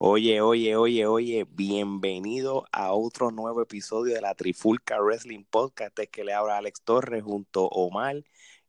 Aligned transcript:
Oye, 0.00 0.40
oye, 0.40 0.76
oye, 0.76 1.06
oye, 1.06 1.44
bienvenido 1.50 2.64
a 2.72 2.92
otro 2.92 3.30
nuevo 3.32 3.62
episodio 3.62 4.14
de 4.14 4.20
la 4.20 4.34
Trifulca 4.34 5.00
Wrestling 5.00 5.44
Podcast. 5.44 5.98
Es 5.98 6.08
que 6.08 6.22
le 6.24 6.34
habla 6.34 6.58
Alex 6.58 6.82
Torres 6.82 7.24
junto 7.24 7.64
a 7.64 7.68
Omar 7.72 8.22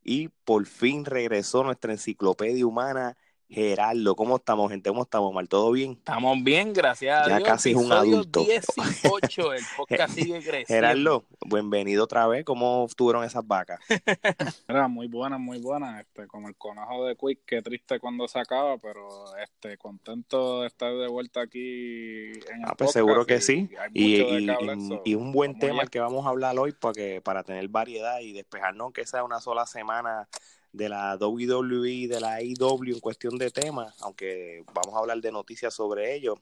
y 0.04 0.30
por 0.30 0.66
fin 0.66 1.06
regresó 1.06 1.64
nuestra 1.64 1.92
enciclopedia 1.94 2.66
humana 2.66 3.16
Gerardo, 3.52 4.16
¿cómo 4.16 4.36
estamos, 4.36 4.70
gente? 4.70 4.92
¿Cómo 4.92 5.02
estamos, 5.02 5.34
Mal? 5.34 5.50
¿Todo 5.50 5.72
bien? 5.72 5.94
Estamos 5.94 6.38
bien, 6.44 6.72
gracias 6.72 7.26
a 7.26 7.30
ya 7.30 7.38
Dios. 7.38 7.50
casi 7.50 7.72
es 7.72 7.78
un 7.78 7.92
adulto. 7.92 8.46
18, 8.46 9.54
el 9.54 9.64
podcast 9.78 10.14
sigue 10.14 10.34
creciendo. 10.44 10.66
Gerardo, 10.68 11.26
bienvenido 11.48 12.04
otra 12.04 12.28
vez. 12.28 12.46
¿Cómo 12.46 12.86
estuvieron 12.88 13.24
esas 13.24 13.46
vacas? 13.48 13.80
Era 14.68 14.88
muy 14.88 15.08
buena, 15.08 15.40
muy 15.40 15.58
buena. 15.60 16.00
Este, 16.00 16.28
como 16.28 16.48
el 16.48 16.56
conejo 16.58 17.06
de 17.06 17.16
Quick, 17.16 17.40
qué 17.48 17.64
triste 17.64 18.00
cuando 18.00 18.28
se 18.28 18.38
acaba, 18.38 18.78
pero 18.78 19.08
este, 19.42 19.80
contento 19.80 20.62
de 20.62 20.68
estar 20.68 20.94
de 20.96 21.08
vuelta 21.08 21.42
aquí 21.42 22.28
en 22.28 22.60
el 22.60 22.66
Ah, 22.66 22.76
pues 22.78 22.94
podcast 22.94 22.94
seguro 22.94 23.26
que 23.26 23.38
y 23.38 23.42
sí. 23.42 23.70
Y, 23.96 25.12
y- 25.12 25.16
un 25.16 25.32
buen 25.32 25.58
tema 25.58 25.82
el 25.82 25.90
que 25.90 26.00
vamos 26.00 26.24
a 26.28 26.30
hablar 26.30 26.56
hoy 26.60 26.72
para, 26.74 26.94
que, 26.94 27.20
para 27.20 27.44
tener 27.44 27.68
variedad 27.68 28.20
y 28.20 28.32
despejarnos 28.32 28.94
que 28.94 29.08
sea 29.08 29.24
una 29.24 29.42
sola 29.42 29.66
semana 29.66 30.28
de 30.72 30.90
la 30.90 31.18
WWE, 31.18 32.08
de 32.08 32.20
la 32.20 32.36
AEW 32.36 32.94
en 32.94 33.00
cuestión 33.00 33.38
de 33.38 33.50
temas, 33.52 33.96
aunque 34.02 34.64
vamos 34.74 34.96
a 34.96 35.00
hablar 35.00 35.20
de 35.22 35.32
noticias 35.32 35.74
sobre 35.74 36.14
ello. 36.16 36.36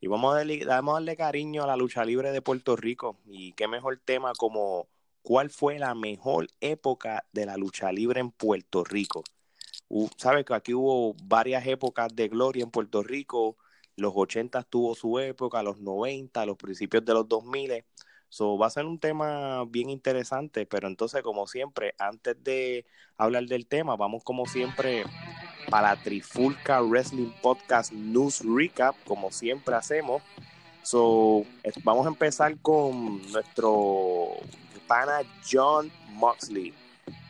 Y 0.00 0.08
vamos 0.08 0.32
a, 0.34 0.38
darle, 0.38 0.64
vamos 0.64 0.92
a 0.92 0.94
darle 0.94 1.16
cariño 1.16 1.62
a 1.62 1.66
la 1.66 1.76
lucha 1.76 2.04
libre 2.04 2.32
de 2.32 2.42
Puerto 2.42 2.74
Rico. 2.76 3.18
Y 3.26 3.52
qué 3.52 3.68
mejor 3.68 4.00
tema 4.04 4.32
como 4.36 4.88
cuál 5.22 5.50
fue 5.50 5.78
la 5.78 5.94
mejor 5.94 6.48
época 6.60 7.24
de 7.32 7.46
la 7.46 7.56
lucha 7.56 7.92
libre 7.92 8.20
en 8.20 8.30
Puerto 8.32 8.82
Rico. 8.84 9.22
Hu- 9.88 10.10
Sabes 10.16 10.44
que 10.44 10.54
aquí 10.54 10.74
hubo 10.74 11.14
varias 11.24 11.66
épocas 11.66 12.14
de 12.14 12.28
gloria 12.28 12.64
en 12.64 12.70
Puerto 12.70 13.02
Rico. 13.02 13.56
Los 13.94 14.12
80 14.16 14.62
tuvo 14.64 14.94
su 14.94 15.18
época, 15.18 15.62
los 15.62 15.78
90, 15.78 16.46
los 16.46 16.56
principios 16.56 17.04
de 17.04 17.12
los 17.14 17.28
2000. 17.28 17.84
So, 18.32 18.56
va 18.56 18.68
a 18.68 18.70
ser 18.70 18.86
un 18.86 18.98
tema 18.98 19.62
bien 19.66 19.90
interesante, 19.90 20.64
pero 20.64 20.88
entonces, 20.88 21.20
como 21.22 21.46
siempre, 21.46 21.94
antes 21.98 22.42
de 22.42 22.86
hablar 23.18 23.44
del 23.44 23.66
tema, 23.66 23.94
vamos 23.94 24.24
como 24.24 24.46
siempre 24.46 25.04
para 25.68 25.90
la 25.90 26.02
Trifulca 26.02 26.80
Wrestling 26.80 27.30
Podcast 27.42 27.92
News 27.92 28.40
Recap, 28.42 28.96
como 29.04 29.30
siempre 29.30 29.74
hacemos. 29.74 30.22
So, 30.82 31.44
vamos 31.84 32.06
a 32.06 32.08
empezar 32.08 32.56
con 32.62 33.20
nuestro 33.30 34.28
pana 34.86 35.20
John 35.46 35.92
Moxley. 36.12 36.72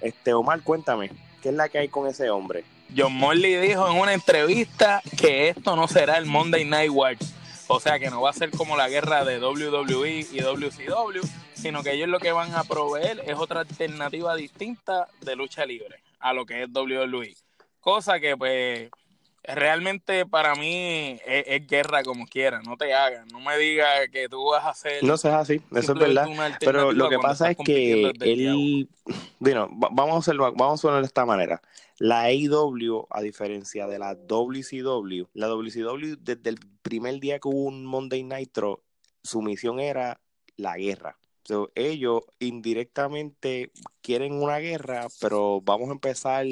Este, 0.00 0.33
Omar, 0.33 0.62
cuéntame, 0.62 1.11
¿qué 1.42 1.48
es 1.48 1.55
la 1.56 1.69
que 1.69 1.78
hay 1.78 1.89
con 1.89 2.06
ese 2.06 2.31
hombre? 2.31 2.62
John 2.97 3.14
Morley 3.14 3.56
dijo 3.56 3.91
en 3.91 3.97
una 3.98 4.12
entrevista 4.14 5.03
que 5.19 5.48
esto 5.48 5.75
no 5.75 5.89
será 5.89 6.16
el 6.16 6.27
Monday 6.27 6.65
Night 6.65 6.93
Wars. 6.93 7.34
O 7.69 7.81
sea, 7.81 7.99
que 7.99 8.11
no 8.11 8.21
va 8.21 8.31
a 8.31 8.34
ser 8.34 8.50
como 8.50 8.77
la 8.77 8.89
guerra 8.89 9.25
de 9.25 9.39
WWE 9.41 10.27
y 10.33 10.41
WCW, 10.41 11.21
sino 11.55 11.83
que 11.83 11.93
ellos 11.93 12.09
lo 12.09 12.19
que 12.19 12.33
van 12.33 12.55
a 12.55 12.65
proveer 12.65 13.23
es 13.27 13.37
otra 13.37 13.61
alternativa 13.61 14.34
distinta 14.34 15.09
de 15.21 15.37
lucha 15.37 15.65
libre 15.65 16.03
a 16.21 16.33
lo 16.33 16.45
que 16.45 16.62
es 16.65 16.69
WWE. 16.72 17.34
Cosa 17.81 18.21
que, 18.21 18.37
pues, 18.37 18.91
realmente 19.45 20.25
para 20.27 20.55
mí 20.55 21.19
es, 21.27 21.45
es 21.47 21.67
guerra 21.67 22.03
como 22.03 22.27
quiera. 22.27 22.61
No 22.62 22.77
te 22.77 22.95
hagas. 22.95 23.27
No 23.33 23.41
me 23.41 23.56
digas 23.59 23.89
que 24.12 24.28
tú 24.28 24.45
vas 24.51 24.65
a 24.65 24.71
hacer. 24.71 25.03
No 25.03 25.17
seas 25.17 25.34
así, 25.34 25.61
eso 25.75 25.93
es 25.93 25.99
verdad. 25.99 26.27
Pero 26.61 26.93
lo 26.93 27.09
que 27.09 27.19
pasa 27.19 27.51
es 27.51 27.56
que 27.65 28.12
él, 28.21 28.89
bueno, 29.39 29.69
va- 29.83 29.89
vamos 29.91 30.15
a 30.17 30.19
hacerlo, 30.19 30.53
vamos 30.53 30.72
a 30.72 30.75
hacerlo 30.75 31.01
de 31.01 31.06
esta 31.06 31.25
manera. 31.27 31.61
La 32.05 32.25
AEW, 32.25 33.07
a 33.11 33.21
diferencia 33.23 33.87
de 33.87 33.97
la 33.97 34.17
WCW, 34.17 35.29
la 35.35 35.47
WCW 35.47 36.17
desde 36.19 36.51
el 36.51 36.59
primer 36.83 37.21
día 37.21 37.39
que 37.39 37.47
hubo 37.47 37.69
un 37.69 37.87
Monday 37.87 38.25
Nitro, 38.25 38.83
su 39.23 39.41
misión 39.41 39.79
era 39.79 40.21
la 40.57 40.77
guerra. 40.77 41.17
So, 41.45 41.71
ellos 41.77 42.23
indirectamente 42.41 43.71
quieren 44.01 44.33
una 44.33 44.59
guerra, 44.59 45.07
pero 45.21 45.61
vamos 45.61 45.91
a 45.91 45.93
empezar 45.93 46.45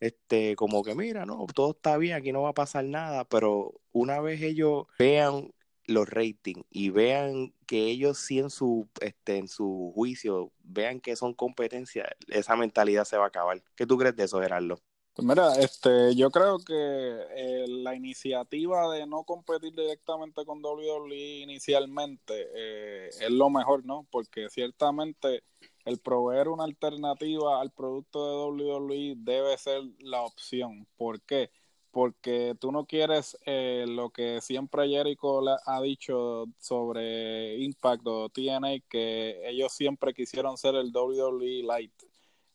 este 0.00 0.54
como 0.54 0.82
que 0.84 0.94
mira, 0.94 1.24
no, 1.24 1.46
todo 1.54 1.70
está 1.70 1.96
bien, 1.96 2.14
aquí 2.14 2.30
no 2.30 2.42
va 2.42 2.50
a 2.50 2.54
pasar 2.54 2.84
nada, 2.84 3.24
pero 3.24 3.80
una 3.92 4.20
vez 4.20 4.42
ellos 4.42 4.84
vean 4.98 5.50
los 5.86 6.10
ratings 6.10 6.66
y 6.68 6.90
vean 6.90 7.54
que 7.66 7.86
ellos 7.86 8.18
sí 8.18 8.38
en 8.38 8.50
su 8.50 8.86
este 9.00 9.38
en 9.38 9.48
su 9.48 9.92
juicio 9.94 10.52
vean 10.62 11.00
que 11.00 11.16
son 11.16 11.32
competencia, 11.32 12.06
esa 12.28 12.54
mentalidad 12.54 13.06
se 13.06 13.16
va 13.16 13.24
a 13.24 13.28
acabar. 13.28 13.62
¿Qué 13.76 13.86
tú 13.86 13.96
crees 13.96 14.14
de 14.14 14.24
eso, 14.24 14.42
Gerardo? 14.42 14.78
Pues 15.14 15.26
mira, 15.26 15.54
este, 15.56 16.14
yo 16.14 16.30
creo 16.30 16.58
que 16.58 16.72
eh, 16.74 17.64
la 17.68 17.94
iniciativa 17.94 18.90
de 18.94 19.06
no 19.06 19.24
competir 19.24 19.74
directamente 19.74 20.44
con 20.44 20.64
WWE 20.64 21.40
inicialmente 21.42 22.48
eh, 22.54 23.08
es 23.08 23.30
lo 23.30 23.50
mejor, 23.50 23.84
¿no? 23.84 24.06
Porque 24.10 24.48
ciertamente 24.48 25.42
el 25.84 25.98
proveer 25.98 26.48
una 26.48 26.64
alternativa 26.64 27.60
al 27.60 27.70
producto 27.72 28.54
de 28.54 28.64
WWE 28.64 29.14
debe 29.18 29.58
ser 29.58 29.82
la 29.98 30.22
opción. 30.22 30.86
¿Por 30.96 31.20
qué? 31.22 31.50
Porque 31.90 32.54
tú 32.60 32.70
no 32.70 32.86
quieres 32.86 33.36
eh, 33.46 33.86
lo 33.88 34.10
que 34.10 34.40
siempre 34.40 34.88
Jericho 34.88 35.42
ha 35.66 35.80
dicho 35.82 36.46
sobre 36.60 37.58
Impact 37.58 38.06
o 38.06 38.28
TNA, 38.28 38.80
que 38.88 39.40
ellos 39.48 39.72
siempre 39.72 40.14
quisieron 40.14 40.56
ser 40.56 40.76
el 40.76 40.92
WWE 40.92 41.64
Light. 41.64 42.09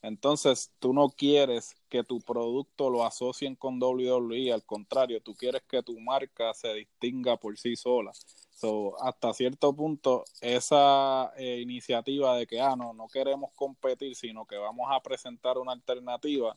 Entonces, 0.05 0.71
tú 0.77 0.93
no 0.93 1.09
quieres 1.09 1.75
que 1.89 2.03
tu 2.03 2.19
producto 2.19 2.91
lo 2.91 3.03
asocien 3.05 3.55
con 3.55 3.81
WWE, 3.81 4.53
al 4.53 4.63
contrario, 4.63 5.19
tú 5.19 5.33
quieres 5.33 5.63
que 5.63 5.81
tu 5.81 5.99
marca 5.99 6.53
se 6.53 6.75
distinga 6.75 7.37
por 7.37 7.57
sí 7.57 7.75
sola. 7.75 8.11
So, 8.51 9.01
hasta 9.01 9.33
cierto 9.33 9.75
punto, 9.75 10.23
esa 10.41 11.33
eh, 11.37 11.59
iniciativa 11.59 12.37
de 12.37 12.45
que, 12.45 12.61
ah, 12.61 12.75
no, 12.75 12.93
no 12.93 13.07
queremos 13.07 13.51
competir, 13.55 14.15
sino 14.15 14.45
que 14.45 14.57
vamos 14.57 14.87
a 14.91 15.01
presentar 15.01 15.57
una 15.57 15.71
alternativa, 15.71 16.55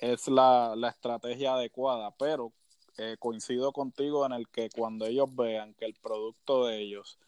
es 0.00 0.26
la, 0.28 0.74
la 0.74 0.88
estrategia 0.88 1.52
adecuada, 1.54 2.10
pero 2.18 2.54
eh, 2.96 3.16
coincido 3.18 3.72
contigo 3.72 4.24
en 4.24 4.32
el 4.32 4.48
que 4.48 4.70
cuando 4.70 5.04
ellos 5.04 5.34
vean 5.36 5.74
que 5.74 5.84
el 5.84 5.94
producto 5.94 6.66
de 6.66 6.80
ellos 6.80 7.18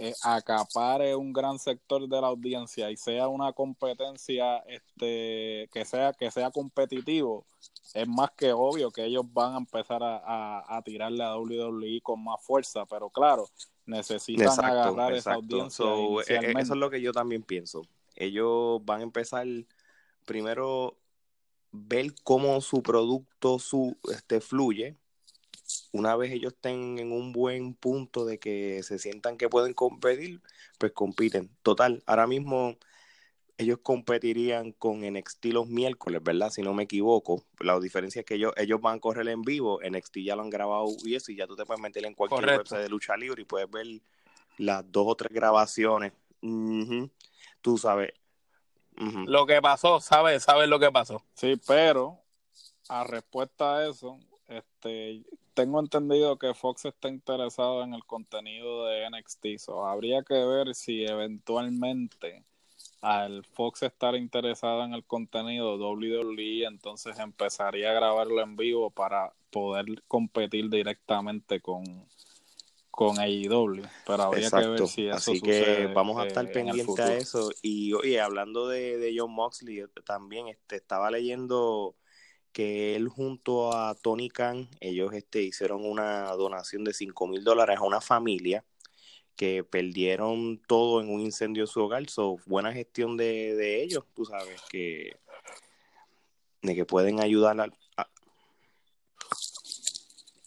eh, 0.00 0.14
acapare 0.22 1.14
un 1.14 1.32
gran 1.32 1.58
sector 1.58 2.08
de 2.08 2.20
la 2.20 2.28
audiencia 2.28 2.90
y 2.90 2.96
sea 2.96 3.28
una 3.28 3.52
competencia 3.52 4.58
este 4.66 5.68
que 5.72 5.84
sea 5.84 6.12
que 6.12 6.30
sea 6.30 6.50
competitivo 6.50 7.44
es 7.94 8.08
más 8.08 8.30
que 8.36 8.52
obvio 8.52 8.90
que 8.90 9.04
ellos 9.04 9.24
van 9.32 9.54
a 9.54 9.58
empezar 9.58 10.02
a, 10.02 10.16
a, 10.18 10.76
a 10.76 10.82
tirarle 10.82 11.22
a 11.22 11.36
WWE 11.36 12.00
con 12.02 12.24
más 12.24 12.40
fuerza 12.42 12.86
pero 12.86 13.10
claro 13.10 13.46
necesitan 13.86 14.64
agarrar 14.64 15.12
esa 15.12 15.34
audiencia 15.34 15.84
So, 15.84 16.20
eh, 16.22 16.24
inicialmente. 16.28 16.62
eso 16.62 16.74
es 16.74 16.80
lo 16.80 16.90
que 16.90 17.00
yo 17.00 17.12
también 17.12 17.42
pienso. 17.42 17.82
Ellos 18.16 18.84
van 18.84 19.00
a 19.00 19.04
empezar 19.04 19.46
primero 20.24 20.96
ver 21.72 22.14
cómo 22.22 22.60
su 22.60 22.82
producto 22.82 23.58
su 23.58 23.96
este 24.12 24.40
fluye. 24.40 24.96
Una 25.92 26.16
vez 26.16 26.32
ellos 26.32 26.52
estén 26.52 26.98
en 26.98 27.12
un 27.12 27.32
buen 27.32 27.74
punto 27.74 28.24
de 28.24 28.38
que 28.38 28.82
se 28.82 28.98
sientan 28.98 29.36
que 29.36 29.48
pueden 29.48 29.74
competir, 29.74 30.40
pues 30.78 30.92
compiten. 30.92 31.50
Total, 31.62 32.02
ahora 32.06 32.26
mismo 32.26 32.76
ellos 33.58 33.80
competirían 33.82 34.72
con 34.72 35.04
NXT 35.04 35.46
los 35.46 35.66
miércoles, 35.66 36.22
¿verdad? 36.22 36.50
Si 36.50 36.62
no 36.62 36.72
me 36.72 36.84
equivoco. 36.84 37.44
La 37.58 37.78
diferencia 37.78 38.20
es 38.20 38.26
que 38.26 38.36
ellos, 38.36 38.52
ellos 38.56 38.80
van 38.80 38.96
a 38.96 39.00
correr 39.00 39.28
en 39.28 39.42
vivo, 39.42 39.80
NXT 39.82 40.18
ya 40.24 40.36
lo 40.36 40.42
han 40.42 40.50
grabado 40.50 40.86
y 41.04 41.14
eso, 41.14 41.30
y 41.30 41.36
ya 41.36 41.46
tú 41.46 41.56
te 41.56 41.66
puedes 41.66 41.82
meter 41.82 42.06
en 42.06 42.14
cualquier 42.14 42.40
Correcto. 42.40 42.60
website 42.60 42.82
de 42.82 42.88
lucha 42.88 43.16
libre 43.16 43.42
y 43.42 43.44
puedes 43.44 43.70
ver 43.70 43.86
las 44.56 44.90
dos 44.90 45.04
o 45.08 45.14
tres 45.14 45.32
grabaciones. 45.32 46.12
Tú 47.60 47.76
sabes. 47.76 48.12
Lo 49.26 49.44
que 49.44 49.60
pasó, 49.60 50.00
¿sabes? 50.00 50.42
¿Sabes 50.42 50.68
lo 50.68 50.78
que 50.78 50.90
pasó? 50.90 51.22
Sí, 51.34 51.60
pero 51.66 52.18
a 52.88 53.04
respuesta 53.04 53.76
a 53.76 53.88
eso, 53.88 54.18
este, 54.50 55.22
tengo 55.54 55.80
entendido 55.80 56.38
que 56.38 56.54
Fox 56.54 56.84
está 56.84 57.08
interesado 57.08 57.82
en 57.82 57.94
el 57.94 58.04
contenido 58.04 58.86
de 58.86 59.08
NXT, 59.08 59.58
so 59.58 59.86
habría 59.86 60.22
que 60.22 60.34
ver 60.34 60.74
si 60.74 61.04
eventualmente 61.04 62.44
al 63.00 63.44
Fox 63.44 63.82
estar 63.82 64.14
interesada 64.14 64.84
en 64.84 64.92
el 64.92 65.04
contenido, 65.04 65.76
WWE 65.76 66.64
entonces 66.66 67.18
empezaría 67.18 67.90
a 67.90 67.94
grabarlo 67.94 68.42
en 68.42 68.56
vivo 68.56 68.90
para 68.90 69.32
poder 69.50 69.86
competir 70.06 70.68
directamente 70.68 71.60
con, 71.60 71.84
con 72.90 73.18
AEW. 73.18 73.82
Pero 74.06 74.22
habría 74.22 74.50
que 74.50 74.66
ver 74.66 74.86
si 74.86 75.06
eso 75.06 75.16
Así 75.16 75.40
que 75.40 75.90
vamos 75.94 76.18
a 76.18 76.26
estar 76.26 76.44
eh, 76.44 76.48
pendientes 76.48 77.00
a 77.00 77.14
eso. 77.16 77.50
Y 77.62 77.94
oye, 77.94 78.20
hablando 78.20 78.68
de, 78.68 78.98
de 78.98 79.14
John 79.16 79.32
Moxley, 79.32 79.82
también 80.04 80.48
este, 80.48 80.76
estaba 80.76 81.10
leyendo 81.10 81.94
que 82.52 82.96
él 82.96 83.08
junto 83.08 83.72
a 83.72 83.94
Tony 83.94 84.28
Khan, 84.28 84.68
ellos 84.80 85.12
este, 85.14 85.42
hicieron 85.42 85.84
una 85.84 86.30
donación 86.32 86.84
de 86.84 86.92
5 86.92 87.26
mil 87.26 87.44
dólares 87.44 87.78
a 87.78 87.82
una 87.82 88.00
familia 88.00 88.64
que 89.36 89.64
perdieron 89.64 90.60
todo 90.66 91.00
en 91.00 91.08
un 91.08 91.20
incendio 91.20 91.62
en 91.62 91.66
su 91.68 91.80
hogar. 91.80 92.08
So, 92.10 92.38
buena 92.46 92.72
gestión 92.72 93.16
de, 93.16 93.54
de 93.54 93.82
ellos, 93.82 94.04
tú 94.14 94.24
sabes, 94.24 94.60
que 94.68 95.16
de 96.62 96.74
que 96.74 96.84
pueden 96.84 97.20
ayudar. 97.20 97.72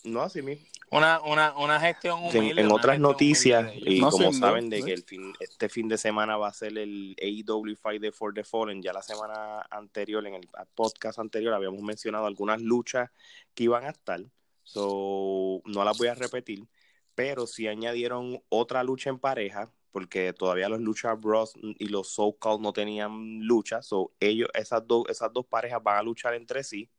No, 0.03 0.21
así 0.21 0.41
mismo. 0.41 0.67
Una, 0.93 1.21
una, 1.21 1.57
una 1.57 1.79
gestión 1.79 2.23
humilde. 2.23 2.61
En, 2.61 2.71
otras 2.71 2.99
noticias, 2.99 3.71
y 3.75 3.99
como 3.99 4.31
saben, 4.31 4.69
de 4.69 4.83
que 4.83 4.93
el 4.93 5.03
fin, 5.03 5.33
este 5.39 5.69
fin 5.69 5.87
de 5.87 5.97
semana 5.97 6.37
va 6.37 6.47
a 6.47 6.53
ser 6.53 6.77
el 6.77 7.15
AEW 7.21 7.75
Fight 7.75 8.13
for 8.13 8.33
the 8.33 8.43
Fallen, 8.43 8.81
ya 8.81 8.93
la 8.93 9.01
semana 9.01 9.61
anterior, 9.69 10.25
en 10.27 10.35
el 10.35 10.49
podcast 10.75 11.19
anterior, 11.19 11.53
habíamos 11.53 11.81
mencionado 11.81 12.25
algunas 12.25 12.61
luchas 12.61 13.09
que 13.53 13.65
iban 13.65 13.85
a 13.85 13.89
estar. 13.89 14.21
So, 14.63 15.61
no 15.65 15.83
las 15.83 15.97
voy 15.97 16.07
a 16.07 16.15
repetir 16.15 16.67
pero 17.15 17.47
sí 17.47 17.67
añadieron 17.67 18.41
otra 18.49 18.83
lucha 18.83 19.09
en 19.09 19.19
pareja, 19.19 19.71
porque 19.91 20.33
todavía 20.33 20.69
los 20.69 20.81
Lucha 20.81 21.13
Bros 21.13 21.53
y 21.61 21.87
los 21.87 22.09
So 22.09 22.35
Called 22.37 22.61
no 22.61 22.73
tenían 22.73 23.41
lucha, 23.41 23.81
so 23.81 24.11
ellos, 24.19 24.49
esas 24.53 24.85
dos, 24.87 25.05
esas 25.09 25.31
dos 25.31 25.45
parejas 25.45 25.81
van 25.83 25.97
a 25.97 26.03
luchar 26.03 26.33
entre 26.33 26.63
sí. 26.63 26.89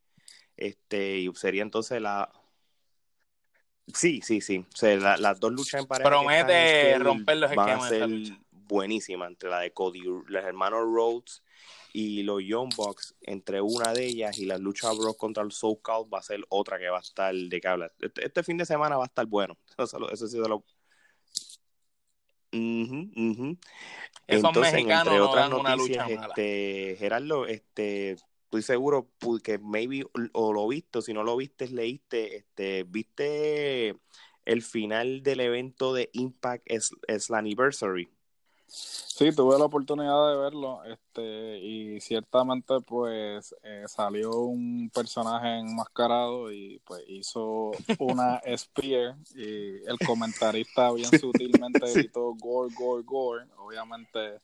Este, 0.56 1.19
y 1.19 1.35
sería 1.35 1.62
entonces 1.62 2.00
la 2.00 2.31
Sí, 3.92 4.20
sí, 4.22 4.40
sí. 4.40 4.58
O 4.58 4.76
sea, 4.76 5.16
las 5.19 5.40
dos 5.40 5.52
luchas 5.52 5.82
en 5.82 5.86
pareja. 5.86 6.08
Promete 6.08 6.98
romper 6.98 7.36
los 7.36 7.50
esquemas. 7.50 7.81
Van 7.81 7.86
a 7.86 7.88
ser 7.88 8.08
buenísimas 8.50 9.28
entre 9.28 9.50
la 9.50 9.60
de 9.60 9.72
Cody, 9.72 10.00
los 10.00 10.44
hermanos 10.44 10.81
Rhodes 10.81 11.42
y 11.92 12.25
los 12.25 12.42
Young 12.42 12.75
Bucks 12.75 13.14
entre 13.22 13.60
una 13.60 13.92
de 13.92 14.04
ellas 14.04 14.38
y 14.38 14.46
la 14.46 14.58
lucha 14.58 14.92
Bros 14.92 15.16
contra 15.16 15.44
el 15.44 15.52
Soul 15.52 15.78
Call 15.81 16.12
va 16.12 16.19
a 16.19 16.22
ser 16.22 16.40
otra 16.48 16.76
que 16.78 16.88
va 16.88 16.98
a 16.98 17.02
estar 17.02 17.32
de 17.32 17.60
que 17.60 17.69
habla. 17.69 17.92
Este, 18.00 18.26
este, 18.26 18.42
fin 18.42 18.56
de 18.56 18.66
semana 18.66 18.96
va 18.96 19.04
a 19.04 19.06
estar 19.06 19.26
bueno. 19.26 19.56
Eso, 19.78 20.10
eso 20.10 20.26
sí 20.26 20.37
se 20.42 20.48
lo. 20.48 20.64
Entonces, 24.26 24.75
entre 24.75 25.20
otras 25.20 25.50
noticias, 25.50 26.08
este, 26.08 26.96
Gerardo, 26.98 27.46
este, 27.46 28.16
estoy 28.58 28.62
seguro 28.62 29.08
que 29.42 29.58
maybe 29.58 30.04
o 30.32 30.52
lo 30.52 30.68
viste, 30.68 30.98
o 30.98 31.02
si 31.02 31.12
no 31.12 31.24
lo 31.24 31.36
viste, 31.36 31.68
leíste, 31.68 32.36
este, 32.36 32.84
viste 32.84 33.96
el 34.44 34.62
final 34.62 35.22
del 35.22 35.40
evento 35.40 35.92
de 35.92 36.10
Impact 36.12 36.62
es, 36.66 36.90
es 37.08 37.30
la 37.30 37.38
anniversary. 37.38 38.08
Sí, 38.66 39.30
tuve 39.34 39.58
la 39.58 39.64
oportunidad 39.64 40.30
de 40.30 40.36
verlo, 40.36 40.84
este, 40.84 41.58
y 41.58 42.00
ciertamente 42.00 42.74
pues 42.80 43.54
eh, 43.62 43.84
salió 43.88 44.30
un 44.42 44.90
personaje 44.92 45.58
enmascarado 45.58 46.52
y 46.52 46.80
pues 46.84 47.02
hizo 47.08 47.72
una 47.98 48.40
spear 48.56 49.16
y 49.34 49.82
el 49.84 49.98
comentarista 50.06 50.92
bien 50.92 51.10
sutilmente 51.18 51.92
gritó 51.92 52.34
gore, 52.34 52.72
gore, 52.76 53.02
gore, 53.04 53.46
obviamente 53.58 54.38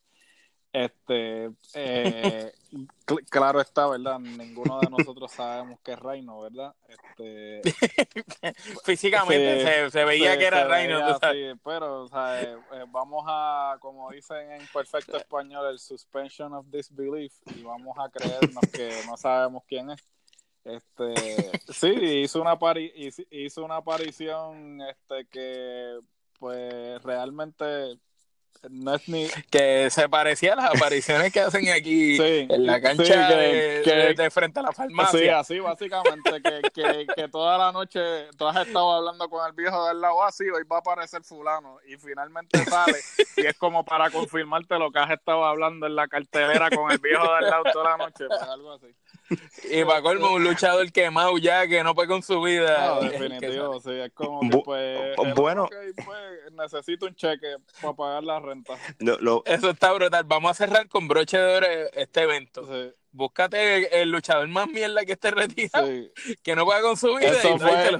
este, 0.72 1.50
eh, 1.74 2.52
claro 3.28 3.60
está, 3.60 3.88
¿verdad? 3.88 4.20
Ninguno 4.20 4.78
de 4.78 4.88
nosotros 4.88 5.32
sabemos 5.32 5.80
que 5.80 5.92
es 5.92 5.98
Reino, 5.98 6.40
¿verdad? 6.40 6.74
Este, 6.86 7.60
Físicamente 8.84 9.90
se, 9.90 10.04
veía 10.04 10.38
que 10.38 10.46
era 10.46 10.68
Reino. 10.68 11.00
pero, 11.64 12.04
o 12.04 12.08
sea, 12.08 12.40
eh, 12.40 12.56
eh, 12.72 12.84
vamos 12.88 13.24
a, 13.26 13.78
como 13.80 14.10
dicen 14.10 14.52
en 14.52 14.66
perfecto 14.72 15.16
español, 15.16 15.66
el 15.72 15.80
suspension 15.80 16.54
of 16.54 16.66
disbelief 16.70 17.32
y 17.56 17.62
vamos 17.62 17.96
a 17.98 18.08
creernos 18.08 18.64
que 18.72 18.92
no 19.06 19.16
sabemos 19.16 19.64
quién 19.66 19.90
es. 19.90 20.08
Este, 20.62 21.50
sí, 21.72 21.88
hizo 22.22 22.40
una 22.40 22.56
hizo 23.30 23.64
una 23.64 23.76
aparición 23.76 24.82
este 24.82 25.26
que 25.26 25.98
pues 26.38 27.02
realmente 27.02 27.98
no 28.68 28.94
es 28.94 29.08
ni... 29.08 29.28
Que 29.50 29.88
se 29.90 30.08
parecía 30.08 30.52
a 30.52 30.56
las 30.56 30.74
apariciones 30.74 31.32
que 31.32 31.40
hacen 31.40 31.68
aquí 31.70 32.16
en 32.20 32.66
la 32.66 32.80
cancha 32.80 33.28
de, 33.28 34.30
frente 34.30 34.60
a 34.60 34.62
la 34.64 34.72
farmacia. 34.72 35.18
Sí, 35.18 35.28
así 35.28 35.60
básicamente, 35.60 36.42
que, 36.74 37.06
que, 37.14 37.28
toda 37.28 37.56
la 37.56 37.72
noche 37.72 38.28
tú 38.36 38.46
has 38.46 38.66
estado 38.66 38.92
hablando 38.92 39.28
con 39.28 39.46
el 39.46 39.52
viejo 39.52 39.86
del 39.88 40.00
lado 40.00 40.22
así, 40.24 40.44
hoy 40.44 40.64
va 40.64 40.76
a 40.76 40.80
aparecer 40.80 41.22
fulano, 41.22 41.78
y 41.86 41.96
finalmente 41.96 42.62
sale, 42.64 42.98
y 43.36 43.46
es 43.46 43.56
como 43.56 43.84
para 43.84 44.10
confirmarte 44.10 44.78
lo 44.78 44.90
que 44.90 44.98
has 44.98 45.10
estado 45.10 45.44
hablando 45.44 45.86
en 45.86 45.96
la 45.96 46.08
cartelera 46.08 46.70
con 46.70 46.90
el 46.90 46.98
viejo 46.98 47.32
del 47.34 47.50
lado 47.50 47.64
toda 47.72 47.90
la 47.90 47.96
noche, 47.96 48.26
pues 48.26 48.42
algo 48.42 48.72
así. 48.72 48.88
Y 49.70 49.84
para 49.84 50.02
colmo, 50.02 50.32
un 50.32 50.42
luchador 50.42 50.90
quemado 50.90 51.38
ya 51.38 51.66
que 51.68 51.84
no 51.84 51.94
puede 51.94 52.08
con 52.08 52.22
su 52.22 52.40
vida. 52.42 52.86
No, 52.86 53.00
definitivo, 53.08 53.80
sí. 53.80 53.92
Es 53.92 54.12
como 54.12 54.40
que, 54.40 54.62
pues, 54.64 55.34
bueno. 55.34 55.68
pues, 56.04 56.52
necesito 56.52 57.06
un 57.06 57.14
cheque 57.14 57.56
para 57.80 57.94
pagar 57.94 58.24
la 58.24 58.40
renta. 58.40 58.74
Eso 59.46 59.70
está 59.70 59.92
brutal. 59.92 60.24
Vamos 60.24 60.50
a 60.50 60.54
cerrar 60.54 60.88
con 60.88 61.06
broche 61.06 61.38
de 61.38 61.56
oro 61.56 61.66
este 61.94 62.22
evento. 62.22 62.66
Búscate 63.12 64.02
el, 64.02 64.10
luchador 64.10 64.46
más 64.46 64.68
mierda 64.68 65.04
que 65.04 65.12
esté 65.12 65.32
retirado, 65.32 65.88
que 66.44 66.54
no 66.54 66.64
pueda 66.64 66.80
con 66.80 66.96
su 66.96 67.16
vida. 67.16 67.32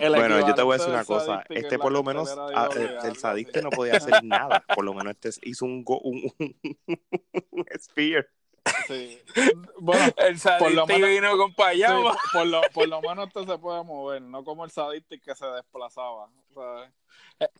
bueno, 0.08 0.46
yo 0.46 0.54
te 0.54 0.62
voy 0.62 0.74
a 0.74 0.78
decir 0.78 0.92
una 0.92 1.04
cosa. 1.04 1.44
Este 1.48 1.78
por 1.78 1.90
lo 1.90 2.04
menos, 2.04 2.32
ah, 2.54 2.68
el, 3.04 3.16
sadiste 3.16 3.60
no 3.60 3.70
podía 3.70 3.96
hacer 3.96 4.22
nada. 4.22 4.64
Por 4.72 4.84
lo 4.84 4.94
menos 4.94 5.16
este 5.20 5.30
hizo 5.48 5.64
un, 5.64 5.84
un, 5.86 6.32
un 7.50 7.64
spear. 7.80 8.26
Sí. 8.86 9.18
Bueno, 9.78 10.12
el 10.16 10.38
sadista 10.38 10.84
vino 10.84 11.36
con 11.36 11.54
payama. 11.54 12.16
por, 12.32 12.46
lo, 12.46 12.60
por 12.74 12.88
lo 12.88 13.00
menos 13.00 13.28
este 13.28 13.46
se 13.46 13.58
puede 13.58 13.82
mover, 13.84 14.20
no 14.20 14.44
como 14.44 14.64
el 14.64 14.70
sadista 14.70 15.16
que 15.16 15.34
se 15.34 15.46
desplazaba. 15.46 16.28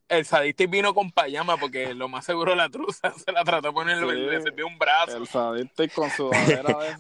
El 0.09 0.27
sadista 0.27 0.67
vino 0.67 0.93
con 0.93 1.11
payama 1.11 1.57
porque 1.57 1.95
lo 1.95 2.09
más 2.09 2.27
seguro 2.27 2.55
la 2.55 2.69
truza 2.69 3.13
se 3.17 3.33
la 3.33 3.45
trató 3.45 3.69
de 3.69 3.73
poner, 3.73 3.99
le 3.99 4.51
dio 4.51 4.67
un 4.67 4.79
brazo. 4.79 5.17
El 5.17 5.27
sadista 5.27 5.89
con 5.89 6.11
su 6.11 6.31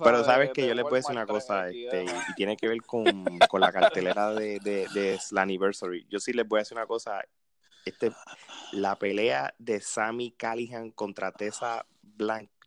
Pero 0.03 0.25
sabes 0.25 0.51
que 0.53 0.67
yo 0.67 0.75
le 0.75 0.83
puedo 0.83 0.97
decir 0.97 1.13
una 1.13 1.27
cosa, 1.27 1.69
este, 1.69 2.05
y, 2.05 2.35
tiene 2.37 2.57
que 2.57 2.69
ver 2.69 2.83
con, 2.83 3.05
con 3.49 3.61
la 3.61 3.73
cartelera 3.73 4.33
de, 4.33 4.59
de, 4.61 4.89
de 4.95 5.19
Anniversary. 5.37 6.07
Yo 6.09 6.19
sí 6.21 6.33
les 6.33 6.49
voy 6.49 6.59
a 6.59 6.63
decir 6.63 6.77
una 6.77 6.87
cosa, 6.87 7.23
este, 7.85 8.13
la 8.73 8.97
pelea 8.97 9.55
de 9.59 9.81
Sammy 9.81 10.31
Callihan 10.33 10.91
contra 10.91 11.33
Tessa 11.33 11.85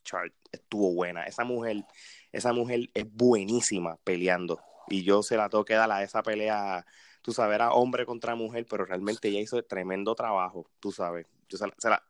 Blanchard 0.03 0.31
estuvo 0.51 0.93
buena. 0.93 1.23
Esa 1.23 1.43
mujer, 1.43 1.85
esa 2.31 2.53
mujer 2.53 2.89
es 2.93 3.05
buenísima 3.11 3.97
peleando. 4.03 4.59
Y 4.87 5.03
yo 5.03 5.23
se 5.23 5.37
la 5.37 5.49
tengo 5.49 5.65
que 5.65 5.73
dar 5.73 5.91
a 5.91 6.03
esa 6.03 6.21
pelea, 6.23 6.85
tú 7.21 7.31
sabes, 7.31 7.55
era 7.55 7.71
hombre 7.71 8.05
contra 8.05 8.35
mujer, 8.35 8.65
pero 8.69 8.85
realmente 8.85 9.29
ella 9.29 9.39
hizo 9.39 9.61
tremendo 9.63 10.13
trabajo, 10.13 10.69
tú 10.79 10.91
sabes. 10.91 11.25
Yo 11.47 11.57
se 11.57 11.89
la, 11.89 12.03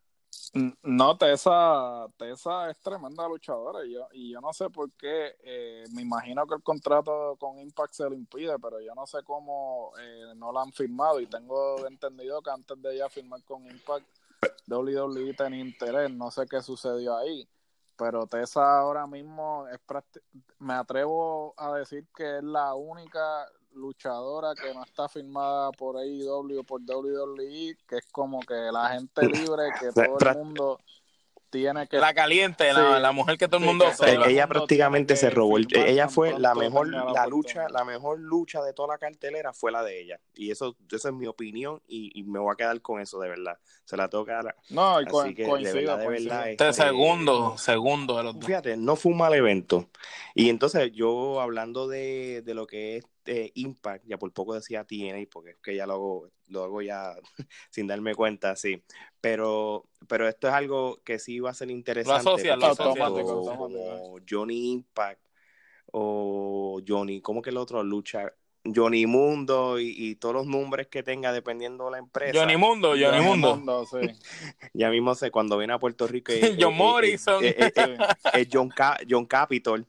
No, 0.83 1.17
Tessa, 1.17 2.07
Tessa 2.17 2.71
es 2.71 2.79
tremenda 2.79 3.27
luchadora 3.27 3.85
y 3.85 3.93
yo, 3.93 4.07
y 4.11 4.31
yo 4.31 4.41
no 4.41 4.53
sé 4.53 4.69
por 4.69 4.91
qué, 4.93 5.35
eh, 5.43 5.83
me 5.93 6.01
imagino 6.01 6.47
que 6.47 6.55
el 6.55 6.63
contrato 6.63 7.35
con 7.39 7.59
Impact 7.59 7.93
se 7.93 8.03
lo 8.09 8.15
impide, 8.15 8.57
pero 8.59 8.79
yo 8.79 8.95
no 8.95 9.05
sé 9.05 9.19
cómo 9.23 9.91
eh, 9.99 10.33
no 10.35 10.51
la 10.51 10.61
han 10.61 10.71
firmado 10.71 11.19
y 11.19 11.27
tengo 11.27 11.85
entendido 11.87 12.41
que 12.41 12.49
antes 12.49 12.81
de 12.81 12.95
ella 12.95 13.09
firmar 13.09 13.43
con 13.43 13.65
Impact, 13.65 14.05
WWE 14.67 15.33
tenía 15.35 15.59
interés, 15.59 16.11
no 16.11 16.31
sé 16.31 16.45
qué 16.49 16.61
sucedió 16.61 17.15
ahí 17.17 17.47
pero 17.97 18.27
Tessa 18.27 18.79
ahora 18.79 19.07
mismo 19.07 19.67
es 19.67 19.79
me 20.59 20.73
atrevo 20.73 21.53
a 21.57 21.73
decir 21.75 22.07
que 22.15 22.37
es 22.37 22.43
la 22.43 22.73
única 22.73 23.47
luchadora 23.73 24.53
que 24.55 24.73
no 24.73 24.83
está 24.83 25.09
firmada 25.09 25.71
por 25.71 25.97
AEW 25.97 26.59
o 26.59 26.63
por 26.63 26.81
WWE, 26.81 27.77
que 27.87 27.97
es 27.97 28.05
como 28.11 28.39
que 28.41 28.53
la 28.53 28.89
gente 28.89 29.21
libre, 29.55 29.69
que 29.79 29.91
todo 29.91 30.17
el 30.19 30.37
mundo 30.37 30.79
tiene 31.53 31.87
que 31.87 31.97
la 31.97 32.13
caliente 32.15 32.73
la, 32.73 33.11
mujer 33.11 33.37
que 33.37 33.47
todo 33.47 33.59
el 33.59 33.65
mundo 33.65 33.85
ella 34.27 34.47
prácticamente 34.47 35.15
se 35.15 35.29
robó 35.29 35.57
ella 35.57 36.09
fue 36.09 36.37
la 36.39 36.55
mejor 36.55 36.87
la 36.89 37.27
lucha 37.27 37.67
la 37.69 37.85
mejor 37.85 38.19
lucha 38.19 38.63
de 38.63 38.73
toda 38.73 38.95
la 38.95 38.97
cartelera 38.97 39.53
fue 39.53 39.71
la 39.71 39.83
de 39.83 40.01
ella. 40.01 40.19
Y 40.33 40.51
eso 40.51 40.75
esa 40.91 41.09
es 41.09 41.15
mi 41.15 41.27
opinión 41.27 41.81
y, 41.87 42.23
me 42.23 42.39
voy 42.39 42.53
a 42.53 42.55
quedar 42.55 42.81
con 42.81 42.99
eso 42.99 43.19
de 43.19 43.29
verdad. 43.29 43.57
Se 43.85 43.97
la 43.97 44.09
que 44.09 44.31
dar 44.31 44.55
no 44.69 45.01
y 45.01 45.05
Así 45.05 45.35
que 45.35 45.43
de 45.45 45.73
verdad, 45.73 45.99
de 45.99 46.07
verdad 46.07 46.49
este, 46.49 46.73
segundo 46.73 47.57
segundo 47.57 48.17
de 48.17 48.23
los 48.23 48.37
fíjate 48.43 48.77
no 48.77 48.95
fue 48.95 49.11
un 49.11 49.19
mal 49.19 49.33
evento. 49.33 49.89
Y 50.33 50.49
entonces 50.49 50.91
yo 50.93 51.39
hablando 51.41 51.87
de, 51.87 52.41
de 52.43 52.53
lo 52.53 52.65
que 52.65 52.97
es 52.97 53.05
eh, 53.25 53.51
Impact, 53.55 54.05
ya 54.05 54.17
por 54.17 54.31
poco 54.31 54.53
decía 54.53 54.83
TNA, 54.83 55.27
porque 55.31 55.51
es 55.51 55.57
que 55.57 55.75
ya 55.75 55.85
lo 55.85 55.93
hago, 55.93 56.29
lo 56.47 56.63
hago 56.63 56.81
ya 56.81 57.15
sin 57.69 57.87
darme 57.87 58.15
cuenta, 58.15 58.55
sí. 58.55 58.83
Pero, 59.21 59.85
pero 60.07 60.27
esto 60.27 60.47
es 60.47 60.53
algo 60.53 61.01
que 61.03 61.19
sí 61.19 61.39
va 61.39 61.51
a 61.51 61.53
ser 61.53 61.71
interesante. 61.71 62.23
Lo 62.23 62.33
asocia, 62.33 62.55
lo 62.55 62.65
asocia. 62.67 63.09
Como, 63.09 64.19
Johnny 64.29 64.71
Impact 64.71 65.21
o 65.91 66.81
Johnny, 66.87 67.21
¿cómo 67.21 67.41
que 67.41 67.51
el 67.51 67.57
otro 67.57 67.83
lucha? 67.83 68.33
Johnny 68.65 69.05
Mundo 69.05 69.77
y, 69.79 69.93
y, 69.97 70.15
todos 70.15 70.35
los 70.35 70.47
nombres 70.47 70.87
que 70.87 71.03
tenga 71.03 71.33
dependiendo 71.33 71.85
de 71.85 71.91
la 71.91 71.97
empresa. 71.97 72.39
Johnny 72.39 72.55
Mundo, 72.55 72.89
Johnny, 72.91 73.03
Johnny 73.03 73.21
Mundo. 73.21 73.55
Mundo, 73.57 73.85
sí. 73.85 73.97
Ya 74.73 74.89
mismo 74.89 75.13
sé, 75.15 75.31
cuando 75.31 75.57
viene 75.57 75.73
a 75.73 75.79
Puerto 75.79 76.07
Rico. 76.07 76.31
eh, 76.35 76.55
John 76.59 76.75
Morrison. 76.75 77.43
eh, 77.43 77.55
eh, 77.57 77.73
eh, 77.75 77.97
eh, 78.33 78.47
John, 78.51 78.69
Ca- 78.69 78.99
John 79.07 79.25
Capitol. 79.25 79.85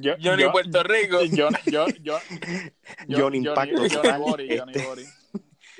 Yo- 0.00 0.14
Johnny 0.22 0.42
yo- 0.42 0.52
Puerto 0.52 0.82
Rico. 0.82 1.22
yo- 1.24 1.48
yo- 1.66 1.86
yo- 2.02 2.18
yo- 3.08 3.18
John 3.18 3.34
Impacto 3.34 3.76
Johnny, 3.76 3.88
Total, 3.88 4.20
Bori, 4.20 4.58
Johnny 4.58 4.72
este. 4.74 4.86
Bori. 4.86 5.04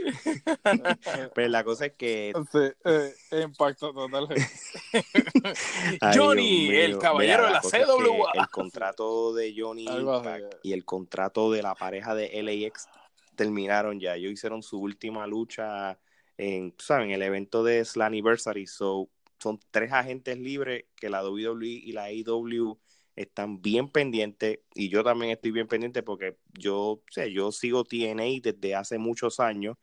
Pero 1.35 1.49
la 1.49 1.65
cosa 1.65 1.87
es 1.87 1.93
que. 1.93 2.33
Sí, 2.51 2.59
eh, 2.85 3.13
impacto 3.43 3.93
total. 3.93 4.29
ay, 6.01 6.17
Johnny, 6.17 6.69
mío. 6.69 6.81
el 6.83 6.99
caballero 6.99 7.47
de 7.47 7.51
la 7.53 7.61
cosa 7.61 7.79
es 7.79 7.87
que 7.87 7.93
CWA. 7.93 8.33
El 8.35 8.49
contrato 8.49 9.35
de 9.35 9.55
Johnny 9.57 9.85
Impact 9.85 10.55
eh. 10.55 10.59
y 10.63 10.73
el 10.73 10.85
contrato 10.85 11.51
de 11.53 11.63
la 11.63 11.75
pareja 11.75 12.15
de 12.15 12.43
LAX 12.43 12.89
terminaron 13.35 14.01
ya. 14.01 14.17
Ellos 14.17 14.33
hicieron 14.33 14.63
su 14.63 14.79
última 14.81 15.27
lucha 15.27 15.99
en, 16.37 16.75
¿saben? 16.79 17.11
el 17.11 17.23
evento 17.23 17.63
de 17.63 17.85
Slammiversary. 17.85 18.67
So, 18.67 19.11
son 19.39 19.59
tres 19.71 19.93
agentes 19.93 20.39
libres 20.39 20.85
que 20.97 21.09
la 21.11 21.23
WWE 21.25 21.67
y 21.67 21.93
la 21.93 22.05
AEW 22.05 22.79
están 23.23 23.61
bien 23.61 23.89
pendientes 23.89 24.61
y 24.75 24.89
yo 24.89 25.05
también 25.05 25.33
estoy 25.33 25.51
bien 25.51 25.67
pendiente 25.69 26.03
porque 26.03 26.37
yo, 26.59 26.77
o 26.79 27.03
sea, 27.11 27.27
yo 27.27 27.53
sigo 27.53 27.85
TNA 27.85 28.41
desde 28.43 28.75
hace 28.75 28.99
muchos 28.99 29.41
años 29.41 29.77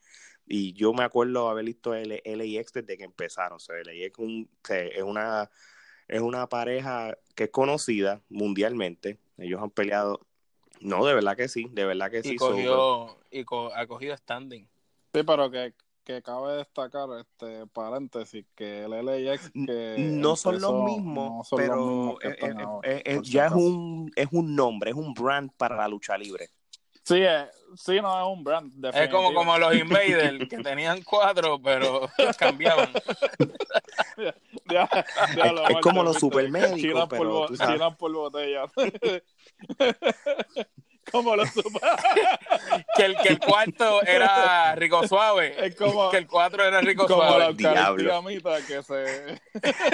y 0.46 0.74
yo 0.74 0.94
me 0.94 1.04
acuerdo 1.04 1.50
haber 1.50 1.66
visto 1.66 1.94
L- 1.94 2.22
LAX 2.26 2.74
desde 2.74 2.98
que 2.98 3.04
empezaron. 3.04 3.58
O 3.58 3.60
sea, 3.60 3.76
LAX 3.76 3.98
es, 4.00 4.18
un, 4.18 4.50
o 4.64 4.68
sea, 4.68 4.84
es 4.86 5.04
una 5.04 5.50
es 6.08 6.22
una 6.22 6.48
pareja 6.48 7.18
que 7.36 7.46
es 7.46 7.50
conocida 7.50 8.22
mundialmente. 8.30 9.20
Ellos 9.38 9.62
han 9.62 9.72
peleado. 9.72 10.22
No, 10.80 11.06
de 11.06 11.14
verdad 11.14 11.36
que 11.36 11.48
sí, 11.50 11.68
de 11.72 11.86
verdad 11.86 12.10
que 12.10 12.24
sí. 12.24 12.36
Y 12.36 12.38
So, 12.40 12.48
cogió, 12.48 13.18
y 13.30 13.44
co- 13.44 13.74
ha 13.76 13.86
cogido 13.88 14.16
standing. 14.16 14.68
Sí, 15.14 15.24
pero 15.26 15.52
que, 15.52 15.74
que 16.08 16.22
cabe 16.22 16.56
destacar, 16.56 17.10
este 17.20 17.68
paréntesis, 17.68 18.46
que 18.56 18.86
el 18.86 18.92
LAX 18.92 19.52
que 19.52 19.96
no 19.98 20.38
son 20.38 20.62
los 20.62 20.74
mismos, 20.86 21.32
no 21.32 21.44
son 21.44 21.60
los 21.60 21.68
pero 21.68 21.86
mismos 21.86 22.20
que 22.20 22.28
eh, 22.30 22.32
están 22.32 22.60
eh, 22.60 22.64
ahora, 22.64 22.90
eh, 22.90 23.04
eh, 23.06 23.16
por 23.18 23.26
si 23.26 23.32
ya 23.34 23.46
es 23.48 23.52
un, 23.52 24.12
es 24.16 24.28
un 24.32 24.56
nombre, 24.56 24.92
es 24.92 24.96
un 24.96 25.14
brand 25.14 25.52
para 25.58 25.76
la 25.76 25.90
lucha 25.90 26.18
libre. 26.18 26.48
Sí, 27.04 27.16
eh, 27.18 27.46
sí, 27.76 28.00
no 28.02 28.18
es 28.22 28.38
un 28.38 28.42
brand. 28.42 28.72
Es 28.86 29.10
como, 29.10 29.32
definitivo. 29.32 29.34
como 29.34 29.58
los 29.58 29.76
Invaders, 29.76 30.48
que 30.50 30.58
tenían 30.60 31.02
cuatro, 31.04 31.62
pero 31.62 32.10
cambiaban. 32.38 32.90
Ya- 34.70 34.90
ya 35.36 35.46
Es- 35.46 35.54
lo 35.54 35.68
es 35.70 35.78
como 35.82 36.04
los 36.04 36.18
supermédicos, 36.18 37.08
pero 37.10 37.24
por, 37.40 37.48
tú 37.48 37.56
sabes. 37.58 37.82
por 37.98 38.14
botella. 38.14 38.66
como 41.12 41.36
los 41.36 41.50
super... 41.50 41.82
Que 42.96 43.06
el, 43.06 43.16
que 43.18 43.30
el 43.30 43.40
cuarto 43.40 44.02
era 44.04 44.76
Rico 44.76 45.08
Suave. 45.08 45.56
Es 45.66 45.76
como, 45.76 46.10
Que 46.10 46.18
el 46.18 46.28
cuatro 46.28 46.64
era 46.64 46.82
Rico 46.82 47.06
como 47.08 47.22
Suave. 47.24 47.54
Diablo. 47.54 48.14
Eucaristía 48.30 48.66
que 48.68 48.84
se... 48.84 49.42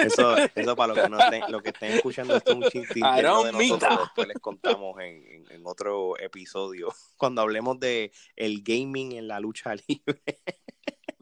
Eso, 0.06 0.36
eso 0.54 0.76
para 0.76 0.94
los 0.94 1.02
que, 1.04 1.08
no 1.10 1.18
estén, 1.18 1.42
los 1.48 1.62
que 1.62 1.68
estén 1.70 1.92
escuchando 1.92 2.36
esto 2.36 2.50
es 2.52 2.56
un 2.56 2.62
chistito 2.64 3.12
de 3.12 3.22
nosotros, 3.22 3.54
Mita. 3.56 3.96
después 3.96 4.28
les 4.28 4.38
contamos 4.38 4.98
en, 5.00 5.26
en- 5.26 5.44
en 5.50 5.66
otro 5.66 6.18
episodio, 6.18 6.88
cuando 7.16 7.42
hablemos 7.42 7.78
de 7.78 8.10
el 8.36 8.62
gaming 8.62 9.12
en 9.12 9.28
la 9.28 9.38
lucha 9.40 9.74
libre. 9.74 10.22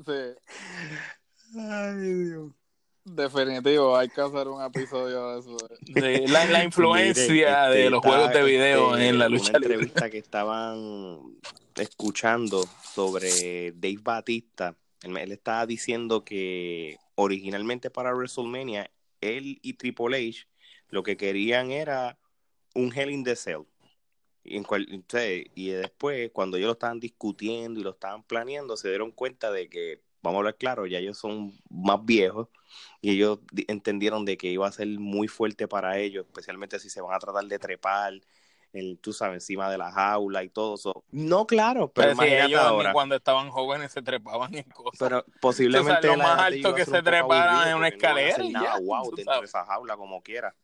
Sí, 0.05 1.59
Ay, 1.59 1.97
Dios. 1.97 2.51
Definitivo, 3.05 3.97
hay 3.97 4.09
que 4.09 4.21
hacer 4.21 4.49
un 4.49 4.63
episodio 4.63 5.33
de 5.33 5.41
eso. 5.41 5.57
Sí, 5.87 6.27
la, 6.29 6.45
la 6.47 6.65
influencia 6.65 7.33
Mire, 7.33 7.45
de 7.71 7.79
este, 7.81 7.91
los 7.91 8.01
juegos 8.01 8.33
de 8.33 8.43
video 8.45 8.95
este, 8.95 9.09
en 9.09 9.19
la 9.19 9.29
lucha 9.29 9.51
Una 9.51 9.59
libre. 9.59 9.75
entrevista 9.75 10.11
que 10.11 10.19
estaban 10.19 11.21
escuchando 11.77 12.65
sobre 12.95 13.73
Dave 13.73 13.99
Batista. 14.03 14.77
Él, 15.03 15.17
él 15.17 15.33
estaba 15.33 15.67
diciendo 15.67 16.25
que 16.25 16.99
originalmente 17.17 17.91
para 17.91 18.15
WrestleMania, 18.15 18.91
él 19.21 19.59
y 19.63 19.75
Triple 19.75 20.29
H 20.29 20.47
lo 20.91 21.03
que 21.03 21.17
querían 21.17 21.71
era 21.71 22.19
un 22.75 22.93
Hell 22.95 23.11
in 23.11 23.25
the 23.25 23.35
Cell. 23.37 23.63
Y, 24.45 24.57
en 24.57 24.65
cual- 24.65 24.89
entonces, 24.91 25.47
y 25.55 25.69
después, 25.71 26.31
cuando 26.33 26.57
ellos 26.57 26.67
lo 26.67 26.73
estaban 26.73 27.01
discutiendo 27.01 27.79
y 27.81 27.83
lo 27.83 27.91
estaban 27.91 28.23
planeando, 28.25 28.77
se 28.77 28.89
dieron 28.89 29.11
cuenta 29.13 29.51
de 29.53 29.69
que, 29.69 30.03
vamos 30.23 30.39
a 30.39 30.41
hablar 30.41 30.57
claro, 30.57 30.87
ya 30.87 30.99
ellos 30.99 31.19
son 31.19 31.53
más 31.71 32.05
viejos 32.05 32.49
y 33.01 33.11
ellos 33.13 33.41
di- 33.53 33.65
entendieron 33.69 34.25
de 34.25 34.37
que 34.37 34.49
iba 34.49 34.67
a 34.67 34.73
ser 34.73 34.89
muy 34.89 35.29
fuerte 35.29 35.69
para 35.69 35.99
ellos, 35.99 36.27
especialmente 36.27 36.79
si 36.79 36.89
se 36.91 37.01
van 37.01 37.15
a 37.15 37.19
tratar 37.19 37.45
de 37.45 37.59
trepar, 37.59 38.15
el, 38.73 38.99
tú 38.99 39.13
sabes, 39.13 39.35
encima 39.37 39.71
de 39.71 39.79
la 39.79 39.91
jaula 39.93 40.43
y 40.45 40.49
todo 40.49 40.77
eso. 40.77 41.05
No, 41.11 41.47
claro, 41.47 41.93
pero 41.93 42.15
Pero 42.17 42.27
si 42.27 42.35
ellos 42.35 42.73
ni 42.79 42.93
cuando 42.93 43.17
estaban 43.17 43.51
jóvenes 43.51 43.93
se 43.93 44.01
trepaban 44.03 44.55
en 44.55 44.65
cosas. 44.65 44.99
Pero 44.99 45.25
posiblemente 45.41 46.07
sabes, 46.07 46.19
lo 46.19 46.25
más 46.25 46.41
alto 46.41 46.75
que 46.75 46.85
se 46.87 47.03
treparan 47.03 47.69
en 47.69 47.77
una 47.77 47.81
no 47.81 47.87
escalera 47.87 48.45
y 48.45 48.53
nada 48.53 48.77
ya, 48.79 48.79
wow 48.79 49.15
dentro 49.15 49.41
de 49.41 49.45
esa 49.47 49.65
jaula 49.67 49.97
como 49.97 50.23
quiera. 50.23 50.55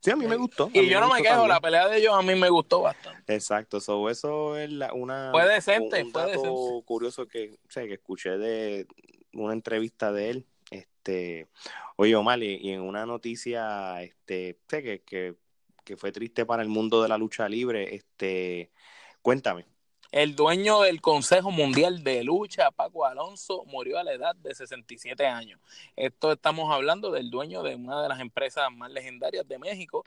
Sí, 0.00 0.10
a 0.10 0.16
mí 0.16 0.26
me 0.26 0.36
gustó. 0.36 0.70
Y 0.72 0.88
yo 0.88 1.00
no 1.00 1.08
me 1.08 1.20
quejo, 1.22 1.34
también. 1.34 1.48
la 1.48 1.60
pelea 1.60 1.88
de 1.88 1.98
ellos 1.98 2.14
a 2.14 2.22
mí 2.22 2.34
me 2.34 2.48
gustó 2.48 2.80
bastante. 2.82 3.34
Exacto, 3.34 3.80
so, 3.80 4.08
eso 4.08 4.56
es 4.56 4.70
la- 4.70 4.92
una 4.92 5.30
Fue 5.32 5.46
decente, 5.48 6.00
un, 6.00 6.06
un 6.06 6.12
fue 6.12 6.22
dato 6.22 6.32
decente. 6.32 6.84
curioso 6.86 7.26
que, 7.26 7.58
o 7.66 7.70
sea, 7.70 7.84
que 7.86 7.94
escuché 7.94 8.38
de 8.38 8.86
una 9.32 9.52
entrevista 9.52 10.12
de 10.12 10.30
él. 10.30 10.46
Este, 10.70 11.48
oye 11.96 12.14
Omar, 12.14 12.42
y, 12.42 12.56
y 12.56 12.70
en 12.72 12.82
una 12.82 13.06
noticia, 13.06 14.02
este, 14.02 14.58
sé 14.68 14.82
que, 14.82 15.00
que, 15.02 15.34
que 15.84 15.96
fue 15.96 16.12
triste 16.12 16.44
para 16.46 16.62
el 16.62 16.68
mundo 16.68 17.02
de 17.02 17.08
la 17.08 17.18
lucha 17.18 17.48
libre, 17.48 17.94
este, 17.94 18.70
cuéntame. 19.22 19.66
El 20.10 20.34
dueño 20.34 20.80
del 20.80 21.00
Consejo 21.02 21.50
Mundial 21.50 22.02
de 22.02 22.24
Lucha, 22.24 22.70
Paco 22.70 23.04
Alonso, 23.04 23.64
murió 23.66 23.98
a 23.98 24.04
la 24.04 24.12
edad 24.14 24.34
de 24.36 24.54
67 24.54 25.26
años. 25.26 25.60
Esto 25.96 26.32
estamos 26.32 26.72
hablando 26.72 27.10
del 27.10 27.30
dueño 27.30 27.62
de 27.62 27.74
una 27.74 28.02
de 28.02 28.08
las 28.08 28.20
empresas 28.20 28.70
más 28.72 28.90
legendarias 28.90 29.46
de 29.46 29.58
México, 29.58 30.04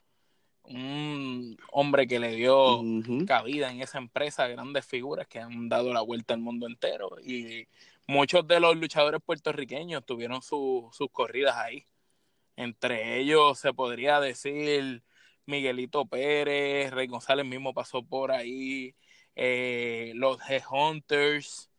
un 0.63 1.57
hombre 1.71 2.07
que 2.07 2.19
le 2.19 2.35
dio 2.35 2.81
cabida 3.25 3.71
en 3.71 3.81
esa 3.81 3.97
empresa 3.99 4.47
grandes 4.47 4.85
figuras 4.85 5.27
que 5.27 5.39
han 5.39 5.69
dado 5.69 5.93
la 5.93 6.01
vuelta 6.01 6.33
al 6.33 6.39
mundo 6.39 6.67
entero 6.67 7.09
y 7.23 7.67
muchos 8.07 8.47
de 8.47 8.59
los 8.59 8.75
luchadores 8.75 9.21
puertorriqueños 9.23 10.05
tuvieron 10.05 10.41
su- 10.41 10.89
sus 10.93 11.09
corridas 11.11 11.55
ahí. 11.57 11.85
Entre 12.55 13.19
ellos 13.19 13.59
se 13.59 13.73
podría 13.73 14.19
decir 14.19 15.03
Miguelito 15.45 16.05
Pérez, 16.05 16.91
Rey 16.91 17.07
González 17.07 17.45
mismo 17.45 17.73
pasó 17.73 18.03
por 18.03 18.31
ahí, 18.31 18.93
eh, 19.35 20.11
los 20.15 20.37
Hunters, 20.71 21.69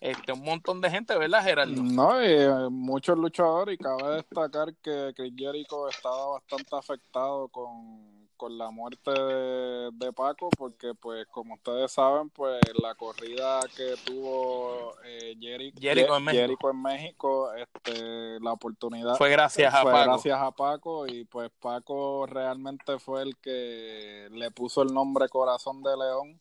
este, 0.00 0.32
un 0.32 0.44
montón 0.44 0.80
de 0.80 0.90
gente, 0.90 1.16
¿verdad, 1.18 1.42
Gerardo? 1.42 1.82
No, 1.82 2.22
y 2.22 2.28
eh, 2.28 2.68
muchos 2.70 3.18
luchadores, 3.18 3.74
y 3.74 3.78
cabe 3.78 4.16
destacar 4.16 4.74
que 4.76 5.12
Chris 5.16 5.32
Jericho 5.36 5.88
estaba 5.88 6.30
bastante 6.30 6.76
afectado 6.76 7.48
con, 7.48 8.28
con 8.36 8.56
la 8.56 8.70
muerte 8.70 9.10
de, 9.10 9.90
de 9.92 10.12
Paco, 10.12 10.48
porque 10.56 10.94
pues 10.94 11.26
como 11.26 11.54
ustedes 11.54 11.90
saben, 11.90 12.30
pues 12.30 12.60
la 12.80 12.94
corrida 12.94 13.60
que 13.76 13.96
tuvo 14.04 14.94
eh, 15.04 15.36
Jericho, 15.40 15.78
Jericho 15.80 16.16
en 16.16 16.24
México. 16.24 16.40
Jericho 16.40 16.70
en 16.70 16.82
México, 16.82 17.52
este, 17.54 18.40
la 18.40 18.52
oportunidad 18.52 19.16
Fue 19.16 19.30
gracias 19.30 19.74
a 19.74 19.82
fue 19.82 19.90
Paco. 19.92 20.12
gracias 20.12 20.38
a 20.40 20.50
Paco 20.52 21.06
y 21.08 21.24
pues 21.24 21.50
Paco 21.58 22.26
realmente 22.26 22.98
fue 23.00 23.22
el 23.22 23.36
que 23.38 24.28
le 24.30 24.50
puso 24.52 24.82
el 24.82 24.94
nombre 24.94 25.28
Corazón 25.28 25.82
de 25.82 25.96
León 25.96 26.40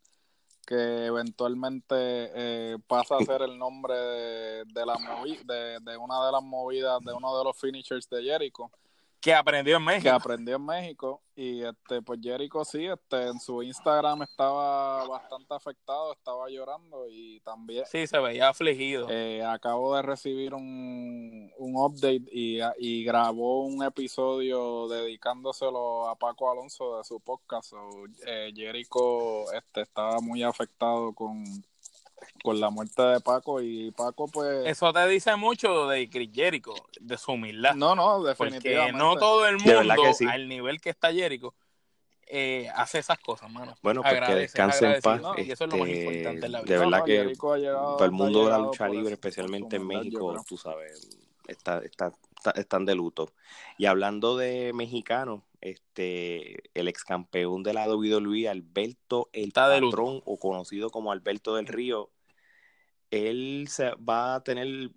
que 0.68 1.06
eventualmente 1.06 1.96
eh, 1.96 2.78
pasa 2.88 3.16
a 3.16 3.24
ser 3.24 3.42
el 3.42 3.58
nombre 3.58 3.96
de, 3.96 4.66
de 4.66 4.86
la 4.86 4.96
movi 5.00 5.38
de, 5.46 5.80
de 5.80 5.98
una 5.98 6.26
de 6.26 6.32
las 6.34 6.44
movidas 6.44 7.00
de 7.06 7.14
uno 7.14 7.38
de 7.38 7.44
los 7.46 7.58
finishers 7.58 8.10
de 8.10 8.22
Jericho 8.22 8.70
Que 9.20 9.34
aprendió 9.34 9.78
en 9.78 9.82
que 9.86 9.86
México. 9.94 10.16
aprendió 10.16 10.56
en 10.58 10.66
México 10.66 11.22
y 11.36 11.64
este 11.64 12.02
pues 12.02 12.20
Jericho 12.22 12.64
sí 12.66 12.86
este 12.86 13.28
en 13.28 13.40
su 13.40 13.62
Instagram 13.62 14.22
estaba 14.24 15.06
bastante 15.08 15.54
afectado 15.54 16.14
estaba 16.14 16.50
llorando 16.50 17.08
y 17.10 17.40
también 17.42 17.86
Sí, 17.88 18.08
se 18.08 18.20
veía 18.20 18.50
afligido. 18.50 19.08
eh, 19.10 19.44
acabo 19.44 19.96
de 19.96 20.02
recibir 20.04 20.54
un, 20.54 21.52
un 21.58 21.76
update 21.76 22.24
y, 22.32 22.60
y 22.78 23.04
grabó 23.04 23.66
un 23.66 23.84
episodio 23.84 24.88
dedicándoselo 24.88 26.08
a 26.08 26.16
Paco 26.16 26.52
Alonso 26.52 26.98
de 26.98 27.04
su 27.04 27.20
podcast. 27.20 27.70
So, 27.72 27.78
eh, 28.26 28.52
Jericho 28.56 29.52
este, 29.54 29.82
estaba 29.82 30.20
muy 30.22 30.44
afectado 30.44 31.14
con, 31.14 31.44
con 32.44 32.60
la 32.60 32.70
muerte 32.70 33.02
de 33.02 33.20
Paco 33.20 33.62
y 33.62 33.92
Paco 33.92 34.28
pues... 34.28 34.66
Eso 34.66 34.92
te 34.94 35.08
dice 35.08 35.36
mucho 35.36 35.88
de 35.88 36.10
Chris 36.10 36.30
Jericho, 36.34 36.74
de 37.00 37.18
su 37.18 37.34
humildad. 37.34 37.76
no, 37.76 37.96
no, 37.96 38.24
Porque 38.38 38.52
definitivamente. 38.54 38.98
no 38.98 39.16
todo 39.16 39.48
el 39.48 39.58
mundo, 39.58 39.96
que 40.04 40.14
sí. 40.14 40.26
al 40.26 40.48
nivel 40.48 40.82
que 40.82 40.90
está 40.90 41.12
Jericho, 41.12 41.54
eh, 42.30 42.68
hace 42.76 43.00
esas 43.00 43.20
cosas, 43.20 43.50
mano. 43.50 43.76
Bueno, 43.82 44.02
pues 44.02 44.22
que 44.22 44.36
descanse 44.36 44.86
en 44.86 45.02
paz. 45.02 45.22
y 45.38 45.50
eso 45.50 45.64
es 45.64 45.72
lo 45.72 45.78
más 45.78 45.88
este, 45.88 46.04
importante 46.04 46.46
en 46.46 46.52
la 46.52 46.62
vida. 46.62 46.74
De 46.74 46.80
verdad 46.80 47.04
que 47.06 47.34
para 47.40 48.06
el 48.06 48.12
mundo 48.12 48.46
de 48.46 48.52
la 48.52 48.58
lucha 48.58 48.90
libre, 48.90 49.14
especialmente 49.14 49.78
en 49.78 49.88
México, 49.88 50.36
tú 50.46 50.58
sabes, 50.58 51.18
está, 51.48 51.80
está, 51.80 52.12
están 52.56 52.86
de 52.86 52.96
luto. 52.96 53.32
Y 53.78 53.86
hablando 53.86 54.36
de 54.36 54.74
mexicanos, 54.74 55.44
este, 55.62 56.70
el 56.78 56.88
ex 56.90 57.04
campeón 57.04 57.64
de 57.64 57.74
la 57.74 57.88
WWE, 57.88 58.50
Alberto 58.50 59.30
el 59.32 59.52
Patrón, 59.54 60.22
o 60.26 60.38
conocido 60.38 60.90
como 60.90 61.14
Alberto 61.14 61.56
del 61.56 61.68
Río, 61.68 62.10
él 63.12 63.68
se 63.70 63.92
va 63.96 64.36
a 64.36 64.44
tener 64.44 64.92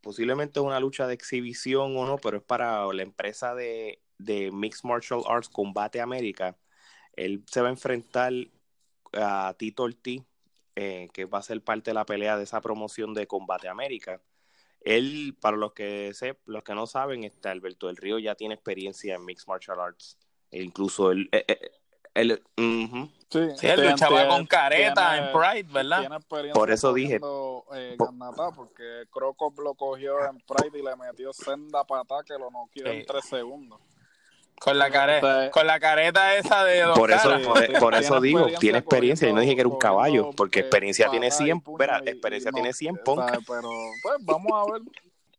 posiblemente 0.00 0.60
una 0.60 0.80
lucha 0.80 1.06
de 1.06 1.14
exhibición 1.14 1.96
o 1.96 2.06
no, 2.06 2.18
pero 2.18 2.38
es 2.38 2.42
para 2.42 2.86
la 2.92 3.02
empresa 3.02 3.54
de, 3.54 4.00
de 4.18 4.50
Mixed 4.52 4.84
Martial 4.84 5.22
Arts 5.28 5.48
Combate 5.48 6.00
América. 6.00 6.56
Él 7.14 7.44
se 7.50 7.60
va 7.60 7.68
a 7.68 7.72
enfrentar 7.72 8.32
a 9.12 9.54
Tito 9.58 9.84
Ortiz, 9.84 10.22
eh, 10.76 11.08
que 11.12 11.24
va 11.24 11.38
a 11.38 11.42
ser 11.42 11.62
parte 11.62 11.90
de 11.90 11.94
la 11.94 12.06
pelea 12.06 12.36
de 12.36 12.44
esa 12.44 12.60
promoción 12.60 13.14
de 13.14 13.26
Combate 13.26 13.68
América. 13.68 14.20
Él, 14.80 15.36
para 15.40 15.56
los 15.56 15.72
que 15.72 16.12
sé, 16.14 16.38
los 16.44 16.62
que 16.62 16.74
no 16.74 16.86
saben, 16.86 17.24
está 17.24 17.50
Alberto 17.50 17.88
del 17.88 17.96
Río 17.96 18.18
ya 18.18 18.34
tiene 18.34 18.54
experiencia 18.54 19.14
en 19.16 19.24
Mixed 19.24 19.48
Martial 19.48 19.80
Arts. 19.80 20.18
E 20.50 20.62
incluso 20.62 21.10
él, 21.10 21.28
eh, 21.32 21.44
eh, 21.48 21.70
él, 22.14 22.42
Sí, 23.28 23.40
él 23.62 23.90
luchaba 23.90 24.28
con 24.28 24.46
careta 24.46 25.18
en 25.18 25.32
Pride, 25.32 25.72
¿verdad? 25.72 26.20
Por 26.54 26.70
eso 26.70 26.92
dije. 26.92 27.18
Eh, 27.74 27.96
porque 28.54 29.04
Croco 29.10 29.52
lo 29.62 29.74
cogió 29.74 30.24
en 30.24 30.40
Pride 30.40 30.78
y 30.78 30.82
le 30.82 30.94
metió 30.96 31.32
senda 31.32 31.82
pata 31.84 32.16
que 32.24 32.34
lo 32.34 32.50
noqueó 32.50 32.86
en 32.86 33.04
tres 33.04 33.24
segundos. 33.24 33.80
Con 34.58 34.78
la, 34.78 34.90
careta, 34.90 35.50
con 35.50 35.66
la 35.66 35.78
careta 35.78 36.34
esa 36.36 36.64
de 36.64 36.80
dos 36.80 36.98
Por 36.98 37.10
eso, 37.10 37.30
por, 37.78 37.94
eso 37.94 38.22
digo, 38.22 38.46
tiene 38.58 38.78
experiencia. 38.78 39.28
Yo 39.28 39.34
no 39.34 39.42
dije 39.42 39.54
que 39.54 39.60
era 39.60 39.68
un 39.68 39.78
caballo, 39.78 40.30
porque 40.34 40.60
experiencia 40.60 41.10
tiene 41.10 41.30
100, 41.30 41.62
espera, 41.66 42.00
experiencia 42.06 42.50
tiene 42.52 42.72
100 42.72 42.96
punk. 43.04 43.32
Pero, 43.46 43.68
pues, 44.02 44.16
vamos 44.20 44.52
a 44.54 44.64
ver. 44.72 44.80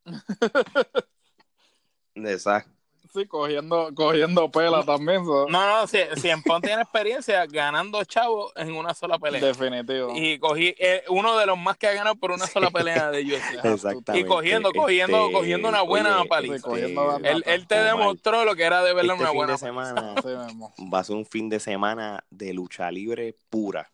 Exacto. 2.31 2.76
Sí, 3.17 3.25
cogiendo, 3.25 3.89
cogiendo 3.95 4.51
pela 4.51 4.83
también. 4.83 5.25
No, 5.25 5.47
no, 5.47 5.87
si, 5.87 5.97
si 6.17 6.29
en 6.29 6.43
Pon 6.43 6.61
tiene 6.61 6.83
experiencia 6.83 7.47
ganando 7.47 8.03
chavos 8.03 8.53
en 8.55 8.73
una 8.73 8.93
sola 8.93 9.17
pelea. 9.17 9.41
Definitivo. 9.41 10.13
Y 10.15 10.37
cogí 10.37 10.75
eh, 10.77 11.03
uno 11.09 11.35
de 11.35 11.47
los 11.47 11.57
más 11.57 11.77
que 11.77 11.87
ha 11.87 11.93
ganado 11.93 12.15
por 12.15 12.29
una 12.29 12.45
sola 12.45 12.69
pelea 12.69 13.09
de 13.09 13.23
UFC. 13.23 13.55
Exactamente. 13.65 14.19
Y 14.19 14.23
cogiendo, 14.25 14.71
cogiendo, 14.71 15.25
este, 15.25 15.33
cogiendo 15.33 15.69
una 15.69 15.81
buena 15.81 16.23
paliza. 16.25 16.69
él, 17.23 17.43
él, 17.47 17.65
te 17.65 17.83
demostró 17.83 18.45
lo 18.45 18.55
que 18.55 18.63
era 18.63 18.83
de 18.83 18.93
verle 18.93 19.13
este 19.13 19.23
una 19.23 19.31
buena 19.33 19.53
de 19.53 19.57
semana. 19.57 20.15
va 20.93 20.99
a 20.99 21.03
ser 21.03 21.15
un 21.15 21.25
fin 21.25 21.49
de 21.49 21.59
semana 21.59 22.23
de 22.29 22.53
lucha 22.53 22.91
libre 22.91 23.33
pura. 23.49 23.89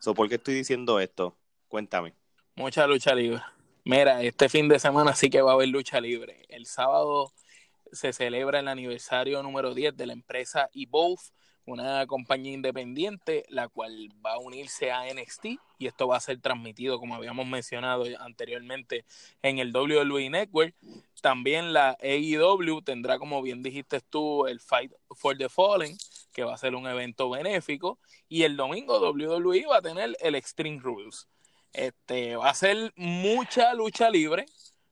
So, 0.00 0.14
¿Por 0.14 0.30
qué 0.30 0.36
estoy 0.36 0.54
diciendo 0.54 0.98
esto? 0.98 1.36
Cuéntame. 1.68 2.14
Mucha 2.54 2.86
lucha 2.86 3.14
libre. 3.14 3.42
Mira, 3.84 4.22
este 4.22 4.48
fin 4.48 4.66
de 4.66 4.78
semana 4.78 5.14
sí 5.14 5.28
que 5.28 5.42
va 5.42 5.50
a 5.50 5.54
haber 5.54 5.68
lucha 5.68 6.00
libre. 6.00 6.46
El 6.48 6.64
sábado 6.64 7.32
se 7.92 8.12
celebra 8.12 8.60
el 8.60 8.68
aniversario 8.68 9.42
número 9.42 9.74
10 9.74 9.96
de 9.96 10.06
la 10.06 10.12
empresa 10.12 10.68
Evolve, 10.72 11.22
una 11.66 12.06
compañía 12.06 12.52
independiente, 12.52 13.44
la 13.48 13.68
cual 13.68 14.08
va 14.24 14.34
a 14.34 14.38
unirse 14.38 14.92
a 14.92 15.12
NXT 15.12 15.46
y 15.78 15.86
esto 15.86 16.06
va 16.06 16.16
a 16.16 16.20
ser 16.20 16.40
transmitido, 16.40 16.98
como 16.98 17.16
habíamos 17.16 17.46
mencionado 17.46 18.04
anteriormente, 18.20 19.04
en 19.42 19.58
el 19.58 19.74
WWE 19.74 20.30
Network. 20.30 20.74
También 21.20 21.72
la 21.72 21.96
AEW 22.00 22.82
tendrá, 22.82 23.18
como 23.18 23.42
bien 23.42 23.62
dijiste 23.62 24.00
tú, 24.00 24.46
el 24.46 24.60
Fight 24.60 24.92
for 25.10 25.36
the 25.36 25.48
Fallen, 25.48 25.96
que 26.32 26.44
va 26.44 26.54
a 26.54 26.58
ser 26.58 26.74
un 26.74 26.86
evento 26.86 27.28
benéfico. 27.28 27.98
Y 28.28 28.44
el 28.44 28.56
domingo 28.56 29.00
WWE 29.00 29.66
va 29.66 29.78
a 29.78 29.82
tener 29.82 30.16
el 30.20 30.34
Extreme 30.34 30.80
Rules. 30.80 31.28
Este, 31.72 32.36
va 32.36 32.50
a 32.50 32.54
ser 32.54 32.92
mucha 32.96 33.74
lucha 33.74 34.08
libre, 34.08 34.46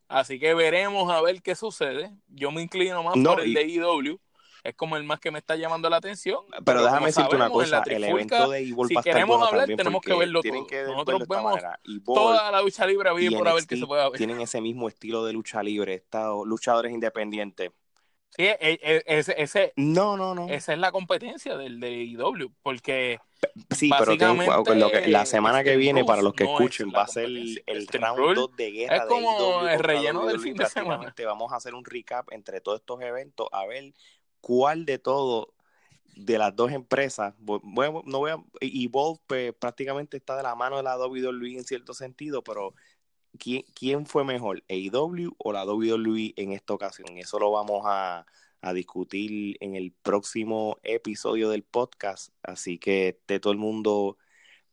Así 0.09 0.39
que 0.39 0.55
veremos 0.55 1.11
a 1.11 1.21
ver 1.21 1.43
qué 1.43 1.55
sucede. 1.55 2.13
Yo 2.29 2.51
me 2.51 2.63
inclino 2.63 3.03
más 3.03 3.15
por 3.15 3.41
el 3.41 3.55
de 3.55 3.63
IW. 3.67 4.21
Es 4.63 4.75
como 4.75 4.97
el 4.97 5.05
más 5.05 5.21
que 5.21 5.31
me 5.31 5.39
está 5.39 5.57
llamando 5.57 5.91
la 5.91 5.99
atención. 5.99 6.41
Pero, 6.65 6.83
déjame 6.83 7.07
decirte 7.07 7.37
una 7.37 7.51
cosa, 7.51 7.83
el 7.87 8.05
evento 8.05 8.49
de 8.49 8.63
IW 8.63 8.89
Si 8.89 8.97
queremos 8.97 9.47
hablar, 9.47 9.69
tenemos 9.77 10.01
que 10.03 10.15
verlo 10.15 10.41
todo. 10.43 10.67
Nosotros 10.87 11.29
vemos 11.29 11.61
toda 12.05 12.51
la 12.51 12.63
lucha 12.63 12.87
libre 12.87 13.11
a 13.11 13.13
por 13.13 13.49
a 13.49 13.55
ver 13.55 13.67
qué 13.67 13.77
se 13.77 13.87
puede 13.87 14.03
ver. 14.09 14.19
Tienen 14.19 14.41
ese 14.41 14.61
mismo 14.61 14.89
estilo 14.89 15.25
de 15.25 15.33
lucha 15.35 15.63
libre, 15.63 15.95
estos 15.95 16.47
luchadores 16.47 16.93
independientes. 16.93 17.71
Sí, 18.37 18.43
e, 18.43 18.57
e, 18.61 19.05
ese, 19.07 19.41
ese, 19.41 19.73
no, 19.77 20.17
no, 20.17 20.35
no. 20.35 20.49
Esa 20.49 20.73
es 20.73 20.79
la 20.81 20.91
competencia 20.91 21.57
del 21.57 21.79
de 21.79 22.03
IW, 22.03 22.53
porque 22.63 23.21
Sí, 23.71 23.91
pero 23.99 24.15
lo 24.75 24.91
que, 24.91 25.09
la 25.09 25.27
semana 25.27 25.65
que 25.65 25.77
viene, 25.77 26.05
para 26.05 26.23
los 26.23 26.35
que 26.35 26.45
escuchen, 26.45 26.91
va 26.95 27.03
a 27.03 27.09
ser 27.09 27.27
el, 27.27 27.89
round 27.93 28.35
2 28.35 28.57
de 28.57 28.71
guerra. 28.71 28.97
Es 28.97 29.05
como 29.05 29.67
el 29.69 29.79
relleno 29.79 30.27
del 30.27 30.41
fin 30.41 30.55
de 30.55 30.67
semana. 30.67 31.15
Vamos 31.25 31.53
a 31.53 31.57
hacer 31.57 31.75
un 31.75 31.85
recap 31.85 32.33
entre 32.33 32.61
todos 32.61 32.81
estos 32.81 33.01
eventos, 33.01 33.49
a 33.53 33.67
ver 33.67 33.93
cuál 34.41 34.85
de 34.85 34.99
todos 34.99 35.49
de 36.17 36.39
las 36.39 36.55
dos 36.55 36.71
empresas, 36.73 37.35
bueno, 37.39 38.03
no 38.07 38.19
voy 38.19 38.31
a, 38.31 38.37
Evolve 38.61 39.21
pues, 39.27 39.53
prácticamente 39.55 40.17
está 40.17 40.37
de 40.37 40.43
la 40.43 40.55
mano 40.55 40.77
de 40.77 40.83
la 40.83 40.97
WWE 40.97 41.57
en 41.57 41.65
cierto 41.65 41.93
sentido, 41.93 42.43
pero 42.43 42.75
¿quién, 43.39 43.65
quién 43.75 44.07
fue 44.07 44.25
mejor, 44.25 44.63
AEW 44.69 45.35
o 45.39 45.53
la 45.53 45.65
WWE 45.65 46.35
en 46.37 46.53
esta 46.53 46.75
ocasión? 46.75 47.19
Eso 47.19 47.39
lo 47.39 47.51
vamos 47.51 47.83
a, 47.85 48.27
a 48.65 48.73
discutir 48.73 49.59
en 49.61 49.77
el 49.77 49.93
próximo 49.93 50.79
episodio 50.83 51.51
del 51.51 51.63
podcast. 51.63 52.33
Así 52.43 52.79
que 52.79 53.09
esté 53.09 53.39
todo 53.39 53.53
el 53.53 53.59
mundo 53.59 54.17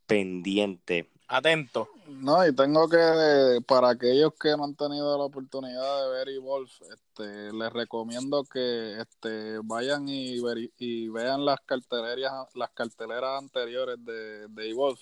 pendiente. 0.05 1.09
Atento. 1.27 1.89
No, 2.07 2.45
y 2.47 2.55
tengo 2.55 2.87
que, 2.87 3.59
para 3.67 3.89
aquellos 3.89 4.33
que 4.39 4.55
no 4.55 4.63
han 4.63 4.75
tenido 4.75 5.17
la 5.17 5.25
oportunidad 5.25 6.03
de 6.03 6.09
ver 6.11 6.29
Evolve, 6.29 6.71
este, 6.93 7.51
les 7.51 7.73
recomiendo 7.73 8.43
que 8.45 8.97
este, 8.99 9.59
vayan 9.63 10.07
y, 10.07 10.37
y 10.77 11.09
vean 11.09 11.43
las 11.43 11.59
carteleras, 11.65 12.47
las 12.55 12.69
carteleras 12.71 13.41
anteriores 13.41 13.97
de, 14.05 14.47
de 14.47 14.69
Evolve 14.69 15.01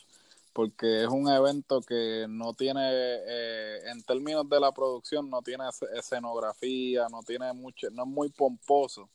porque 0.54 1.04
es 1.04 1.08
un 1.10 1.30
evento 1.30 1.82
que 1.82 2.26
no 2.30 2.54
tiene, 2.54 2.82
eh, 2.84 3.80
en 3.92 4.04
términos 4.04 4.48
de 4.50 4.60
la 4.60 4.72
producción, 4.72 5.30
no 5.30 5.42
tiene 5.42 5.66
escenografía, 5.96 7.08
no 7.10 7.22
tiene 7.24 7.54
mucho, 7.54 7.90
no 7.92 8.04
es 8.04 8.10
muy 8.10 8.30
pomposo, 8.30 9.10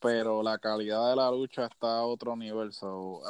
pero 0.00 0.42
la 0.42 0.58
calidad 0.58 1.10
de 1.10 1.16
la 1.16 1.30
lucha 1.30 1.66
está 1.66 1.98
a 1.98 2.02
otro 2.02 2.36
nivel. 2.36 2.70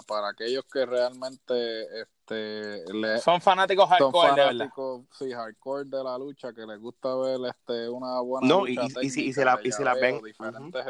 para 0.07 0.29
aquellos 0.29 0.65
que 0.65 0.85
realmente 0.85 1.85
este, 2.01 2.85
son 3.21 3.41
fanáticos 3.41 3.89
hardcore, 3.89 4.35
de 4.35 4.45
verdad. 4.47 4.71
Sí, 5.13 5.33
hardcore 5.33 5.85
de 5.85 6.03
la 6.03 6.19
lucha, 6.19 6.53
que 6.53 6.67
les 6.67 6.81
gusta 6.81 7.15
ver 7.17 7.39
este, 7.49 7.89
una 7.89 8.21
buena 8.21 8.47
no, 8.47 8.67
lucha. 8.67 8.83
y, 9.01 9.07
y, 9.07 9.11
si, 9.11 9.27
y, 9.27 9.33
si 9.33 9.45
la, 9.45 9.59
y 9.63 9.73
si 9.73 9.85
la 9.85 9.95
ven, 9.95 10.21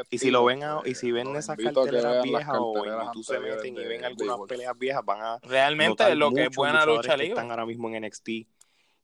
y 0.09 0.17
si 0.17 0.31
lo 0.31 0.45
ven, 0.45 0.61
y 0.85 0.95
si 0.95 1.11
ven 1.11 1.35
esas 1.35 1.57
carteleras 1.57 2.23
viejas 2.23 2.57
o 2.59 2.85
YouTube 2.85 3.23
se 3.23 3.39
meten 3.39 3.77
y 3.77 3.85
ven 3.85 4.05
algunas 4.05 4.37
peleas 4.47 4.77
viejas, 4.77 5.05
van 5.05 5.21
a. 5.21 5.39
Realmente 5.43 6.15
lo 6.15 6.31
que 6.31 6.45
es 6.45 6.55
buena 6.55 6.85
lucha 6.85 7.15
libre. 7.15 7.29
están 7.29 7.51
ahora 7.51 7.65
mismo 7.65 7.89
en 7.89 8.05
NXT 8.05 8.29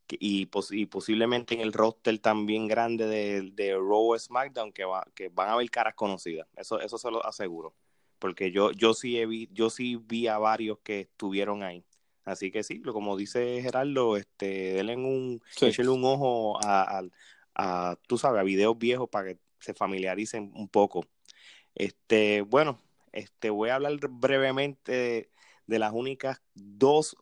y, 0.10 0.50
y, 0.72 0.86
posiblemente 0.86 1.56
en 1.56 1.62
el 1.62 1.74
roster 1.74 2.20
también 2.20 2.68
grande 2.68 3.08
de, 3.08 3.52
de 3.54 3.74
Raw 3.74 4.18
SmackDown 4.18 4.72
que, 4.72 4.86
va, 4.86 5.06
que 5.16 5.30
van 5.30 5.50
a 5.50 5.56
ver 5.56 5.70
caras 5.70 5.96
conocidas. 5.96 6.48
Eso, 6.56 6.80
eso 6.80 6.98
se 6.98 7.12
lo 7.12 7.26
aseguro. 7.26 7.74
Porque 8.20 8.52
yo, 8.52 8.72
yo, 8.72 8.94
sí 8.94 9.24
vi, 9.26 9.50
yo 9.52 9.70
sí 9.70 9.96
vi 9.96 10.28
a 10.28 10.38
varios 10.38 10.80
que 10.80 11.02
estuvieron 11.02 11.63
ahí. 11.63 11.84
Así 12.26 12.52
que 12.52 12.63
sí, 12.63 12.82
como 12.82 13.18
dice 13.18 13.62
Gerardo, 13.62 14.16
este, 14.16 14.74
denle 14.74 14.96
un, 14.96 15.42
un 15.62 16.06
ojo 16.06 16.58
a, 16.63 17.04
a, 17.56 17.98
tú 18.08 18.18
sabes, 18.18 18.39
a 18.39 18.44
videos 18.44 18.78
viejos 18.78 19.10
para 19.10 19.30
que 19.30 19.39
se 19.60 19.74
familiaricen 19.74 20.52
un 20.56 20.70
poco. 20.70 21.06
Este, 21.76 22.42
bueno, 22.42 22.80
este, 23.12 23.50
voy 23.50 23.70
a 23.70 23.76
hablar 23.76 23.98
brevemente 24.10 25.30
de 25.66 25.80
las 25.80 25.94
únicas 25.94 26.42
dos 26.54 27.18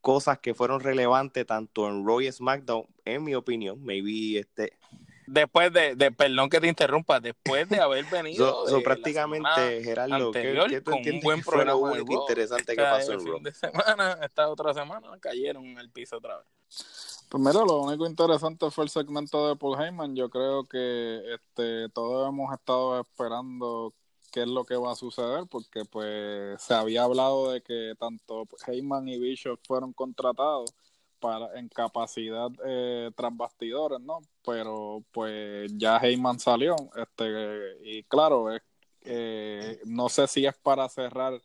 cosas 0.00 0.38
que 0.38 0.54
fueron 0.54 0.80
relevantes 0.80 1.46
tanto 1.46 1.88
en 1.88 2.06
Raw 2.06 2.20
y 2.20 2.30
SmackDown, 2.30 2.86
en 3.04 3.24
mi 3.24 3.34
opinión, 3.34 3.82
maybe 3.82 4.38
este 4.38 4.72
después 5.28 5.72
de, 5.72 5.94
de, 5.94 6.10
perdón 6.10 6.48
que 6.48 6.60
te 6.60 6.68
interrumpa, 6.68 7.20
después 7.20 7.68
de 7.68 7.80
haber 7.80 8.04
venido 8.10 8.66
so, 8.66 8.82
prácticamente 8.82 9.82
Gerardo, 9.82 10.32
¿qué, 10.32 10.58
¿qué 10.68 10.80
tú 10.80 10.92
un 10.92 11.20
buen 11.20 11.42
programa 11.42 11.94
lo 11.94 12.12
interesante 12.20 12.74
que 12.74 12.82
pasó 12.82 13.12
en 13.12 13.26
Raw? 13.26 13.40
de 13.40 13.52
semana, 13.52 14.18
esta 14.22 14.48
otra 14.48 14.74
semana 14.74 15.08
cayeron 15.20 15.64
en 15.64 15.78
el 15.78 15.90
piso 15.90 16.16
otra 16.16 16.38
vez. 16.38 16.46
Pues 17.28 17.42
mira, 17.42 17.60
lo 17.64 17.82
único 17.82 18.06
interesante 18.06 18.70
fue 18.70 18.84
el 18.84 18.90
segmento 18.90 19.48
de 19.48 19.56
Paul 19.56 19.78
Heyman. 19.78 20.16
Yo 20.16 20.30
creo 20.30 20.64
que 20.64 21.20
este 21.34 21.90
todos 21.90 22.26
hemos 22.26 22.52
estado 22.54 23.00
esperando 23.00 23.92
qué 24.38 24.42
es 24.44 24.48
lo 24.48 24.64
que 24.64 24.76
va 24.76 24.92
a 24.92 24.96
suceder, 24.96 25.46
porque 25.50 25.84
pues 25.84 26.62
se 26.62 26.72
había 26.72 27.02
hablado 27.02 27.50
de 27.50 27.60
que 27.60 27.94
tanto 27.98 28.46
Heyman 28.66 29.08
y 29.08 29.18
Bishop 29.18 29.58
fueron 29.66 29.92
contratados 29.92 30.72
para 31.18 31.58
en 31.58 31.68
capacidad 31.68 32.48
eh, 32.64 33.10
tras 33.16 33.36
bastidores, 33.36 34.00
¿no? 34.00 34.20
Pero 34.44 35.02
pues 35.10 35.76
ya 35.76 35.98
Heyman 35.98 36.38
salió, 36.38 36.76
este 36.94 37.24
y 37.82 38.04
claro, 38.04 38.52
es 38.54 38.62
eh, 39.00 39.80
no 39.86 40.08
sé 40.08 40.28
si 40.28 40.46
es 40.46 40.56
para 40.56 40.88
cerrar 40.88 41.40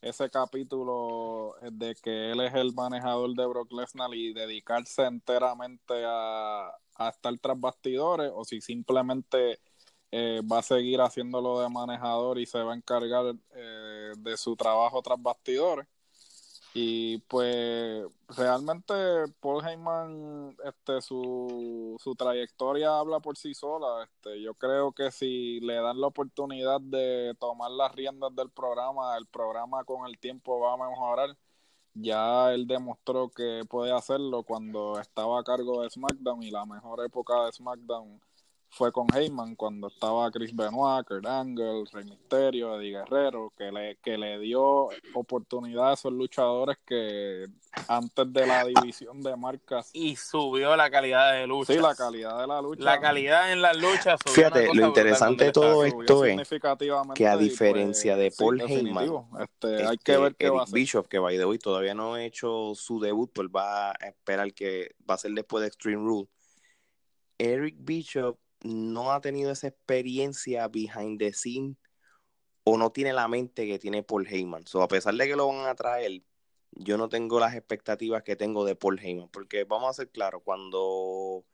ese 0.00 0.30
capítulo 0.30 1.56
de 1.72 1.96
que 1.96 2.30
él 2.30 2.40
es 2.40 2.54
el 2.54 2.72
manejador 2.72 3.34
de 3.34 3.46
Brock 3.46 3.72
Lesnar 3.72 4.14
y 4.14 4.32
dedicarse 4.32 5.02
enteramente 5.06 6.04
a, 6.06 6.68
a 6.94 7.08
estar 7.08 7.36
tras 7.38 7.58
bastidores 7.58 8.30
o 8.32 8.44
si 8.44 8.60
simplemente 8.60 9.58
eh, 10.10 10.40
va 10.50 10.58
a 10.58 10.62
seguir 10.62 11.00
haciéndolo 11.00 11.60
de 11.60 11.68
manejador 11.68 12.38
y 12.38 12.46
se 12.46 12.62
va 12.62 12.72
a 12.72 12.76
encargar 12.76 13.34
eh, 13.54 14.12
de 14.18 14.36
su 14.36 14.56
trabajo 14.56 15.02
tras 15.02 15.20
bastidores. 15.20 15.86
Y 16.74 17.18
pues 17.28 18.04
realmente 18.28 18.94
Paul 19.40 19.66
Heyman, 19.66 20.56
este, 20.64 21.00
su, 21.00 21.96
su 21.98 22.14
trayectoria 22.14 22.98
habla 22.98 23.20
por 23.20 23.36
sí 23.36 23.54
sola. 23.54 24.04
Este, 24.04 24.40
yo 24.42 24.54
creo 24.54 24.92
que 24.92 25.10
si 25.10 25.60
le 25.60 25.74
dan 25.74 26.00
la 26.00 26.06
oportunidad 26.08 26.80
de 26.80 27.34
tomar 27.40 27.70
las 27.70 27.92
riendas 27.94 28.34
del 28.36 28.50
programa, 28.50 29.16
el 29.16 29.26
programa 29.26 29.84
con 29.84 30.06
el 30.06 30.18
tiempo 30.18 30.60
va 30.60 30.74
a 30.74 30.88
mejorar. 30.88 31.36
Ya 31.94 32.52
él 32.54 32.66
demostró 32.66 33.28
que 33.30 33.62
puede 33.68 33.92
hacerlo 33.92 34.44
cuando 34.44 35.00
estaba 35.00 35.40
a 35.40 35.44
cargo 35.44 35.82
de 35.82 35.90
SmackDown 35.90 36.42
y 36.44 36.50
la 36.50 36.64
mejor 36.64 37.04
época 37.04 37.44
de 37.44 37.52
SmackDown 37.52 38.20
fue 38.70 38.92
con 38.92 39.06
Heyman 39.14 39.56
cuando 39.56 39.88
estaba 39.88 40.30
Chris 40.30 40.54
Benoit, 40.54 41.06
Kurt 41.06 41.26
Angle, 41.26 41.84
Rey 41.92 42.04
Mysterio, 42.04 42.78
Eddie 42.78 42.92
Guerrero, 42.92 43.52
que 43.56 43.72
le, 43.72 43.96
que 43.96 44.18
le 44.18 44.38
dio 44.38 44.88
oportunidad 45.14 45.90
a 45.90 45.94
esos 45.94 46.12
luchadores 46.12 46.76
que 46.86 47.46
antes 47.88 48.32
de 48.32 48.46
la 48.46 48.64
división 48.66 49.22
de 49.22 49.36
marcas. 49.36 49.90
Y 49.92 50.16
subió 50.16 50.76
la 50.76 50.90
calidad 50.90 51.32
de 51.32 51.46
lucha. 51.46 51.72
Sí, 51.72 51.78
la 51.78 51.94
calidad 51.94 52.40
de 52.40 52.46
la 52.46 52.60
lucha. 52.60 52.84
La 52.84 53.00
calidad 53.00 53.52
en 53.52 53.62
las 53.62 53.76
luchas. 53.76 54.20
Fíjate, 54.26 54.72
lo 54.74 54.86
interesante 54.86 55.44
de 55.44 55.52
todo 55.52 55.84
esto 55.84 56.24
es 56.24 56.48
que 57.14 57.26
a 57.26 57.36
diferencia 57.36 58.16
de 58.16 58.32
Paul 58.36 58.60
Heyman, 58.60 59.10
este, 59.40 59.86
hay 59.86 59.96
que 59.98 60.16
ver 60.18 60.36
qué 60.36 60.46
Eric 60.46 60.56
va 60.56 60.60
a 60.60 60.64
hacer. 60.64 60.74
Bishop, 60.74 61.08
que 61.08 61.18
by 61.18 61.36
the 61.36 61.44
way 61.44 61.58
todavía 61.58 61.94
no 61.94 62.14
ha 62.14 62.24
hecho 62.24 62.74
su 62.74 63.00
debut, 63.00 63.30
pues 63.32 63.48
va 63.48 63.90
a 63.90 63.94
esperar 64.06 64.52
que 64.52 64.94
va 65.08 65.14
a 65.14 65.18
ser 65.18 65.32
después 65.32 65.62
de 65.62 65.68
Extreme 65.68 66.02
Rule. 66.02 66.28
Eric 67.38 67.76
Bishop 67.78 68.38
no 68.62 69.12
ha 69.12 69.20
tenido 69.20 69.50
esa 69.50 69.68
experiencia 69.68 70.68
behind 70.68 71.18
the 71.18 71.32
scene 71.32 71.76
o 72.64 72.76
no 72.76 72.90
tiene 72.90 73.12
la 73.12 73.28
mente 73.28 73.66
que 73.66 73.78
tiene 73.78 74.02
Paul 74.02 74.26
Heyman. 74.26 74.66
So, 74.66 74.82
a 74.82 74.88
pesar 74.88 75.14
de 75.14 75.26
que 75.26 75.36
lo 75.36 75.48
van 75.48 75.66
a 75.66 75.74
traer, 75.74 76.22
yo 76.72 76.98
no 76.98 77.08
tengo 77.08 77.40
las 77.40 77.54
expectativas 77.54 78.22
que 78.22 78.36
tengo 78.36 78.64
de 78.64 78.76
Paul 78.76 78.98
Heyman, 79.00 79.28
porque 79.30 79.64
vamos 79.64 79.90
a 79.90 79.94
ser 79.94 80.10
claros, 80.10 80.42
cuando, 80.44 81.44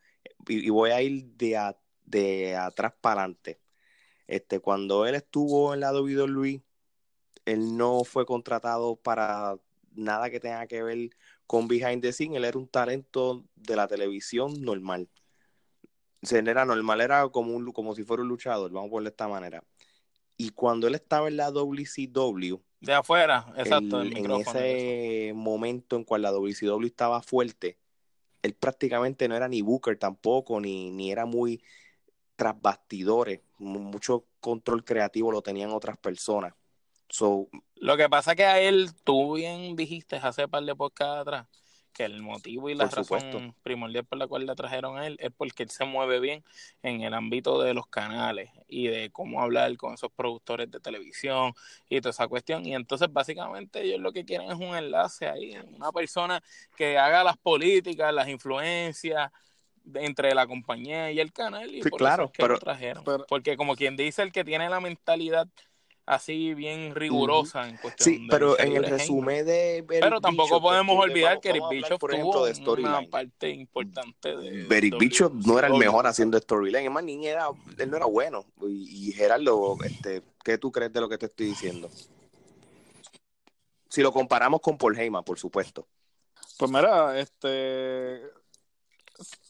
y, 0.48 0.70
voy 0.70 0.90
a 0.90 1.02
ir 1.02 1.24
de, 1.36 1.74
de 2.04 2.56
atrás 2.56 2.94
para 3.00 3.22
adelante, 3.22 3.60
este, 4.26 4.60
cuando 4.60 5.06
él 5.06 5.14
estuvo 5.14 5.74
en 5.74 5.80
la 5.80 5.92
WWE, 5.92 6.62
él 7.44 7.76
no 7.76 8.04
fue 8.04 8.26
contratado 8.26 8.96
para 8.96 9.56
nada 9.92 10.30
que 10.30 10.40
tenga 10.40 10.66
que 10.66 10.82
ver 10.82 11.10
con 11.46 11.68
behind 11.68 12.02
the 12.02 12.12
scene, 12.12 12.36
él 12.36 12.44
era 12.44 12.58
un 12.58 12.68
talento 12.68 13.44
de 13.54 13.76
la 13.76 13.86
televisión 13.86 14.62
normal 14.62 15.08
se 16.24 16.38
era 16.38 16.64
normal, 16.64 17.00
era 17.00 17.28
como, 17.28 17.54
un, 17.54 17.72
como 17.72 17.94
si 17.94 18.04
fuera 18.04 18.22
un 18.22 18.28
luchador, 18.28 18.70
vamos 18.70 18.88
a 18.88 18.90
ponerlo 18.90 19.10
de 19.10 19.12
esta 19.12 19.28
manera. 19.28 19.62
Y 20.36 20.50
cuando 20.50 20.86
él 20.86 20.94
estaba 20.94 21.28
en 21.28 21.36
la 21.36 21.50
WCW, 21.50 22.60
de 22.80 22.92
afuera, 22.92 23.46
exacto, 23.56 24.02
el, 24.02 24.16
en 24.16 24.30
ese 24.32 25.32
momento 25.34 25.96
en 25.96 26.04
cual 26.04 26.22
la 26.22 26.32
WCW 26.32 26.84
estaba 26.84 27.22
fuerte, 27.22 27.78
él 28.42 28.54
prácticamente 28.54 29.26
no 29.26 29.36
era 29.36 29.48
ni 29.48 29.62
Booker 29.62 29.96
tampoco, 29.96 30.60
ni, 30.60 30.90
ni 30.90 31.10
era 31.10 31.24
muy 31.24 31.62
tras 32.36 32.60
bastidores, 32.60 33.40
mucho 33.58 34.26
control 34.40 34.84
creativo 34.84 35.32
lo 35.32 35.40
tenían 35.40 35.70
otras 35.70 35.96
personas. 35.96 36.52
So, 37.08 37.48
lo 37.76 37.96
que 37.96 38.08
pasa 38.08 38.34
que 38.34 38.44
a 38.44 38.60
él, 38.60 38.90
tú 39.04 39.34
bien 39.34 39.76
dijiste 39.76 40.16
hace 40.16 40.48
par 40.48 40.64
de 40.64 40.74
podcast 40.74 41.20
atrás, 41.20 41.46
que 41.94 42.04
el 42.04 42.20
motivo 42.20 42.68
y 42.68 42.74
la 42.74 42.84
Por 42.88 42.98
razón 42.98 43.20
supuesto. 43.20 43.54
primordial 43.62 44.04
por 44.04 44.18
la 44.18 44.26
cual 44.26 44.44
la 44.44 44.54
trajeron 44.54 44.98
a 44.98 45.06
él 45.06 45.16
es 45.20 45.30
porque 45.34 45.62
él 45.62 45.70
se 45.70 45.84
mueve 45.86 46.20
bien 46.20 46.44
en 46.82 47.00
el 47.02 47.14
ámbito 47.14 47.62
de 47.62 47.72
los 47.72 47.86
canales 47.86 48.50
y 48.68 48.88
de 48.88 49.10
cómo 49.10 49.40
hablar 49.40 49.74
con 49.78 49.94
esos 49.94 50.10
productores 50.12 50.70
de 50.70 50.80
televisión 50.80 51.54
y 51.88 52.00
toda 52.00 52.10
esa 52.10 52.28
cuestión. 52.28 52.66
Y 52.66 52.74
entonces 52.74 53.10
básicamente 53.10 53.80
ellos 53.82 54.00
lo 54.00 54.12
que 54.12 54.24
quieren 54.26 54.48
es 54.50 54.58
un 54.58 54.76
enlace 54.76 55.28
ahí, 55.28 55.56
una 55.74 55.90
persona 55.92 56.42
que 56.76 56.98
haga 56.98 57.24
las 57.24 57.38
políticas, 57.38 58.12
las 58.12 58.28
influencias 58.28 59.30
entre 59.94 60.34
la 60.34 60.46
compañía 60.46 61.10
y 61.12 61.20
el 61.20 61.32
canal 61.32 61.72
y 61.74 61.82
Sí, 61.82 61.90
por 61.90 61.98
claro, 61.98 62.24
eso 62.24 62.32
es 62.32 62.36
que 62.36 62.42
pero- 62.42 62.54
lo 62.54 62.60
trajeron. 62.60 63.04
pero- 63.04 63.26
porque 63.28 63.56
como 63.56 63.76
quien 63.76 63.96
dice, 63.96 64.22
el 64.22 64.32
que 64.32 64.42
tiene 64.44 64.68
la 64.68 64.80
mentalidad 64.80 65.46
así 66.06 66.54
bien 66.54 66.94
rigurosa 66.94 67.68
en 67.68 67.76
cuestión 67.78 68.04
sí, 68.04 68.22
de 68.22 68.28
pero 68.30 68.58
en 68.58 68.76
el 68.76 68.84
resumen 68.84 69.46
de 69.46 69.84
Pero 69.86 70.20
tampoco 70.20 70.48
Bishop, 70.48 70.62
podemos 70.62 70.98
olvidar 70.98 71.40
que 71.40 71.50
Eric 71.50 71.64
Bishop 71.70 71.98
por 71.98 72.10
tuvo 72.10 72.72
una 72.74 73.02
parte 73.02 73.50
importante 73.50 74.36
de 74.36 74.76
Eric 74.76 74.98
Bishop 74.98 75.32
no 75.46 75.58
era 75.58 75.68
el 75.68 75.74
mejor 75.74 76.06
haciendo 76.06 76.38
storyline, 76.38 76.86
es 76.86 76.90
más, 76.90 77.04
ni 77.04 77.26
era, 77.26 77.48
él 77.78 77.90
no 77.90 77.96
era 77.96 78.06
bueno. 78.06 78.44
Y, 78.62 79.08
y 79.08 79.12
Gerardo, 79.12 79.76
este, 79.84 80.22
¿qué 80.42 80.58
tú 80.58 80.70
crees 80.70 80.92
de 80.92 81.00
lo 81.00 81.08
que 81.08 81.18
te 81.18 81.26
estoy 81.26 81.46
diciendo? 81.46 81.90
Si 83.88 84.02
lo 84.02 84.12
comparamos 84.12 84.60
con 84.60 84.76
Paul 84.76 84.98
Heyman, 84.98 85.24
por 85.24 85.38
supuesto. 85.38 85.86
Pues 86.58 86.70
mira, 86.70 87.18
este. 87.18 88.22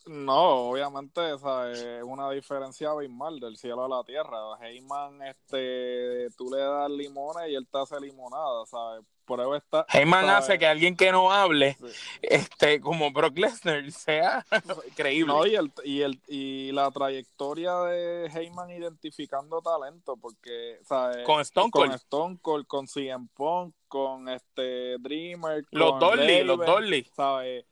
No, 0.07 0.68
obviamente, 0.70 1.38
¿sabes? 1.38 1.79
Es 1.81 2.03
una 2.03 2.31
diferencia 2.31 2.90
abismal 2.90 3.40
del 3.40 3.57
cielo 3.57 3.85
a 3.85 3.88
la 3.88 4.05
tierra. 4.05 4.37
Heyman, 4.61 5.22
este, 5.22 6.29
tú 6.37 6.50
le 6.50 6.59
das 6.61 6.90
limones 6.90 7.48
y 7.50 7.55
él 7.55 7.66
te 7.70 7.79
hace 7.79 7.98
limonada, 8.00 8.66
¿sabes? 8.66 9.03
Prueba 9.24 9.57
está. 9.57 9.87
Heyman 9.88 10.27
¿sabes? 10.27 10.44
hace 10.44 10.59
que 10.59 10.66
alguien 10.66 10.94
que 10.98 11.11
no 11.11 11.33
hable, 11.33 11.79
Sí. 11.81 11.87
este, 12.20 12.79
como 12.83 13.11
Brock 13.11 13.38
Lesnar, 13.38 13.90
sea 13.90 14.44
creíble. 14.96 15.33
No, 15.33 15.46
y, 15.46 15.55
el, 15.57 15.72
y, 15.83 16.03
el, 16.03 16.20
y 16.29 16.72
la 16.72 16.90
trayectoria 16.90 17.74
de 17.81 18.27
Heyman 18.27 18.70
identificando 18.70 19.62
talento, 19.62 20.18
porque, 20.18 20.79
¿sabes? 20.85 21.24
Con 21.24 21.40
Stone 21.40 21.70
Con 21.70 21.88
Cold. 21.88 21.94
Stone 21.94 22.38
Cold, 22.42 22.66
con 22.66 22.87
CM 22.87 23.29
Punk, 23.33 23.74
con 23.88 24.29
este 24.29 24.98
Dreamer, 24.98 25.64
los 25.70 25.92
con 25.92 26.00
Dolly, 26.00 26.44
los 26.44 26.59
Dolly. 26.59 27.11
¿sabe? 27.16 27.64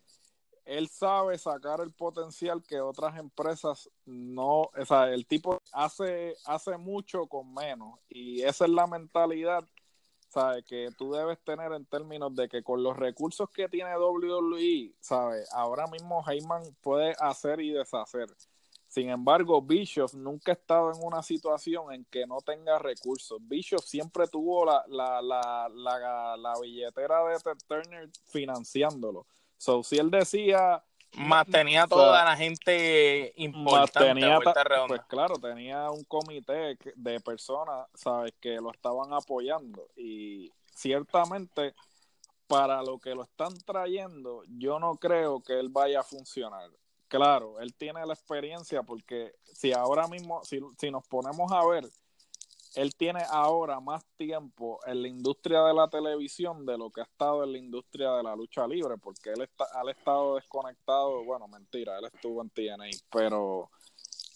Él 0.65 0.89
sabe 0.89 1.39
sacar 1.39 1.81
el 1.81 1.93
potencial 1.93 2.63
que 2.63 2.81
otras 2.81 3.19
empresas 3.19 3.91
no, 4.05 4.71
o 4.77 4.85
sea, 4.87 5.13
el 5.13 5.27
tipo 5.27 5.61
hace, 5.73 6.37
hace 6.45 6.77
mucho 6.77 7.27
con 7.27 7.53
menos 7.53 7.99
y 8.09 8.43
esa 8.43 8.65
es 8.67 8.71
la 8.71 8.87
mentalidad, 8.87 9.65
¿sabe? 10.29 10.63
Que 10.63 10.91
tú 10.97 11.13
debes 11.13 11.43
tener 11.43 11.73
en 11.73 11.85
términos 11.85 12.35
de 12.37 12.49
que 12.49 12.63
con 12.63 12.83
los 12.83 12.97
recursos 12.97 13.51
que 13.51 13.69
tiene 13.69 13.97
WWE, 13.99 14.95
¿sabe? 15.01 15.43
Ahora 15.53 15.87
mismo 15.89 16.25
Heyman 16.27 16.63
puede 16.81 17.15
hacer 17.19 17.61
y 17.61 17.73
deshacer. 17.73 18.29
Sin 18.93 19.09
embargo, 19.09 19.63
Bishop 19.63 20.13
nunca 20.13 20.53
ha 20.53 20.55
estado 20.55 20.93
en 20.93 21.03
una 21.03 21.23
situación 21.23 21.93
en 21.95 22.05
que 22.05 22.27
no 22.27 22.43
tenga 22.43 22.79
recursos. 22.79 23.39
Bishop 23.41 23.81
siempre 23.81 24.29
tuvo 24.29 24.67
la, 24.67 24.85
la, 24.87 25.23
la, 25.23 25.69
la, 25.71 26.37
la 26.37 26.61
billetera 26.61 27.25
de 27.25 27.39
Turner 27.67 28.11
financiándolo. 28.27 29.27
So, 29.63 29.85
si 29.85 29.97
él 29.97 30.11
decía, 30.11 30.83
Más 31.13 31.47
tenía 31.47 31.87
toda 31.87 32.25
la 32.25 32.37
gente 32.37 33.33
importante 33.37 34.09
tenía, 34.09 34.41
redonda. 34.41 34.89
pues 34.89 35.03
claro, 35.07 35.37
tenía 35.37 35.89
un 35.93 36.03
comité 36.03 36.77
de 36.97 37.21
personas, 37.21 37.87
¿sabes? 37.95 38.35
Que 38.41 38.57
lo 38.57 38.73
estaban 38.73 39.13
apoyando. 39.13 39.87
Y 39.95 40.51
ciertamente, 40.75 41.77
para 42.49 42.83
lo 42.83 42.99
que 42.99 43.15
lo 43.15 43.23
están 43.23 43.57
trayendo, 43.65 44.43
yo 44.49 44.81
no 44.81 44.97
creo 44.97 45.41
que 45.45 45.61
él 45.61 45.69
vaya 45.69 46.01
a 46.01 46.03
funcionar. 46.03 46.69
Claro, 47.07 47.61
él 47.61 47.73
tiene 47.75 48.05
la 48.05 48.15
experiencia 48.15 48.83
porque 48.83 49.37
si 49.45 49.73
ahora 49.73 50.09
mismo, 50.09 50.43
si, 50.43 50.59
si 50.77 50.91
nos 50.91 51.07
ponemos 51.07 51.53
a 51.53 51.65
ver, 51.69 51.85
él 52.75 52.95
tiene 52.95 53.23
ahora 53.31 53.81
más 53.81 54.05
tiempo 54.17 54.81
en 54.87 55.03
la 55.03 55.09
industria 55.09 55.63
de 55.63 55.75
la 55.75 55.89
televisión 55.89 56.65
de 56.65 56.79
lo 56.79 56.91
que 56.91 57.03
ha 57.03 57.05
estado 57.05 57.45
en 57.45 57.53
la 57.53 57.59
industria 57.59 58.13
de 58.13 58.23
la 58.23 58.35
lucha 58.35 58.67
libre, 58.67 58.97
porque 58.99 59.31
él, 59.31 59.43
está, 59.43 59.67
él 59.83 59.89
ha 59.89 59.93
estado 59.93 60.37
desconectado, 60.37 61.25
bueno, 61.25 61.49
mentira, 61.49 61.99
él 61.99 62.07
estuvo 62.13 62.41
en 62.43 62.51
TNA, 62.51 62.87
pero 63.11 63.71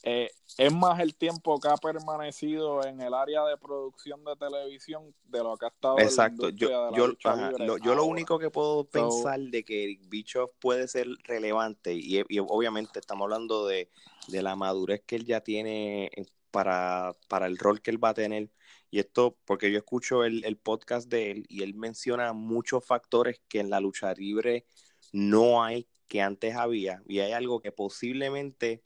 eh, 0.02 0.30
es 0.58 0.72
más 0.72 1.00
el 1.00 1.14
tiempo 1.16 1.58
que 1.58 1.68
ha 1.68 1.76
permanecido 1.76 2.84
en 2.84 3.00
el 3.00 3.12
área 3.12 3.44
de 3.44 3.56
producción 3.56 4.24
de 4.24 4.36
televisión 4.36 5.14
de 5.24 5.42
lo 5.42 5.56
que 5.56 5.66
ha 5.66 5.68
estado 5.68 5.98
Exacto. 5.98 6.48
en 6.48 6.54
la 6.54 6.56
Yo, 6.56 6.68
de 6.68 6.90
la 6.90 6.96
yo, 6.96 7.06
lucha 7.08 7.32
ajá, 7.32 7.50
libre. 7.50 7.66
lo, 7.66 7.78
yo 7.78 7.94
lo 7.94 8.04
único 8.04 8.38
que 8.38 8.50
puedo 8.50 8.84
pensar 8.84 9.40
de 9.40 9.64
que 9.64 9.84
Eric 9.84 10.08
Bischoff 10.08 10.50
puede 10.60 10.86
ser 10.88 11.08
relevante, 11.24 11.94
y, 11.94 12.22
y 12.28 12.38
obviamente 12.38 12.98
estamos 13.00 13.24
hablando 13.24 13.66
de, 13.66 13.88
de 14.28 14.42
la 14.42 14.54
madurez 14.56 15.02
que 15.06 15.16
él 15.16 15.24
ya 15.24 15.40
tiene 15.40 16.10
en- 16.14 16.26
para, 16.56 17.14
para 17.28 17.46
el 17.48 17.58
rol 17.58 17.82
que 17.82 17.90
él 17.90 18.02
va 18.02 18.08
a 18.08 18.14
tener. 18.14 18.50
Y 18.90 18.98
esto, 18.98 19.36
porque 19.44 19.70
yo 19.70 19.76
escucho 19.76 20.24
el, 20.24 20.42
el 20.46 20.56
podcast 20.56 21.06
de 21.10 21.30
él 21.30 21.46
y 21.50 21.62
él 21.62 21.74
menciona 21.74 22.32
muchos 22.32 22.82
factores 22.82 23.42
que 23.46 23.60
en 23.60 23.68
la 23.68 23.78
lucha 23.78 24.14
libre 24.14 24.64
no 25.12 25.62
hay, 25.62 25.86
que 26.08 26.22
antes 26.22 26.54
había, 26.54 27.02
y 27.06 27.18
hay 27.18 27.32
algo 27.32 27.60
que 27.60 27.72
posiblemente 27.72 28.82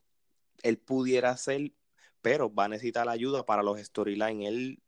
él 0.63 0.79
pudiera 0.79 1.29
hacer, 1.29 1.71
pero 2.21 2.53
va 2.53 2.65
a 2.65 2.67
necesitar 2.67 3.07
ayuda 3.07 3.45
para 3.45 3.63
los 3.63 3.79
storylines. 3.79 4.49
Él 4.49 4.83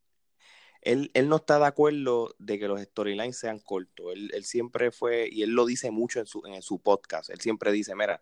él, 0.82 1.10
él 1.14 1.30
no 1.30 1.38
está 1.38 1.60
de 1.60 1.68
acuerdo 1.68 2.36
de 2.38 2.60
que 2.60 2.68
los 2.68 2.82
storylines 2.82 3.38
sean 3.38 3.60
cortos. 3.60 4.08
Él, 4.12 4.30
él, 4.34 4.44
siempre 4.44 4.92
fue, 4.92 5.30
y 5.32 5.44
él 5.44 5.52
lo 5.52 5.66
dice 5.66 5.90
mucho 5.90 6.20
en 6.20 6.26
su, 6.26 6.46
en 6.46 6.62
su 6.62 6.82
podcast, 6.82 7.30
él 7.30 7.40
siempre 7.40 7.72
dice, 7.72 7.96
mira, 7.96 8.22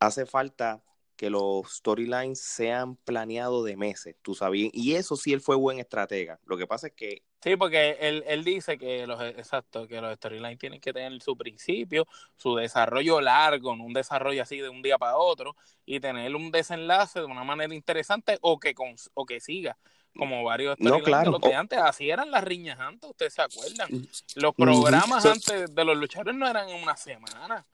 hace 0.00 0.24
falta 0.24 0.82
que 1.16 1.30
los 1.30 1.76
storylines 1.76 2.40
sean 2.40 2.96
planeados 2.96 3.64
de 3.64 3.76
meses, 3.76 4.16
tú 4.22 4.34
sabías, 4.34 4.70
y 4.72 4.94
eso 4.94 5.16
sí 5.16 5.32
él 5.32 5.40
fue 5.40 5.56
buen 5.56 5.78
estratega. 5.78 6.38
Lo 6.44 6.56
que 6.56 6.66
pasa 6.66 6.88
es 6.88 6.92
que 6.94 7.22
Sí, 7.44 7.56
porque 7.56 7.98
él, 8.00 8.24
él 8.26 8.42
dice 8.42 8.78
que 8.78 9.06
los 9.06 9.20
exacto, 9.20 9.86
que 9.86 10.00
los 10.00 10.16
storylines 10.16 10.58
tienen 10.58 10.80
que 10.80 10.94
tener 10.94 11.20
su 11.20 11.36
principio, 11.36 12.08
su 12.38 12.56
desarrollo 12.56 13.20
largo, 13.20 13.76
no 13.76 13.84
un 13.84 13.92
desarrollo 13.92 14.42
así 14.42 14.60
de 14.60 14.70
un 14.70 14.80
día 14.80 14.96
para 14.96 15.18
otro, 15.18 15.54
y 15.84 16.00
tener 16.00 16.34
un 16.34 16.50
desenlace 16.50 17.18
de 17.18 17.26
una 17.26 17.44
manera 17.44 17.74
interesante 17.74 18.38
o 18.40 18.58
que 18.58 18.74
o 19.12 19.26
que 19.26 19.40
siga 19.40 19.76
como 20.16 20.42
varios 20.44 20.78
no, 20.78 21.00
claro. 21.00 21.32
de 21.32 21.38
los 21.38 21.40
de 21.42 21.54
antes. 21.54 21.78
Así 21.78 22.08
eran 22.08 22.30
las 22.30 22.44
riñas 22.44 22.78
antes, 22.80 23.10
ustedes 23.10 23.34
se 23.34 23.42
acuerdan. 23.42 23.88
Los 24.36 24.54
programas 24.54 25.26
antes 25.26 25.74
de 25.74 25.84
los 25.84 25.96
luchadores 25.96 26.34
no 26.34 26.48
eran 26.48 26.68
en 26.68 26.82
una 26.82 26.96
semana. 26.96 27.66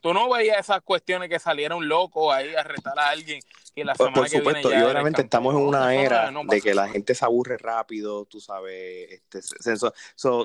Tú 0.00 0.14
no 0.14 0.30
veías 0.30 0.58
esas 0.58 0.80
cuestiones 0.82 1.28
que 1.28 1.38
saliera 1.38 1.74
un 1.74 1.88
loco 1.88 2.32
ahí 2.32 2.54
a 2.54 2.62
retar 2.62 2.98
a 2.98 3.10
alguien 3.10 3.40
y 3.74 3.84
la 3.84 3.94
semana 3.94 4.14
Por 4.14 4.28
supuesto, 4.28 4.70
que 4.70 4.78
y 4.78 4.82
obviamente 4.82 5.22
estamos 5.22 5.54
en 5.54 5.60
una 5.60 5.94
era 5.94 6.30
de 6.48 6.60
que 6.60 6.74
la 6.74 6.88
gente 6.88 7.14
se 7.14 7.24
aburre 7.24 7.56
rápido, 7.58 8.24
tú 8.24 8.40
sabes, 8.40 9.10
este, 9.10 9.40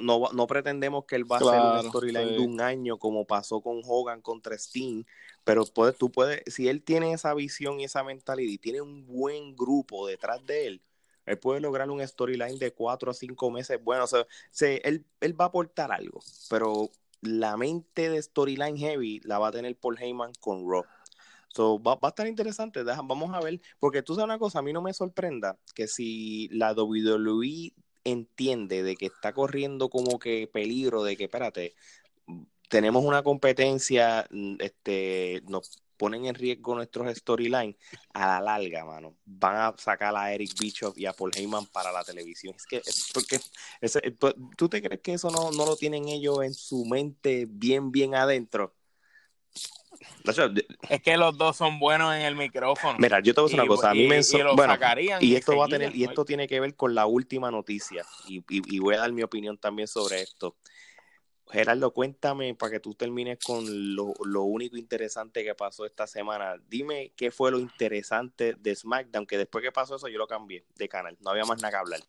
no, 0.01 0.29
no 0.31 0.47
pretendemos 0.47 1.05
que 1.05 1.15
él 1.15 1.31
va 1.31 1.37
a 1.37 1.39
hacer 1.39 1.59
una 1.59 1.89
storyline 1.89 2.33
de 2.33 2.39
un 2.39 2.61
año 2.61 2.97
como 2.97 3.25
pasó 3.25 3.61
con 3.61 3.81
Hogan 3.83 4.21
contra 4.21 4.55
Sting, 4.55 5.03
pero 5.43 5.65
puedes, 5.65 5.97
tú 5.97 6.11
puedes, 6.11 6.41
si 6.47 6.67
él 6.67 6.83
tiene 6.83 7.13
esa 7.13 7.33
visión 7.33 7.79
y 7.79 7.85
esa 7.85 8.03
mentalidad 8.03 8.51
y 8.51 8.57
tiene 8.57 8.81
un 8.81 9.05
buen 9.05 9.55
grupo 9.55 10.07
detrás 10.07 10.45
de 10.45 10.67
él, 10.67 10.81
él 11.25 11.39
puede 11.39 11.61
lograr 11.61 11.89
un 11.89 12.05
storyline 12.05 12.59
de 12.59 12.73
cuatro 12.73 13.09
a 13.11 13.13
cinco 13.13 13.49
meses. 13.49 13.81
Bueno, 13.81 14.03
o 14.03 14.07
sea, 14.07 14.25
él, 14.61 15.05
él 15.21 15.39
va 15.39 15.45
a 15.45 15.47
aportar 15.47 15.91
algo, 15.91 16.19
pero 16.49 16.89
la 17.23 17.57
mente 17.57 18.09
de 18.09 18.21
storyline 18.21 18.77
heavy 18.77 19.21
la 19.23 19.39
va 19.39 19.47
a 19.49 19.51
tener 19.51 19.75
Paul 19.77 19.97
Heyman 19.99 20.33
con 20.39 20.69
Raw. 20.69 20.83
So, 21.49 21.81
va, 21.81 21.99
a 22.01 22.07
estar 22.07 22.27
interesante, 22.27 22.83
vamos 22.83 23.31
a 23.33 23.39
ver, 23.39 23.61
porque 23.79 24.01
tú 24.01 24.15
sabes 24.15 24.25
una 24.25 24.39
cosa, 24.39 24.59
a 24.59 24.61
mí 24.63 24.73
no 24.73 24.81
me 24.81 24.93
sorprenda 24.93 25.59
que 25.75 25.87
si 25.87 26.47
la 26.49 26.73
WWE 26.73 27.73
entiende 28.03 28.81
de 28.81 28.95
que 28.95 29.05
está 29.05 29.33
corriendo 29.33 29.89
como 29.89 30.17
que 30.17 30.49
peligro, 30.51 31.03
de 31.03 31.15
que, 31.15 31.25
espérate, 31.25 31.75
tenemos 32.69 33.05
una 33.05 33.21
competencia, 33.21 34.25
mm, 34.31 34.55
este, 34.59 35.43
nos 35.47 35.82
ponen 36.03 36.25
en 36.25 36.35
riesgo 36.35 36.75
nuestros 36.75 37.15
storylines, 37.15 37.77
a 38.13 38.27
la 38.27 38.41
larga, 38.41 38.83
mano, 38.83 39.15
van 39.23 39.55
a 39.55 39.73
sacar 39.77 40.13
a 40.17 40.33
Eric 40.33 40.51
Bischoff 40.59 40.97
y 40.97 41.05
a 41.05 41.13
Paul 41.13 41.31
Heyman 41.33 41.65
para 41.67 41.93
la 41.93 42.03
televisión. 42.03 42.53
Es 42.57 42.65
que, 42.65 42.81
porque, 43.13 43.39
pues, 44.19 44.35
¿tú 44.57 44.67
te 44.67 44.81
crees 44.81 44.99
que 44.99 45.13
eso 45.13 45.31
no, 45.31 45.51
no 45.51 45.65
lo 45.65 45.77
tienen 45.77 46.09
ellos 46.09 46.43
en 46.43 46.53
su 46.53 46.83
mente 46.83 47.47
bien, 47.47 47.89
bien 47.89 48.15
adentro? 48.15 48.75
Es 50.89 51.01
que 51.01 51.15
los 51.15 51.37
dos 51.37 51.55
son 51.55 51.79
buenos 51.79 52.13
en 52.13 52.23
el 52.23 52.35
micrófono. 52.35 52.97
Mira, 52.99 53.21
yo 53.21 53.33
te 53.33 53.39
voy 53.39 53.47
a 53.47 53.51
decir 53.51 53.61
una 53.61 53.67
cosa. 53.69 53.91
A 53.91 53.93
mí 53.93 54.05
me 54.05 54.21
bueno, 54.55 54.77
y 55.21 55.35
esto 55.35 55.55
va 55.55 55.67
a 55.67 55.69
tener, 55.69 55.95
y 55.95 56.03
esto 56.03 56.25
tiene 56.25 56.49
que 56.49 56.59
ver 56.59 56.75
con 56.75 56.93
la 56.93 57.05
última 57.05 57.49
noticia. 57.49 58.05
Y, 58.27 58.43
y, 58.49 58.79
voy 58.79 58.95
a 58.95 58.99
dar 58.99 59.13
mi 59.13 59.23
opinión 59.23 59.57
también 59.57 59.87
sobre 59.87 60.21
esto. 60.21 60.57
Gerardo, 61.53 61.93
cuéntame 61.93 62.55
para 62.55 62.71
que 62.71 62.79
tú 62.79 62.95
termines 62.95 63.37
con 63.37 63.63
lo, 63.95 64.41
único 64.41 64.75
interesante 64.75 65.43
que 65.43 65.53
pasó 65.53 65.85
esta 65.85 66.07
semana. 66.07 66.55
Dime 66.67 67.13
qué 67.15 67.29
fue 67.29 67.51
lo 67.51 67.59
interesante 67.59 68.55
de 68.55 68.75
SmackDown, 68.75 69.27
que 69.27 69.37
después 69.37 69.63
que 69.63 69.71
pasó 69.71 69.97
eso 69.97 70.07
yo 70.07 70.17
lo 70.17 70.25
cambié 70.25 70.65
de 70.75 70.89
canal, 70.89 71.15
no 71.21 71.29
había 71.29 71.45
más 71.45 71.61
nada 71.61 71.69
que 71.69 71.77
hablar. 71.77 71.99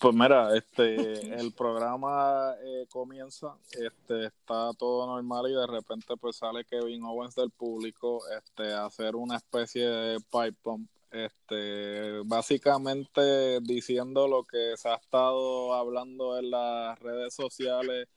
Pues 0.00 0.14
mira, 0.14 0.56
este, 0.56 1.34
el 1.38 1.52
programa 1.52 2.54
eh, 2.64 2.86
comienza, 2.88 3.54
este, 3.72 4.24
está 4.24 4.70
todo 4.78 5.06
normal 5.06 5.50
y 5.50 5.54
de 5.54 5.66
repente 5.66 6.16
pues 6.16 6.36
sale 6.36 6.64
Kevin 6.64 7.04
Owens 7.04 7.34
del 7.34 7.50
público, 7.50 8.22
este, 8.28 8.72
a 8.72 8.86
hacer 8.86 9.16
una 9.16 9.36
especie 9.36 9.86
de 9.86 10.18
pipe 10.18 10.56
bomb 10.64 10.88
este, 11.16 12.20
básicamente 12.24 13.60
diciendo 13.60 14.28
lo 14.28 14.44
que 14.44 14.76
se 14.76 14.88
ha 14.88 14.94
estado 14.94 15.74
hablando 15.74 16.38
en 16.38 16.50
las 16.50 16.98
redes 16.98 17.34
sociales 17.34 18.08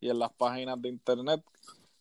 y 0.00 0.10
en 0.10 0.18
las 0.18 0.32
páginas 0.32 0.80
de 0.80 0.88
internet, 0.88 1.42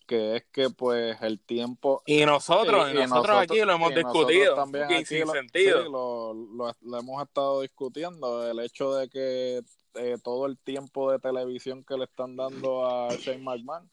que 0.05 0.37
es 0.37 0.45
que 0.51 0.69
pues 0.69 1.17
el 1.21 1.39
tiempo 1.39 2.03
y 2.05 2.25
nosotros 2.25 2.91
y, 2.91 2.95
nosotros, 2.95 3.37
aquí 3.37 3.59
lo 3.61 3.73
hemos 3.73 3.93
discutido 3.93 4.55
también 4.55 5.05
sin 5.05 5.27
sentido. 5.27 5.89
lo, 5.89 6.33
lo, 6.81 6.99
hemos 6.99 7.23
estado 7.23 7.61
discutiendo 7.61 8.49
el 8.49 8.59
hecho 8.59 8.93
de 8.95 9.09
que 9.09 9.61
eh, 9.95 10.17
todo 10.23 10.45
el 10.45 10.57
tiempo 10.57 11.11
de 11.11 11.19
televisión 11.19 11.83
que 11.83 11.97
le 11.97 12.05
están 12.05 12.35
dando 12.35 12.85
a 12.85 13.09
Shane 13.15 13.43
McMahon 13.43 13.89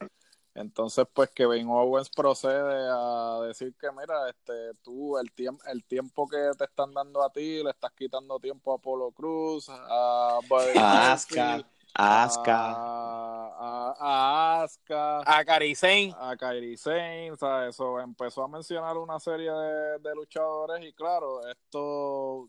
entonces, 0.54 1.06
pues 1.12 1.30
Kevin 1.30 1.68
Owens 1.68 2.10
procede 2.10 2.86
a 2.90 3.40
decir 3.46 3.74
que, 3.80 3.90
mira, 3.90 4.28
este, 4.28 4.74
tú 4.82 5.16
el, 5.16 5.32
tiempo 5.32 5.64
el 5.66 5.82
tiempo 5.84 6.28
que 6.28 6.50
te 6.58 6.64
están 6.64 6.92
dando 6.92 7.22
a 7.22 7.32
ti, 7.32 7.62
le 7.62 7.70
estás 7.70 7.92
quitando 7.92 8.38
tiempo 8.38 8.74
a 8.74 8.78
Polo 8.78 9.10
Cruz, 9.12 9.70
a, 9.70 10.38
a 10.76 11.12
Asuka, 11.12 11.64
a 11.94 12.24
Asuka, 12.24 12.70
a, 12.70 13.94
a, 13.98 14.62
Asuka, 14.62 15.20
a 15.38 15.44
Kairi 15.44 15.74
Sane, 15.74 16.14
a 16.18 17.32
o 17.32 17.36
sea, 17.36 17.68
eso 17.68 17.98
empezó 18.00 18.44
a 18.44 18.48
mencionar 18.48 18.98
una 18.98 19.18
serie 19.18 19.50
de, 19.50 19.98
de 20.00 20.14
luchadores 20.14 20.84
y 20.84 20.92
claro, 20.92 21.46
esto 21.48 22.46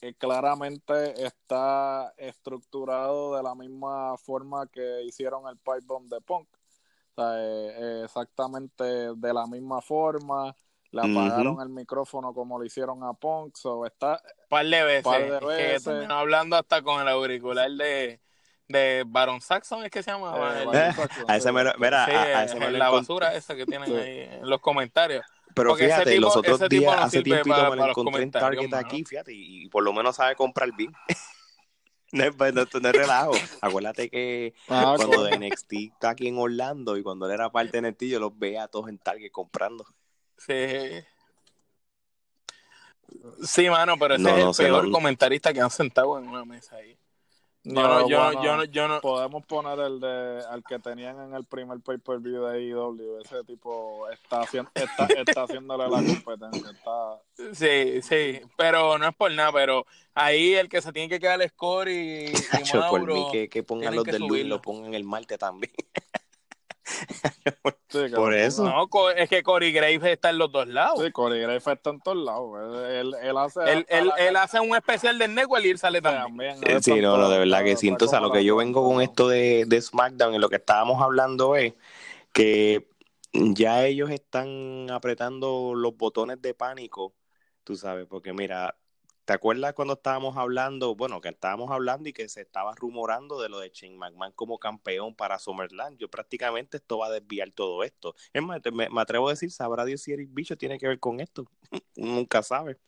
eh, 0.00 0.12
claramente 0.14 1.24
está 1.24 2.12
estructurado 2.16 3.36
de 3.36 3.44
la 3.44 3.54
misma 3.54 4.18
forma 4.18 4.66
que 4.66 5.04
hicieron 5.04 5.46
el 5.46 5.56
pipe 5.56 5.86
bomb 5.86 6.08
de 6.08 6.20
Punk 6.20 6.48
exactamente 8.02 8.84
de 8.84 9.34
la 9.34 9.46
misma 9.46 9.80
forma. 9.80 10.54
Le 10.90 11.00
apagaron 11.00 11.60
el 11.60 11.70
micrófono 11.70 12.32
como 12.32 12.58
lo 12.58 12.64
hicieron 12.64 13.02
a 13.02 13.12
Punk. 13.14 13.56
So 13.56 13.84
está, 13.84 14.22
par 14.48 14.64
de 14.64 14.84
veces. 14.84 15.02
Par 15.02 15.22
de 15.22 15.46
veces. 15.46 16.08
hablando 16.08 16.56
hasta 16.56 16.82
con 16.82 17.00
el 17.00 17.08
auricular 17.08 17.68
de, 17.70 18.20
de 18.68 19.04
Baron 19.04 19.40
Saxon, 19.40 19.84
es 19.84 19.90
que 19.90 20.02
se 20.02 20.12
llama. 20.12 20.32
Eh, 20.72 20.92
a 21.26 21.36
ese 21.36 21.50
me, 21.50 21.64
mira, 21.78 22.04
a, 22.04 22.44
ese 22.44 22.70
la 22.70 22.90
basura 22.90 23.34
esa 23.34 23.56
que 23.56 23.66
tienen 23.66 23.92
ahí 23.92 24.28
en 24.40 24.48
los 24.48 24.60
comentarios. 24.60 25.24
Pero 25.54 25.74
fíjate, 25.76 26.18
los 26.18 26.36
otros 26.36 26.68
días, 26.68 26.94
hace 26.98 27.22
tiempo 27.22 27.54
me 27.70 27.76
lo 27.76 27.88
encontré 27.88 28.22
en 28.22 28.30
Target 28.30 28.74
aquí, 28.74 29.04
fíjate, 29.04 29.32
y, 29.34 29.68
por 29.68 29.82
lo 29.82 29.92
menos 29.92 30.16
sabe 30.16 30.34
comprar 30.34 30.70
bien. 30.76 30.92
No, 32.14 32.24
no, 32.30 32.52
no, 32.52 32.88
es 32.88 32.94
relajo. 32.94 33.32
Acuérdate 33.60 34.08
que 34.08 34.54
ah, 34.68 34.94
cuando 34.96 35.24
de 35.24 35.36
NXT 35.36 35.72
está 35.94 36.10
aquí 36.10 36.28
en 36.28 36.38
Orlando 36.38 36.96
y 36.96 37.02
cuando 37.02 37.26
él 37.26 37.32
era 37.32 37.50
parte 37.50 37.80
de 37.80 37.90
NXT, 37.90 38.04
yo 38.04 38.20
los 38.20 38.38
veía 38.38 38.64
a 38.64 38.68
todos 38.68 38.88
en 38.88 38.98
Target 38.98 39.32
comprando. 39.32 39.84
Sí. 40.38 40.54
Sí, 43.42 43.68
mano, 43.68 43.96
pero 43.98 44.14
ese 44.14 44.28
es 44.28 44.58
el 44.60 44.66
peor 44.66 44.90
comentarista 44.90 45.52
que 45.52 45.60
han 45.60 45.70
sentado 45.70 46.18
en 46.18 46.28
una 46.28 46.44
mesa 46.44 46.76
ahí. 46.76 46.96
No, 47.64 48.06
yo, 48.06 48.42
yo, 48.42 48.64
yo, 48.64 48.88
no, 48.88 49.00
Podemos 49.00 49.44
poner 49.46 49.78
el 49.78 49.98
de 49.98 50.42
al 50.50 50.62
que 50.62 50.78
tenían 50.78 51.18
en 51.20 51.34
el 51.34 51.44
primer 51.44 51.80
pay-per-view 51.80 52.44
de 52.44 52.58
AEW. 52.58 53.20
Ese 53.24 53.42
tipo 53.44 54.06
está, 54.10 54.42
haciendo, 54.42 54.70
está, 54.74 55.06
está 55.26 55.42
haciéndole 55.44 55.88
la 55.88 55.96
competencia. 55.96 56.70
Está... 56.70 57.20
Sí, 57.54 58.02
sí, 58.02 58.40
pero 58.58 58.98
no 58.98 59.08
es 59.08 59.14
por 59.14 59.32
nada, 59.32 59.50
pero 59.50 59.86
ahí 60.14 60.54
el 60.54 60.68
que 60.68 60.82
se 60.82 60.92
tiene 60.92 61.08
que 61.08 61.18
quedar 61.18 61.40
el 61.40 61.48
score 61.48 61.88
y, 61.88 62.26
y 62.26 62.32
Mauro, 62.74 62.90
por 62.90 63.12
mí 63.12 63.26
que, 63.32 63.48
que 63.48 63.62
pongan 63.62 63.94
los 63.94 64.04
de 64.04 64.18
Luis 64.18 64.44
lo 64.44 64.60
pongan 64.60 64.92
el 64.92 65.04
martes 65.04 65.38
también. 65.38 65.72
Por 68.14 68.34
eso. 68.34 68.64
No, 68.64 68.88
es 69.10 69.28
que 69.28 69.42
Corey 69.42 69.72
Graves 69.72 70.02
está 70.04 70.30
en 70.30 70.38
los 70.38 70.50
dos 70.50 70.66
lados. 70.66 71.00
Sí, 71.02 71.10
Corey 71.12 71.40
Graves 71.40 71.66
está 71.66 71.90
en 71.90 72.00
todos 72.00 72.16
lados. 72.18 72.90
Él, 72.90 73.14
él 73.22 73.36
hace, 73.36 73.60
él, 73.88 74.36
hace 74.36 74.60
un 74.60 74.74
especial 74.74 75.18
del 75.18 75.34
Network 75.34 75.64
y 75.64 75.70
él 75.70 75.78
sale 75.78 76.00
también. 76.02 76.56
sí, 76.82 77.00
no, 77.00 77.16
no, 77.16 77.28
de 77.28 77.38
verdad 77.38 77.64
que 77.64 77.76
sí. 77.76 77.88
Entonces, 77.88 78.16
a 78.16 78.20
lo 78.20 78.32
que 78.32 78.44
yo 78.44 78.56
vengo 78.56 78.88
con 78.88 79.00
esto 79.00 79.28
de, 79.28 79.64
de 79.66 79.80
SmackDown 79.80 80.34
y 80.34 80.38
lo 80.38 80.48
que 80.48 80.56
estábamos 80.56 81.00
hablando 81.02 81.56
es 81.56 81.74
que 82.32 82.88
ya 83.32 83.84
ellos 83.84 84.10
están 84.10 84.90
apretando 84.90 85.74
los 85.74 85.96
botones 85.96 86.40
de 86.40 86.54
pánico, 86.54 87.14
tú 87.64 87.76
sabes, 87.76 88.06
porque 88.06 88.32
mira, 88.32 88.76
¿Te 89.24 89.32
acuerdas 89.32 89.72
cuando 89.72 89.94
estábamos 89.94 90.36
hablando, 90.36 90.94
bueno, 90.94 91.22
que 91.22 91.30
estábamos 91.30 91.70
hablando 91.70 92.10
y 92.10 92.12
que 92.12 92.28
se 92.28 92.42
estaba 92.42 92.74
rumorando 92.74 93.40
de 93.40 93.48
lo 93.48 93.58
de 93.58 93.70
Shane 93.72 93.96
McMahon 93.96 94.32
como 94.32 94.58
campeón 94.58 95.14
para 95.14 95.38
Summerland? 95.38 95.98
Yo 95.98 96.10
prácticamente 96.10 96.76
esto 96.76 96.98
va 96.98 97.06
a 97.06 97.10
desviar 97.10 97.50
todo 97.52 97.84
esto. 97.84 98.14
Es 98.34 98.42
más, 98.42 98.60
me, 98.70 98.86
atrevo 99.00 99.28
a 99.28 99.30
decir, 99.30 99.50
sabrá 99.50 99.86
Dios 99.86 100.02
si 100.02 100.12
Eric 100.12 100.28
Bicho 100.32 100.58
tiene 100.58 100.78
que 100.78 100.88
ver 100.88 101.00
con 101.00 101.20
esto. 101.20 101.50
Nunca 101.96 102.42
sabe, 102.42 102.78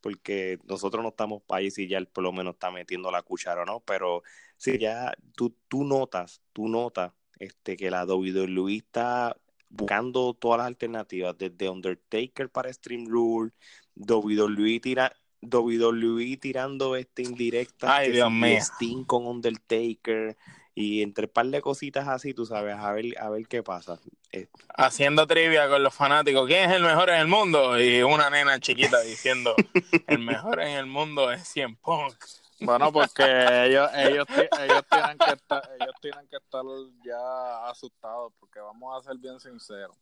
porque 0.00 0.58
nosotros 0.64 1.02
no 1.02 1.08
estamos 1.08 1.42
ahí 1.48 1.72
si 1.72 1.88
ya 1.88 1.98
él 1.98 2.06
por 2.06 2.22
lo 2.22 2.32
menos 2.32 2.54
está 2.54 2.70
metiendo 2.70 3.10
la 3.10 3.22
cuchara 3.22 3.62
o 3.62 3.66
no, 3.66 3.80
pero 3.80 4.22
si 4.56 4.78
ya 4.78 5.12
tú, 5.34 5.56
tú 5.66 5.82
notas, 5.82 6.40
tú 6.52 6.68
notas 6.68 7.12
este, 7.40 7.76
que 7.76 7.90
la 7.90 8.04
WWE 8.04 8.76
está 8.76 9.36
buscando 9.68 10.34
todas 10.34 10.58
las 10.58 10.66
alternativas, 10.68 11.36
desde 11.36 11.68
Undertaker 11.68 12.48
para 12.48 12.72
Stream 12.72 13.06
Rule, 13.08 13.50
WWE 13.96 14.78
tira 14.80 15.16
WWE 15.42 16.36
tirando 16.36 16.96
este 16.96 17.22
indirecta. 17.22 17.96
Ay, 17.96 18.12
Dios 18.12 18.30
mío. 18.30 18.58
Sting 18.58 19.04
con 19.04 19.26
Undertaker. 19.26 20.36
Y 20.74 21.02
entre 21.02 21.26
un 21.26 21.32
par 21.32 21.46
de 21.46 21.60
cositas 21.60 22.08
así, 22.08 22.32
tú 22.32 22.46
sabes, 22.46 22.76
a 22.76 22.92
ver, 22.92 23.06
a 23.18 23.28
ver 23.28 23.46
qué 23.48 23.62
pasa. 23.62 23.98
Eh, 24.32 24.46
Haciendo 24.76 25.26
trivia 25.26 25.68
con 25.68 25.82
los 25.82 25.94
fanáticos. 25.94 26.46
¿Quién 26.46 26.70
es 26.70 26.76
el 26.76 26.82
mejor 26.82 27.10
en 27.10 27.16
el 27.16 27.26
mundo? 27.26 27.78
Y 27.78 28.02
una 28.02 28.30
nena 28.30 28.60
chiquita 28.60 29.00
diciendo, 29.02 29.54
el 30.06 30.20
mejor 30.20 30.60
en 30.60 30.76
el 30.78 30.86
mundo 30.86 31.30
es 31.30 31.46
100 31.48 31.76
Punk. 31.76 32.14
Bueno, 32.60 32.92
porque 32.92 33.22
ellos, 33.66 33.90
ellos, 33.94 34.26
ellos, 34.60 34.84
tienen 34.90 35.18
que 35.18 35.32
estar, 35.32 35.62
ellos 35.80 35.94
tienen 36.00 36.28
que 36.28 36.36
estar 36.36 36.62
ya 37.04 37.68
asustados, 37.70 38.32
porque 38.38 38.60
vamos 38.60 38.98
a 38.98 39.08
ser 39.08 39.18
bien 39.18 39.40
sinceros. 39.40 39.96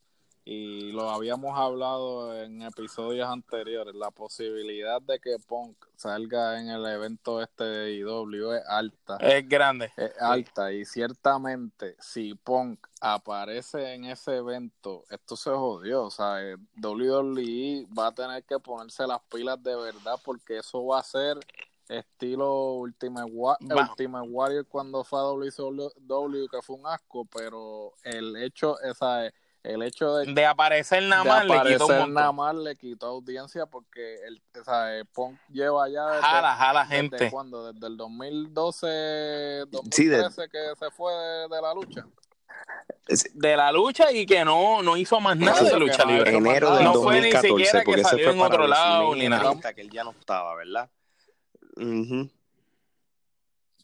Y 0.51 0.93
lo 0.93 1.11
habíamos 1.11 1.59
hablado 1.59 2.35
en 2.43 2.63
episodios 2.63 3.29
anteriores, 3.29 3.95
la 3.95 4.11
posibilidad 4.11 4.99
de 5.03 5.19
que 5.21 5.37
Punk 5.47 5.77
salga 5.95 6.59
en 6.59 6.71
el 6.71 6.87
evento 6.87 7.43
este 7.43 7.65
de 7.65 7.93
IW 7.99 8.53
es 8.55 8.63
alta. 8.67 9.19
Es 9.21 9.47
grande. 9.47 9.93
Es 9.95 10.11
alta 10.19 10.73
y 10.73 10.87
ciertamente 10.87 11.97
si 12.01 12.35
Punk 12.35 12.79
aparece 13.03 13.93
en 13.93 14.07
ese 14.07 14.37
evento, 14.37 15.05
esto 15.11 15.37
se 15.37 15.51
jodió, 15.51 16.05
o 16.05 16.11
sea, 16.11 16.43
eh, 16.43 16.57
WWE 16.83 17.87
va 17.93 18.07
a 18.07 18.15
tener 18.15 18.43
que 18.45 18.59
ponerse 18.59 19.07
las 19.07 19.21
pilas 19.31 19.63
de 19.63 19.77
verdad 19.77 20.19
porque 20.25 20.57
eso 20.61 20.83
va 20.87 21.01
a 21.01 21.05
ser 21.05 21.37
estilo 21.91 22.73
Ultimate, 22.73 23.31
Wa- 23.31 23.59
Va. 23.71 23.91
Ultimate 23.91 24.27
Warrior 24.31 24.67
cuando 24.67 25.05
fue 25.05 25.19
a 25.19 25.25
WCW 25.25 26.47
que 26.51 26.63
fue 26.63 26.77
un 26.77 26.87
asco, 26.87 27.27
pero 27.27 27.93
el 28.03 28.35
hecho, 28.37 28.81
esa 28.81 29.31
el 29.69 29.83
hecho 29.83 30.17
de 30.17 30.33
De 30.33 30.47
aparecer 30.47 31.03
nada 31.03 31.23
de 31.23 31.29
más 31.29 31.45
le 31.47 31.73
quitó 31.73 31.87
un 31.87 32.15
nada 32.15 32.33
más 32.33 32.55
le 32.55 32.77
quitó 32.77 33.07
audiencia 33.07 33.67
porque 33.67 34.17
el, 34.27 34.41
o 34.61 34.65
sea, 34.65 34.97
eh, 34.99 35.05
Punk 35.05 35.39
lleva 35.51 35.89
ya 35.89 36.07
desde, 36.07 36.23
Jala, 36.23 36.55
jala 36.57 36.81
¿Desde 36.85 36.97
gente. 36.97 37.31
cuándo? 37.31 37.73
¿Desde 37.73 37.87
el 37.87 37.97
2012, 37.97 38.87
Sí, 39.91 40.07
de- 40.07 40.17
2013 40.19 40.49
que 40.51 40.59
se 40.79 40.91
fue 40.91 41.13
de, 41.13 41.49
de 41.55 41.63
la 41.63 41.75
lucha? 41.75 42.05
De 43.35 43.57
la 43.57 43.73
lucha 43.73 44.11
y 44.13 44.27
que 44.27 44.45
no, 44.45 44.83
no 44.83 44.97
hizo 44.97 45.21
más 45.21 45.37
nada 45.37 45.63
de 45.63 45.79
lucha 45.79 46.05
no 46.05 46.13
libre. 46.13 46.35
enero 46.37 46.75
del 46.75 46.85
No 46.85 46.95
fue 46.95 47.21
ni 47.21 47.31
2014, 47.31 47.49
siquiera 47.49 47.79
que 47.81 47.85
porque 47.85 48.01
ese 48.03 48.11
salió 48.11 48.25
fue 48.27 48.35
en 48.35 48.41
otro 48.41 48.67
lado 48.67 49.09
WrestleMania 49.11 49.23
ni 49.25 49.29
nada. 49.31 49.51
30, 49.51 49.75
que 49.75 49.81
él 49.83 49.91
ya 49.91 50.05
no 50.05 50.11
estaba, 50.11 50.55
¿verdad? 50.57 50.91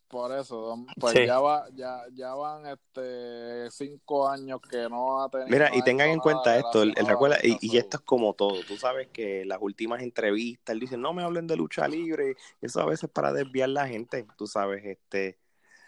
Por 0.08 0.32
eso, 0.32 0.84
pues 1.00 1.14
Sí. 1.14 1.26
ya 1.26 1.40
va, 1.40 1.66
ya, 1.74 2.04
ya 2.12 2.34
van 2.34 2.66
este 2.66 3.70
cinco 3.70 4.28
años 4.28 4.60
que 4.60 4.88
no 4.88 5.22
ha 5.22 5.28
tenido. 5.28 5.48
Mira, 5.48 5.70
y 5.74 5.82
tengan 5.82 6.08
en 6.08 6.20
cuenta 6.20 6.56
esto, 6.56 6.82
a 6.82 6.84
recuerda, 6.84 7.38
la 7.42 7.58
y, 7.60 7.76
esto 7.76 7.96
es 7.96 8.02
como 8.02 8.34
todo, 8.34 8.60
tú 8.68 8.76
sabes 8.76 9.08
que 9.08 9.44
las 9.44 9.58
últimas 9.60 10.02
entrevistas, 10.02 10.74
él 10.74 10.80
dice, 10.80 10.96
no 10.96 11.12
me 11.12 11.22
hablen 11.22 11.46
de 11.46 11.56
lucha 11.56 11.88
libre, 11.88 12.36
eso 12.60 12.80
a 12.80 12.86
veces 12.86 13.10
para 13.10 13.32
desviar 13.32 13.70
la 13.70 13.88
gente, 13.88 14.26
tú 14.36 14.46
sabes, 14.46 14.84
este, 14.84 15.38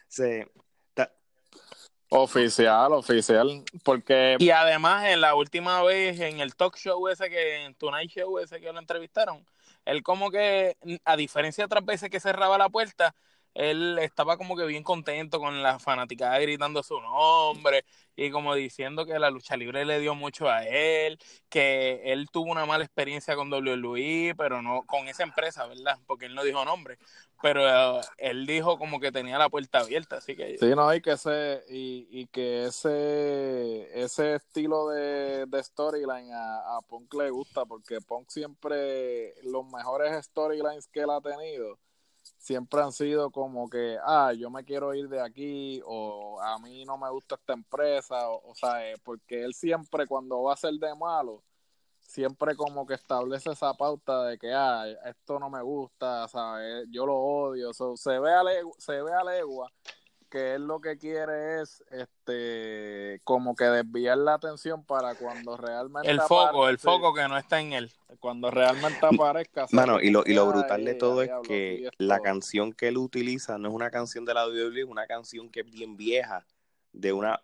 se, 0.09 0.51
ta- 0.95 1.13
Oficial, 2.09 2.93
oficial, 2.93 3.65
porque 3.85 4.37
Y 4.39 4.51
además, 4.51 5.05
en 5.07 5.21
la 5.21 5.35
última 5.35 5.83
vez, 5.83 6.19
en 6.21 6.41
el 6.41 6.57
talk 6.57 6.77
show 6.77 7.07
ese 7.09 7.29
que, 7.29 7.65
en 7.65 7.75
Tonight 7.75 8.11
Show 8.11 8.39
ese 8.39 8.61
que 8.61 8.73
lo 8.73 8.79
entrevistaron, 8.79 9.45
él 9.85 10.03
como 10.03 10.31
que, 10.31 10.77
a 11.05 11.17
diferencia 11.17 11.63
de 11.63 11.67
otras 11.67 11.85
veces 11.85 12.11
que 12.11 12.19
cerraba 12.19 12.59
la 12.59 12.69
puerta, 12.69 13.15
él 13.57 13.99
estaba 14.01 14.37
como 14.37 14.57
que 14.57 14.65
bien 14.67 14.83
contento 14.83 15.39
con 15.41 15.63
la 15.63 15.79
fanaticada 15.79 16.39
gritando 16.39 16.83
su 16.83 17.01
nombre 17.01 17.85
y 18.15 18.31
como 18.31 18.55
diciendo 18.55 19.05
que 19.07 19.19
la 19.19 19.31
lucha 19.31 19.57
libre 19.57 19.85
le 19.85 20.01
dio 20.01 20.15
mucho 20.15 20.49
a 20.49 20.65
él, 20.65 21.19
que 21.49 22.13
él 22.13 22.29
tuvo 22.31 22.51
una 22.53 22.67
mala 22.67 22.85
experiencia 22.85 23.35
con 23.37 23.51
WWE, 23.53 24.35
pero 24.37 24.63
no 24.63 24.85
con 24.87 25.09
esa 25.09 25.23
empresa, 25.23 25.67
¿verdad? 25.67 25.99
Porque 26.07 26.27
él 26.27 26.35
no 26.35 26.45
dijo 26.45 26.65
nombre, 26.65 26.99
pero 27.41 28.01
eh, 28.01 28.03
él 28.19 28.47
dijo 28.47 28.79
como 28.79 29.01
que 29.01 29.13
tenía 29.13 29.39
la 29.39 29.49
puerta 29.51 29.81
abierta, 29.81 30.17
así 30.17 30.37
que 30.37 30.59
Sí, 30.59 30.67
no, 30.75 30.93
y 30.95 31.03
que 31.03 31.13
ese, 31.13 31.65
y, 31.69 32.09
y 32.11 32.27
que 32.29 32.65
ese, 32.67 34.03
ese 34.03 34.37
estilo 34.37 34.89
de, 34.89 35.45
de 35.47 35.63
storyline 35.63 36.33
a, 36.33 36.79
a 36.79 36.83
Punk 36.83 37.13
le 37.15 37.29
gusta, 37.29 37.67
porque 37.67 38.01
Punk 38.01 38.31
siempre, 38.31 39.35
los 39.43 39.67
mejores 39.67 40.25
storylines 40.25 40.89
que 40.89 41.01
él 41.01 41.11
ha 41.11 41.21
tenido, 41.21 41.79
siempre 42.47 42.81
han 42.81 42.93
sido 42.93 43.31
como 43.33 43.69
que, 43.69 43.99
ah, 44.05 44.33
yo 44.33 44.51
me 44.51 44.65
quiero 44.65 44.95
ir 44.95 45.09
de 45.09 45.21
aquí, 45.21 45.83
o 45.85 46.41
a 46.41 46.57
mí 46.61 46.85
no 46.85 46.97
me 46.97 47.11
gusta 47.11 47.35
esta 47.35 47.55
empresa, 47.55 48.31
o, 48.31 48.51
o 48.51 48.55
sea, 48.55 48.89
eh, 48.89 48.95
porque 49.03 49.43
él 49.43 49.53
siempre 49.53 50.07
cuando 50.07 50.45
va 50.45 50.53
a 50.53 50.57
ser 50.57 50.75
de 50.75 50.95
malo, 50.95 51.43
siempre 52.03 52.55
como 52.55 52.87
que 52.87 52.95
establece 52.95 53.51
esa 53.51 53.75
pauta 53.75 54.27
de 54.27 54.39
que, 54.39 54.53
ah, 54.55 54.87
esto 55.07 55.41
no 55.41 55.51
me 55.51 55.61
gusta, 55.61 56.29
¿sabes? 56.29 56.87
Yo 56.89 57.05
lo 57.05 57.17
odio, 57.17 57.75
so, 57.75 57.97
se 57.97 58.17
ve 58.21 58.33
a 58.33 58.45
legua, 58.45 58.75
se 58.79 59.03
ve 59.03 59.13
a 59.13 59.25
legua 59.25 59.73
que 60.29 60.55
él 60.55 60.67
lo 60.67 60.81
que 60.81 60.99
quiere 60.99 61.61
es 61.63 61.83
este 61.91 63.21
como 63.25 63.55
que 63.55 63.65
desviar 63.65 64.19
la 64.19 64.35
atención 64.35 64.85
para 64.85 65.15
cuando 65.15 65.57
realmente 65.57 66.11
el 66.11 66.21
foco, 66.21 66.69
el 66.69 66.79
foco 66.79 67.15
que 67.15 67.27
no 67.29 67.37
está 67.39 67.61
en 67.61 67.73
él. 67.73 67.93
cuando 68.21 68.51
realmente 68.51 68.99
aparezca 69.07 69.67
Mano, 69.73 70.01
y 70.01 70.11
lo, 70.11 70.23
y 70.27 70.35
lo 70.35 70.47
brutal 70.49 70.85
de 70.85 70.93
"Ay, 70.93 70.99
todo 70.99 71.21
a 71.21 71.23
es 71.25 71.29
diablo, 71.29 71.49
que 71.49 71.73
aquí 71.75 71.85
esto". 71.87 71.97
la 71.99 72.21
canción 72.21 72.73
que 72.73 72.89
él 72.89 72.97
utiliza 72.99 73.59
no 73.59 73.69
es 73.69 73.75
una 73.75 73.91
canción 73.91 74.25
de 74.25 74.35
la 74.35 74.47
WWE, 74.47 74.81
es 74.81 74.87
una 74.87 75.07
canción 75.07 75.49
que 75.51 75.61
es 75.61 75.71
bien 75.71 75.97
vieja, 75.97 76.45
de 76.93 77.13
una... 77.13 77.41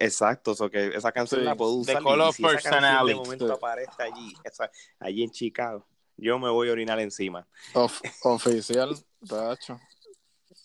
Exacto, 0.00 0.52
o 0.58 0.70
que 0.70 0.88
esa 0.96 1.12
canción 1.12 1.40
Sí, 1.40 1.44
la 1.44 1.54
puedo 1.54 1.72
The 1.72 1.78
usar 1.92 2.02
Call 2.02 2.18
y 2.18 2.22
of 2.22 2.36
si 2.36 2.42
esa 2.44 2.52
canción 2.52 2.72
de 2.72 2.80
Personality. 2.80 3.14
momento 3.14 3.52
aparece 3.54 4.02
allí, 4.02 4.34
esa- 4.44 4.70
allí 4.98 5.22
en 5.22 5.30
Chicago, 5.30 5.86
yo 6.16 6.38
me 6.38 6.48
voy 6.50 6.68
a 6.68 6.72
orinar 6.72 6.98
encima. 7.00 7.46
Of- 7.74 8.00
oficial 8.22 8.94
tacho. 9.28 9.80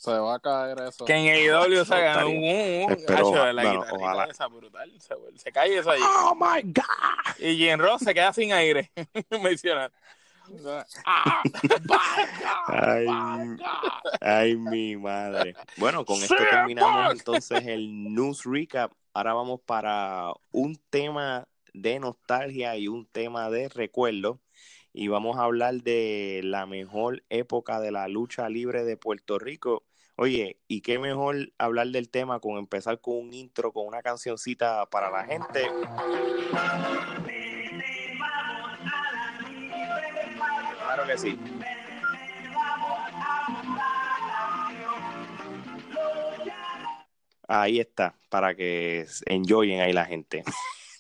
Se 0.01 0.11
va 0.17 0.33
a 0.35 0.39
caer 0.39 0.79
eso 0.81 1.05
Que 1.05 1.13
en 1.13 1.27
AEW 1.53 1.85
se 1.85 1.93
haga 1.93 2.25
un, 2.25 2.37
un, 2.37 2.43
un 2.85 2.91
Espero, 2.91 3.27
hacho 3.29 3.43
de 3.45 3.53
la 3.53 3.61
bueno, 3.61 3.81
guitarrita 3.81 3.93
ojalá. 3.93 4.25
esa 4.25 4.47
brutal. 4.47 4.91
Se, 4.99 5.15
se 5.35 5.51
cae 5.51 5.77
eso 5.77 5.91
allí. 5.91 6.01
Oh 6.03 6.35
my 6.35 6.61
God. 6.63 7.39
Y 7.39 7.55
Jim 7.57 7.79
Ross 7.79 8.01
se 8.01 8.13
queda 8.13 8.33
sin 8.33 8.51
aire. 8.51 8.91
Menciona. 9.43 9.91
Ah, 11.05 11.43
Ay, 12.67 13.05
ay, 14.21 14.55
mi 14.57 14.97
madre. 14.97 15.55
Bueno, 15.77 16.03
con 16.03 16.17
esto 16.21 16.35
terminamos 16.35 17.13
entonces 17.13 17.65
el 17.67 18.13
news 18.13 18.43
recap. 18.43 18.91
Ahora 19.13 19.33
vamos 19.33 19.61
para 19.65 20.33
un 20.51 20.75
tema 20.89 21.47
de 21.73 21.99
nostalgia 21.99 22.75
y 22.75 22.87
un 22.87 23.05
tema 23.05 23.49
de 23.51 23.69
recuerdo. 23.69 24.41
Y 24.93 25.07
vamos 25.07 25.37
a 25.37 25.43
hablar 25.43 25.75
de 25.83 26.41
la 26.43 26.65
mejor 26.65 27.23
época 27.29 27.79
de 27.79 27.91
la 27.91 28.07
lucha 28.07 28.49
libre 28.49 28.83
de 28.83 28.97
Puerto 28.97 29.39
Rico. 29.39 29.83
Oye, 30.21 30.59
y 30.67 30.81
qué 30.81 30.99
mejor 30.99 31.51
hablar 31.57 31.87
del 31.87 32.11
tema 32.11 32.39
con 32.39 32.59
empezar 32.59 33.01
con 33.01 33.15
un 33.15 33.33
intro, 33.33 33.73
con 33.73 33.87
una 33.87 34.03
cancioncita 34.03 34.85
para 34.85 35.09
la 35.09 35.25
gente. 35.25 35.67
Claro 40.77 41.07
que 41.07 41.17
sí. 41.17 41.39
Ahí 47.47 47.79
está, 47.79 48.13
para 48.29 48.53
que 48.53 49.07
enjoyen 49.25 49.81
ahí 49.81 49.91
la 49.91 50.05
gente. 50.05 50.43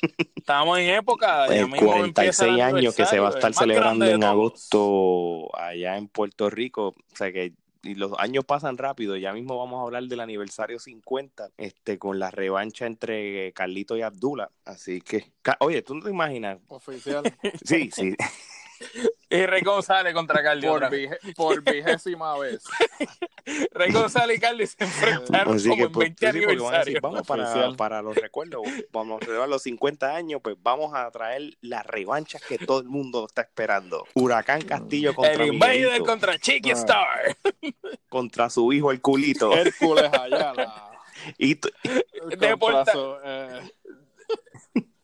Estamos 0.35 0.79
en 0.79 0.89
época. 0.89 1.47
ya 1.47 1.57
el 1.57 1.69
46 1.69 2.59
años 2.59 2.95
que 2.95 3.05
se 3.05 3.19
va 3.19 3.27
a 3.27 3.33
estar 3.33 3.53
celebrando 3.53 4.03
en 4.03 4.23
agosto 4.23 5.55
allá 5.55 5.97
en 5.97 6.07
Puerto 6.07 6.49
Rico. 6.49 6.87
O 6.87 7.15
sea 7.15 7.31
que 7.31 7.53
y 7.83 7.95
los 7.95 8.13
años 8.17 8.45
pasan 8.45 8.77
rápido. 8.77 9.15
Ya 9.17 9.33
mismo 9.33 9.57
vamos 9.57 9.79
a 9.79 9.83
hablar 9.83 10.03
del 10.03 10.19
aniversario 10.19 10.79
50, 10.79 11.49
este, 11.57 11.97
con 11.97 12.19
la 12.19 12.31
revancha 12.31 12.85
entre 12.85 13.51
Carlito 13.53 13.97
y 13.97 14.01
Abdullah. 14.01 14.49
Así 14.65 15.01
que, 15.01 15.31
oye, 15.59 15.81
tú 15.81 15.95
no 15.95 16.03
te 16.03 16.09
imaginas. 16.09 16.59
oficial 16.67 17.23
Sí, 17.65 17.89
sí. 17.91 18.15
Y 19.29 19.45
Rey 19.45 19.61
González 19.61 20.13
contra 20.13 20.43
Carly. 20.43 20.67
por, 20.67 20.89
vige- 20.89 21.17
vigésima 21.71 22.37
vez 22.37 22.63
Rey 23.71 23.91
González 23.91 24.37
y 24.37 24.39
Carly 24.41 24.67
se 24.67 24.83
enfrentaron 24.83 25.55
Así 25.55 25.69
como 25.69 25.77
que, 25.77 25.83
en 25.83 25.91
pues, 25.91 26.05
20 26.19 26.31
sí, 26.33 26.45
porque 26.45 26.61
van 26.61 26.75
a 26.75 26.77
decir, 26.79 26.97
aniversarios. 26.97 27.01
vamos 27.01 27.27
para, 27.27 27.77
para 27.77 28.01
los 28.01 28.15
recuerdos, 28.15 28.61
vamos 28.91 29.21
a 29.21 29.25
celebrar 29.25 29.47
los 29.49 29.63
50 29.63 30.15
años, 30.15 30.41
pues 30.43 30.57
vamos 30.61 30.93
a 30.93 31.09
traer 31.11 31.55
las 31.61 31.85
revanchas 31.85 32.41
que 32.41 32.57
todo 32.57 32.79
el 32.81 32.87
mundo 32.89 33.25
está 33.25 33.41
esperando. 33.41 34.05
Huracán 34.15 34.61
Castillo 34.63 35.15
contra 35.15 35.43
El 35.43 35.53
Invader 35.53 36.01
contra 36.01 36.37
Chiqui 36.37 36.71
Ah. 36.71 36.73
Star. 36.73 37.37
contra 38.09 38.49
su 38.49 38.71
hijo 38.73 38.91
el 38.91 38.99
culito. 39.01 39.53
Hércules 39.53 40.11
Ayala 40.11 40.89
Y 41.37 41.55
contra 41.55 42.49
Deporta- 42.49 42.91
su, 42.91 43.15
eh, 43.23 43.71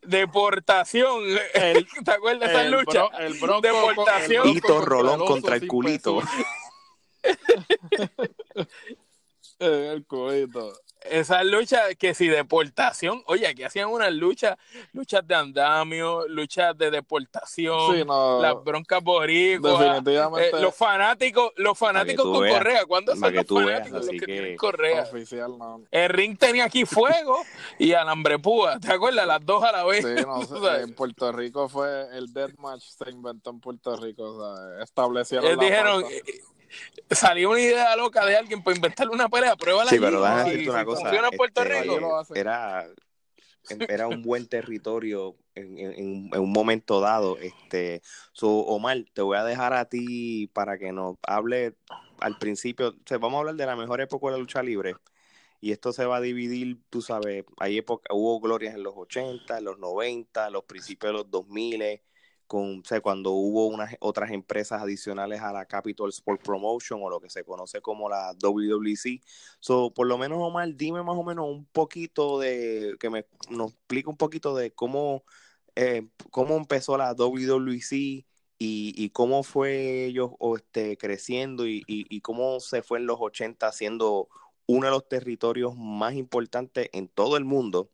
Deportación. 0.07 1.23
¿Te 2.05 2.11
acuerdas 2.11 2.49
de 2.49 2.55
esa 2.55 2.63
lucha? 2.69 3.03
bro- 3.07 3.19
el 3.19 3.33
bronco 3.39 3.61
Deportación. 3.61 4.47
el 4.47 4.53
Tito 4.55 4.81
Rolón 4.81 5.25
contra 5.25 5.55
el 5.55 5.61
sin 5.61 5.69
culito. 5.69 6.21
el 9.59 10.05
culito 10.05 10.73
Esas 11.09 11.45
luchas 11.45 11.81
que 11.97 12.13
si 12.13 12.27
deportación, 12.27 13.23
oye, 13.27 13.47
aquí 13.47 13.63
hacían 13.63 13.89
unas 13.89 14.11
luchas, 14.13 14.57
luchas 14.93 15.25
de 15.27 15.35
andamio, 15.35 16.27
luchas 16.27 16.77
de 16.77 16.91
deportación, 16.91 17.95
Sí, 17.97 18.03
no, 18.05 18.41
las 18.41 18.63
broncas 18.63 19.03
boricuas, 19.03 20.03
eh, 20.37 20.51
los 20.59 20.75
fanáticos, 20.75 21.51
los 21.57 21.77
fanáticos 21.77 22.25
con 22.25 22.41
veas, 22.41 22.57
correa, 22.57 22.85
¿cuándo 22.85 23.15
son 23.15 23.29
que 23.29 23.35
los 23.37 23.45
tú 23.45 23.55
veas, 23.57 23.69
fanáticos 23.71 23.99
los 23.99 24.09
que, 24.09 24.17
que- 24.19 24.25
tienen 24.25 24.57
correa? 24.57 25.03
oficial 25.03 25.57
no. 25.57 25.81
El 25.91 26.09
ring 26.09 26.37
tenía 26.37 26.65
aquí 26.65 26.85
fuego 26.85 27.43
y 27.79 27.93
alambre 27.93 28.39
púa, 28.39 28.79
¿te 28.79 28.91
acuerdas? 28.91 29.25
Las 29.27 29.45
dos 29.45 29.63
a 29.63 29.71
la 29.71 29.83
vez. 29.85 30.05
Sí, 30.05 30.25
no 30.25 30.37
en 30.77 30.93
Puerto 30.93 31.31
Rico 31.31 31.69
fue 31.69 32.07
el 32.17 32.33
deathmatch 32.33 32.83
se 32.83 33.09
inventó 33.09 33.49
en 33.49 33.59
Puerto 33.59 33.95
Rico, 33.97 34.23
o 34.23 34.55
sea, 34.57 34.83
establecieron 34.83 35.45
Ellos 35.47 35.57
la 35.57 35.63
dijeron, 35.63 36.01
pauta. 36.01 36.15
Salió 37.11 37.51
una 37.51 37.59
idea 37.59 37.95
loca 37.95 38.25
de 38.25 38.35
alguien 38.37 38.63
para 38.63 38.75
inventarle 38.75 39.13
una 39.13 39.29
pelea, 39.29 39.55
pruébala 39.55 39.89
Sí, 39.89 39.97
pero 39.99 40.21
déjame 40.21 40.43
decirte 40.45 40.69
una 40.69 40.85
cosa. 40.85 41.01
funciona 41.01 41.27
en 41.31 41.37
Puerto 41.37 41.61
este, 41.61 41.81
Rico. 41.81 42.25
Era, 42.35 42.87
era 43.87 44.07
un 44.07 44.21
buen 44.21 44.47
territorio 44.47 45.35
en, 45.55 45.77
en- 45.77 45.93
en- 45.93 46.29
en 46.33 46.39
un 46.39 46.51
momento 46.51 46.99
dado. 47.01 47.37
Este, 47.37 48.01
so, 48.33 48.49
Omar, 48.49 49.03
te 49.13 49.21
voy 49.21 49.37
a 49.37 49.43
dejar 49.43 49.73
a 49.73 49.85
ti 49.85 50.47
para 50.53 50.77
que 50.77 50.91
nos 50.91 51.15
hable 51.23 51.75
al 52.19 52.37
principio. 52.37 52.89
O 52.89 52.93
sea, 53.05 53.17
vamos 53.17 53.37
a 53.37 53.39
hablar 53.39 53.55
de 53.55 53.65
la 53.65 53.75
mejor 53.75 54.01
época 54.01 54.27
de 54.27 54.31
la 54.33 54.37
lucha 54.39 54.63
libre. 54.63 54.95
Y 55.59 55.71
esto 55.71 55.91
se 55.91 56.05
va 56.05 56.17
a 56.17 56.21
dividir, 56.21 56.77
tú 56.91 57.01
sabes, 57.01 57.43
hay 57.57 57.79
época, 57.79 58.13
hubo 58.13 58.39
glorias 58.39 58.75
en 58.75 58.83
los 58.83 58.93
80, 58.95 59.57
en 59.57 59.63
los 59.63 59.79
90, 59.79 60.51
los 60.51 60.65
principios 60.65 61.11
de 61.11 61.17
los 61.17 61.31
2000, 61.31 61.99
con, 62.47 62.81
o 62.89 63.01
cuando 63.01 63.31
hubo 63.31 63.67
unas 63.67 63.95
otras 63.99 64.31
empresas 64.31 64.81
adicionales 64.81 65.41
a 65.41 65.51
la 65.53 65.65
Capital 65.65 66.09
Sport 66.09 66.41
Promotion 66.41 67.01
o 67.03 67.09
lo 67.09 67.19
que 67.19 67.29
se 67.29 67.43
conoce 67.43 67.81
como 67.81 68.09
la 68.09 68.33
WWC. 68.41 69.21
So, 69.59 69.93
por 69.93 70.07
lo 70.07 70.17
menos, 70.17 70.39
Omar, 70.41 70.73
dime 70.75 71.03
más 71.03 71.17
o 71.17 71.23
menos 71.23 71.47
un 71.49 71.65
poquito 71.65 72.39
de, 72.39 72.95
que 72.99 73.09
me, 73.09 73.25
nos 73.49 73.71
explique 73.73 74.09
un 74.09 74.17
poquito 74.17 74.55
de 74.55 74.71
cómo, 74.71 75.23
eh, 75.75 76.07
cómo 76.31 76.55
empezó 76.57 76.97
la 76.97 77.13
WWC 77.13 78.25
y, 78.59 79.09
cómo 79.11 79.43
fue 79.43 80.05
ellos 80.05 80.31
este, 80.55 80.97
creciendo 80.97 81.67
y, 81.67 81.83
y, 81.87 82.07
y 82.09 82.21
cómo 82.21 82.59
se 82.59 82.81
fue 82.81 82.99
en 82.99 83.05
los 83.05 83.17
80 83.19 83.71
siendo 83.71 84.29
uno 84.67 84.87
de 84.87 84.91
los 84.91 85.07
territorios 85.07 85.75
más 85.77 86.13
importantes 86.15 86.89
en 86.93 87.07
todo 87.07 87.37
el 87.37 87.45
mundo, 87.45 87.89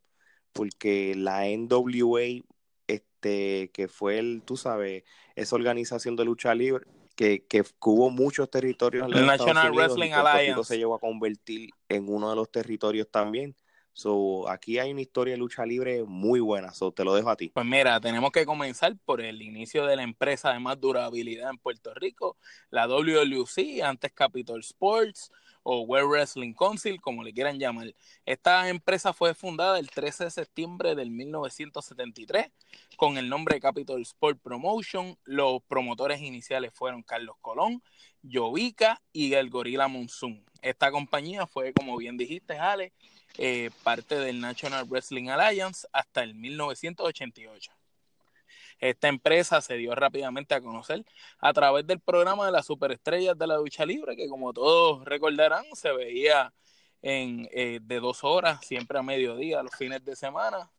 porque 0.52 1.14
la 1.16 1.46
NWA, 1.48 2.42
este, 2.86 3.70
que 3.72 3.88
fue 3.88 4.18
el, 4.18 4.42
tú 4.44 4.56
sabes, 4.56 5.04
esa 5.34 5.56
organización 5.56 6.16
de 6.16 6.24
lucha 6.24 6.54
libre, 6.54 6.86
que, 7.16 7.46
que 7.46 7.64
hubo 7.84 8.10
muchos 8.10 8.50
territorios 8.50 9.06
en 9.06 9.16
El 9.16 9.26
National 9.26 9.70
Unidos, 9.70 9.86
Wrestling 9.86 10.12
Alliance. 10.12 10.64
se 10.64 10.78
llegó 10.78 10.94
a 10.94 11.00
convertir 11.00 11.70
en 11.88 12.08
uno 12.08 12.30
de 12.30 12.36
los 12.36 12.50
territorios 12.50 13.08
también. 13.10 13.54
So, 13.92 14.48
aquí 14.48 14.80
hay 14.80 14.90
una 14.90 15.02
historia 15.02 15.34
de 15.34 15.38
lucha 15.38 15.64
libre 15.64 16.02
muy 16.02 16.40
buena, 16.40 16.72
so, 16.72 16.90
te 16.90 17.04
lo 17.04 17.14
dejo 17.14 17.30
a 17.30 17.36
ti. 17.36 17.50
Pues 17.54 17.64
mira, 17.64 18.00
tenemos 18.00 18.32
que 18.32 18.44
comenzar 18.44 18.96
por 19.04 19.20
el 19.20 19.40
inicio 19.40 19.86
de 19.86 19.94
la 19.94 20.02
empresa 20.02 20.52
de 20.52 20.58
más 20.58 20.80
durabilidad 20.80 21.50
en 21.50 21.58
Puerto 21.58 21.94
Rico, 21.94 22.36
la 22.70 22.88
WLUC, 22.88 23.82
antes 23.84 24.12
Capital 24.12 24.58
Sports 24.58 25.30
o 25.64 25.80
World 25.80 26.10
Wrestling 26.10 26.52
Council, 26.52 27.00
como 27.00 27.24
le 27.24 27.32
quieran 27.32 27.58
llamar. 27.58 27.92
Esta 28.24 28.68
empresa 28.68 29.12
fue 29.12 29.34
fundada 29.34 29.78
el 29.80 29.90
13 29.90 30.24
de 30.24 30.30
septiembre 30.30 30.94
del 30.94 31.10
1973 31.10 32.52
con 32.96 33.18
el 33.18 33.28
nombre 33.28 33.58
Capital 33.60 34.00
Sport 34.02 34.40
Promotion. 34.40 35.18
Los 35.24 35.62
promotores 35.64 36.20
iniciales 36.20 36.72
fueron 36.72 37.02
Carlos 37.02 37.36
Colón, 37.40 37.82
Jovica 38.30 39.02
y 39.12 39.32
el 39.32 39.50
Gorila 39.50 39.88
Monsoon. 39.88 40.44
Esta 40.62 40.90
compañía 40.90 41.46
fue, 41.46 41.72
como 41.72 41.96
bien 41.96 42.16
dijiste, 42.16 42.58
Ale, 42.58 42.92
eh, 43.38 43.70
parte 43.82 44.16
del 44.18 44.40
National 44.40 44.84
Wrestling 44.86 45.28
Alliance 45.28 45.88
hasta 45.92 46.22
el 46.22 46.34
1988. 46.34 47.72
Esta 48.84 49.08
empresa 49.08 49.62
se 49.62 49.78
dio 49.78 49.94
rápidamente 49.94 50.54
a 50.54 50.60
conocer 50.60 51.06
a 51.38 51.54
través 51.54 51.86
del 51.86 52.00
programa 52.00 52.44
de 52.44 52.52
las 52.52 52.66
superestrellas 52.66 53.36
de 53.38 53.46
la 53.46 53.56
lucha 53.56 53.86
libre, 53.86 54.14
que 54.14 54.28
como 54.28 54.52
todos 54.52 55.02
recordarán, 55.06 55.64
se 55.72 55.90
veía 55.90 56.52
en, 57.00 57.48
eh, 57.52 57.80
de 57.82 58.00
dos 58.00 58.24
horas, 58.24 58.60
siempre 58.62 58.98
a 58.98 59.02
mediodía, 59.02 59.62
los 59.62 59.74
fines 59.74 60.04
de 60.04 60.14
semana. 60.14 60.70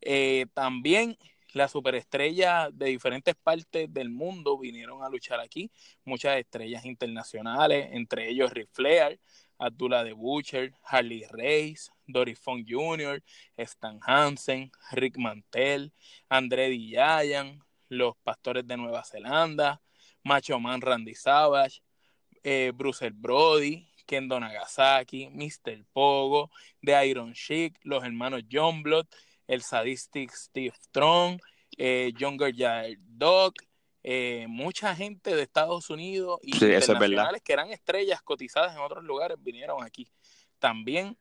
Eh, 0.00 0.46
también 0.54 1.18
las 1.52 1.72
superestrellas 1.72 2.70
de 2.72 2.86
diferentes 2.86 3.34
partes 3.34 3.92
del 3.92 4.08
mundo 4.08 4.58
vinieron 4.58 5.02
a 5.02 5.10
luchar 5.10 5.38
aquí, 5.40 5.70
muchas 6.02 6.38
estrellas 6.38 6.86
internacionales, 6.86 7.90
entre 7.92 8.30
ellos 8.30 8.54
Ric 8.54 8.70
Flair, 8.72 9.20
Abdullah 9.58 10.02
de 10.02 10.14
Butcher, 10.14 10.72
Harley 10.82 11.26
Race, 11.28 11.90
Dory 12.06 12.34
Funk 12.34 12.66
Jr., 12.68 13.22
Stan 13.56 13.98
Hansen, 14.06 14.70
Rick 14.92 15.18
Mantel, 15.18 15.92
André 16.28 16.68
Dillayan, 16.68 17.60
los 17.88 18.16
Pastores 18.22 18.66
de 18.66 18.76
Nueva 18.76 19.04
Zelanda, 19.04 19.80
Macho 20.22 20.58
Man 20.58 20.80
Randy 20.80 21.14
Savage, 21.14 21.82
eh, 22.42 22.72
Bruce 22.74 23.10
Brody, 23.10 23.88
Kendo 24.06 24.38
Nagasaki, 24.38 25.30
Mr. 25.30 25.84
Pogo, 25.92 26.50
The 26.82 27.06
Iron 27.06 27.32
Sheik, 27.32 27.78
los 27.84 28.04
hermanos 28.04 28.42
John 28.50 28.82
Blood, 28.82 29.06
el 29.46 29.62
Sadistic 29.62 30.30
Steve 30.32 30.74
Strong, 30.82 31.40
eh, 31.76 32.12
Younger 32.18 32.54
Jared 32.54 32.98
Dog, 33.00 33.54
eh, 34.02 34.46
mucha 34.48 34.94
gente 34.94 35.34
de 35.34 35.42
Estados 35.42 35.88
Unidos 35.88 36.38
y 36.42 36.52
Sí, 36.52 36.66
es 36.66 36.88
internacionales 36.88 37.40
que 37.42 37.54
eran 37.54 37.70
estrellas 37.70 38.20
cotizadas 38.22 38.74
en 38.74 38.82
otros 38.82 39.02
lugares 39.02 39.38
vinieron 39.40 39.82
aquí. 39.82 40.06
También 40.58 41.16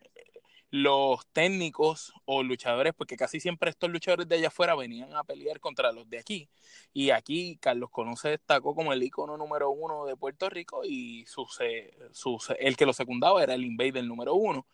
los 0.74 1.28
técnicos 1.34 2.14
o 2.26 2.42
luchadores, 2.42 2.96
porque 2.98 3.16
casi 3.16 3.40
siempre 3.40 3.70
estos 3.70 3.92
luchadores 3.92 4.28
de 4.28 4.38
allá 4.38 4.48
afuera 4.48 4.74
venían 4.74 5.14
a 5.14 5.24
pelear 5.24 5.60
contra 5.60 5.92
los 5.92 6.10
de 6.10 6.18
aquí. 6.18 6.50
Y 6.92 7.12
aquí 7.12 7.60
Carlos 7.62 7.92
Colón 7.92 8.18
se 8.18 8.30
destacó 8.30 8.74
como 8.74 8.92
el 8.92 9.04
ícono 9.04 9.38
número 9.38 9.70
uno 9.70 10.06
de 10.06 10.18
Puerto 10.18 10.50
Rico 10.50 10.82
y 10.84 11.26
el 12.58 12.76
que 12.76 12.86
lo 12.88 12.94
secundaba 12.94 13.44
era 13.44 13.54
el 13.54 13.66
Invader 13.66 14.04
número 14.04 14.34
uno 14.34 14.66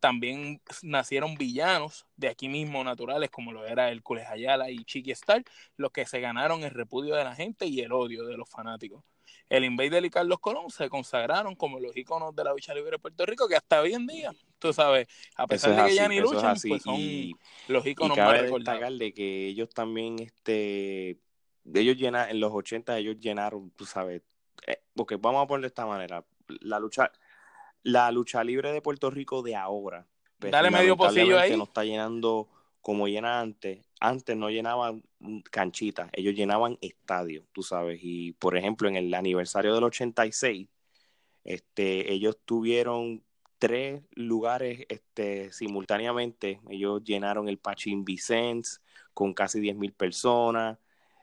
también 0.00 0.60
nacieron 0.82 1.36
villanos 1.36 2.06
de 2.16 2.28
aquí 2.28 2.48
mismo 2.48 2.82
naturales 2.82 3.30
como 3.30 3.52
lo 3.52 3.64
era 3.64 3.90
Hércules 3.90 4.26
Ayala 4.28 4.70
y 4.70 4.84
Chiqui 4.84 5.12
Star, 5.12 5.44
los 5.76 5.92
que 5.92 6.04
se 6.06 6.20
ganaron 6.20 6.64
el 6.64 6.70
repudio 6.70 7.14
de 7.14 7.24
la 7.24 7.36
gente 7.36 7.66
y 7.66 7.80
el 7.80 7.92
odio 7.92 8.24
de 8.24 8.36
los 8.36 8.48
fanáticos. 8.48 9.04
El 9.48 9.64
Invader 9.64 10.04
y 10.04 10.10
Carlos 10.10 10.38
Colón 10.40 10.70
se 10.70 10.88
consagraron 10.90 11.54
como 11.54 11.80
los 11.80 11.96
íconos 11.96 12.34
de 12.36 12.44
la 12.44 12.52
lucha 12.52 12.74
libre 12.74 12.92
de 12.92 12.98
Puerto 12.98 13.24
Rico, 13.24 13.48
que 13.48 13.56
hasta 13.56 13.80
hoy 13.80 13.94
en 13.94 14.06
día, 14.06 14.34
tú 14.58 14.72
sabes, 14.72 15.08
a 15.36 15.46
pesar 15.46 15.74
de 15.74 15.84
que 15.88 15.94
ya 15.94 16.08
ni 16.08 16.20
luchan, 16.20 16.56
pues 16.68 16.82
son 16.82 16.96
Y- 16.96 17.34
los 17.66 17.84
Y 17.86 17.90
íconos 17.90 18.16
más 18.16 18.26
cabe 18.26 18.42
recordados. 18.42 18.80
destacar 18.80 18.92
de 18.98 19.14
que 19.14 19.46
ellos 19.46 19.70
también, 19.70 20.18
este, 20.18 21.18
ellos 21.74 21.96
llenaron, 21.96 22.30
en 22.30 22.40
los 22.40 22.52
80 22.52 22.98
ellos 22.98 23.16
llenaron, 23.18 23.70
tú 23.70 23.86
sabes, 23.86 24.22
eh, 24.66 24.82
porque 24.94 25.16
vamos 25.16 25.42
a 25.42 25.46
ponerlo 25.46 25.62
de 25.64 25.68
esta 25.68 25.86
manera, 25.86 26.24
la 26.60 26.78
lucha, 26.78 27.10
la 27.84 28.10
lucha 28.10 28.44
libre 28.44 28.72
de 28.72 28.82
Puerto 28.82 29.10
Rico 29.10 29.42
de 29.42 29.56
ahora, 29.56 30.06
pues, 30.38 30.52
Dale 30.52 30.70
medio 30.70 30.96
pocillo 30.96 31.38
ahí. 31.38 31.56
no 31.56 31.64
está 31.64 31.84
llenando 31.84 32.48
como 32.80 33.08
llena 33.08 33.40
antes. 33.40 33.84
Antes 34.00 34.36
no 34.36 34.50
llenaban 34.50 35.02
canchitas, 35.50 36.08
ellos 36.12 36.34
llenaban 36.34 36.78
estadios, 36.80 37.44
tú 37.52 37.62
sabes. 37.62 38.00
Y 38.02 38.32
por 38.34 38.56
ejemplo, 38.56 38.88
en 38.88 38.96
el 38.96 39.12
aniversario 39.14 39.74
del 39.74 39.84
86, 39.84 40.68
este, 41.44 42.12
ellos 42.12 42.38
tuvieron 42.44 43.24
tres 43.58 44.02
lugares 44.12 44.86
este, 44.88 45.52
simultáneamente. 45.52 46.60
Ellos 46.68 47.02
llenaron 47.04 47.48
el 47.48 47.58
Pachín 47.58 48.04
Vicens 48.04 48.82
con 49.14 49.34
casi 49.34 49.60
10.000 49.60 49.94
personas, 49.94 50.78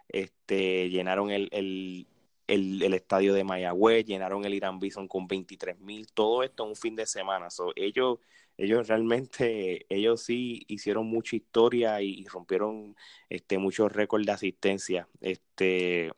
este, 0.09 0.89
llenaron 0.89 1.31
el, 1.31 1.47
el, 1.51 2.07
el, 2.47 2.83
el 2.83 2.93
estadio 2.93 3.33
de 3.33 3.43
Mayagüez, 3.43 4.05
llenaron 4.05 4.45
el 4.45 4.53
Irán 4.53 4.79
Bison 4.79 5.07
con 5.07 5.27
23.000, 5.27 6.07
todo 6.13 6.43
esto 6.43 6.63
en 6.63 6.69
un 6.69 6.75
fin 6.75 6.95
de 6.95 7.05
semana. 7.05 7.49
So, 7.49 7.71
ellos, 7.75 8.19
ellos 8.57 8.87
realmente, 8.87 9.85
ellos 9.89 10.21
sí 10.21 10.63
hicieron 10.67 11.07
mucha 11.07 11.35
historia 11.35 12.01
y, 12.01 12.25
rompieron 12.25 12.95
este, 13.29 13.57
muchos 13.57 13.91
récords 13.91 14.25
de 14.25 14.31
asistencia. 14.31 15.09
Este, 15.21 16.11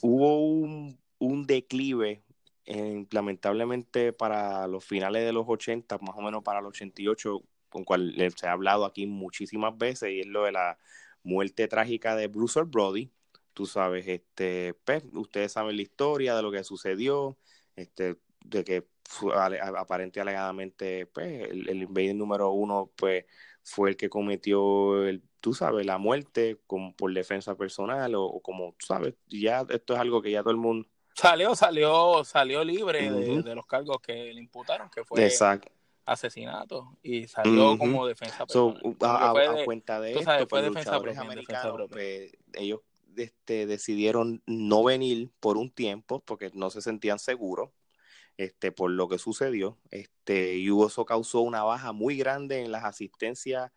hubo 0.00 0.38
un, 0.46 0.98
un 1.18 1.46
declive 1.46 2.22
eh, 2.64 3.06
lamentablemente 3.10 4.12
para 4.12 4.66
los 4.68 4.84
finales 4.84 5.24
de 5.24 5.32
los 5.32 5.44
80, 5.48 5.98
más 5.98 6.16
o 6.16 6.22
menos 6.22 6.42
para 6.42 6.60
el 6.60 6.66
88, 6.66 7.42
con 7.68 7.84
cual 7.84 8.14
se 8.36 8.46
ha 8.46 8.52
hablado 8.52 8.84
aquí 8.84 9.06
muchísimas 9.06 9.76
veces, 9.76 10.10
y 10.12 10.20
es 10.20 10.26
lo 10.26 10.44
de 10.44 10.52
la 10.52 10.78
muerte 11.22 11.68
trágica 11.68 12.16
de 12.16 12.28
Bruce 12.28 12.62
Brody. 12.62 13.10
Tú 13.54 13.66
sabes, 13.66 14.06
este, 14.06 14.74
pues, 14.84 15.04
ustedes 15.12 15.52
saben 15.52 15.76
la 15.76 15.82
historia 15.82 16.34
de 16.36 16.42
lo 16.42 16.52
que 16.52 16.64
sucedió, 16.64 17.36
este, 17.76 18.16
de 18.44 18.64
que 18.64 18.86
fue, 19.12 19.34
aparente 19.36 20.20
alegadamente, 20.20 21.06
pues, 21.06 21.50
el, 21.50 21.68
el 21.68 21.82
invader 21.82 22.14
número 22.14 22.50
uno, 22.50 22.90
pues, 22.96 23.26
fue 23.62 23.90
el 23.90 23.96
que 23.96 24.08
cometió, 24.08 25.04
el, 25.04 25.22
tú 25.40 25.52
sabes, 25.52 25.84
la 25.84 25.98
muerte 25.98 26.58
como 26.66 26.96
por 26.96 27.12
defensa 27.12 27.54
personal 27.54 28.14
o, 28.14 28.24
o 28.24 28.40
como, 28.40 28.74
tú 28.78 28.86
sabes, 28.86 29.14
ya 29.28 29.66
esto 29.68 29.92
es 29.94 30.00
algo 30.00 30.22
que 30.22 30.30
ya 30.30 30.40
todo 30.42 30.52
el 30.52 30.56
mundo 30.56 30.88
Salió, 31.14 31.54
salió, 31.54 32.24
salió 32.24 32.64
libre 32.64 33.10
de, 33.10 33.42
de 33.42 33.54
los 33.54 33.66
cargos 33.66 33.98
que 34.00 34.32
le 34.32 34.40
imputaron, 34.40 34.88
que 34.88 35.04
fue 35.04 35.22
Exacto. 35.22 35.70
asesinato 36.06 36.96
y 37.02 37.28
salió 37.28 37.76
como 37.76 38.06
defensa 38.06 38.46
so, 38.48 38.74
a, 39.02 39.34
cuenta 39.66 40.00
de 40.00 40.12
esto, 40.12 40.22
sabes, 40.22 40.46
pues, 40.48 40.64
defensa 40.64 40.96
americanos, 41.20 41.90
pues, 41.90 42.32
ellos 42.54 42.80
este, 43.14 43.66
decidieron 43.66 44.42
no 44.46 44.82
venir 44.82 45.30
por 45.38 45.58
un 45.58 45.70
tiempo 45.70 46.20
porque 46.24 46.50
no 46.54 46.70
se 46.70 46.80
sentían 46.80 47.18
seguros 47.18 47.68
este, 48.36 48.72
por 48.72 48.90
lo 48.90 49.08
que 49.08 49.18
sucedió. 49.18 49.78
Este, 49.90 50.56
y 50.56 50.68
eso 50.68 51.04
causó 51.04 51.40
una 51.40 51.62
baja 51.62 51.92
muy 51.92 52.16
grande 52.16 52.60
en 52.60 52.72
las 52.72 52.84
asistencias 52.84 53.70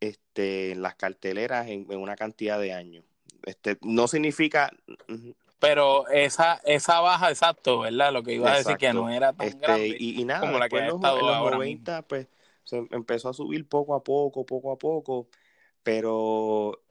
este, 0.00 0.72
en 0.72 0.82
las 0.82 0.96
carteleras 0.96 1.68
en, 1.68 1.86
una 1.96 2.16
cantidad 2.16 2.58
de 2.58 2.72
años. 2.72 3.04
Este, 3.44 3.78
no 3.82 4.08
significa... 4.08 4.70
Pero 5.60 6.06
esa, 6.08 6.60
esa 6.64 7.00
baja, 7.00 7.30
exacto, 7.30 7.80
¿verdad? 7.80 8.12
Lo 8.12 8.22
que 8.22 8.34
iba 8.34 8.52
a 8.52 8.58
decir 8.58 8.76
que 8.76 8.92
no 8.92 9.08
era 9.08 9.32
tan 9.32 9.48
este, 9.48 9.60
grande 9.60 9.96
y, 9.98 10.22
nada, 10.24 10.40
como 10.40 10.58
la 10.58 10.68
que 10.68 10.76
ha 10.76 10.88
estado 10.88 11.20
en 11.20 11.26
los 11.26 11.52
90, 11.52 12.02
pues 12.02 12.28
se 12.64 12.86
empezó 12.90 13.30
a 13.30 13.32
subir 13.32 13.66
poco 13.66 13.94
a 13.94 14.04
poco, 14.04 14.44
poco 14.44 14.72
a 14.72 14.76
poco, 14.76 15.28
pero 15.82 16.83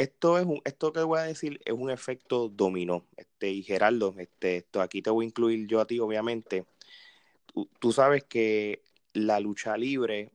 esto 0.00 0.38
es 0.38 0.46
un, 0.46 0.60
esto 0.64 0.92
que 0.92 1.02
voy 1.02 1.18
a 1.20 1.24
decir 1.24 1.60
es 1.64 1.74
un 1.74 1.90
efecto 1.90 2.48
dominó. 2.48 3.06
Este, 3.16 3.50
y 3.50 3.62
Gerardo, 3.62 4.14
este, 4.18 4.58
esto 4.58 4.80
aquí 4.80 5.02
te 5.02 5.10
voy 5.10 5.26
a 5.26 5.28
incluir 5.28 5.66
yo 5.68 5.80
a 5.80 5.86
ti, 5.86 6.00
obviamente. 6.00 6.66
Tú, 7.80 7.92
sabes 7.92 8.24
que 8.24 8.82
la 9.12 9.40
lucha 9.40 9.76
libre, 9.76 10.32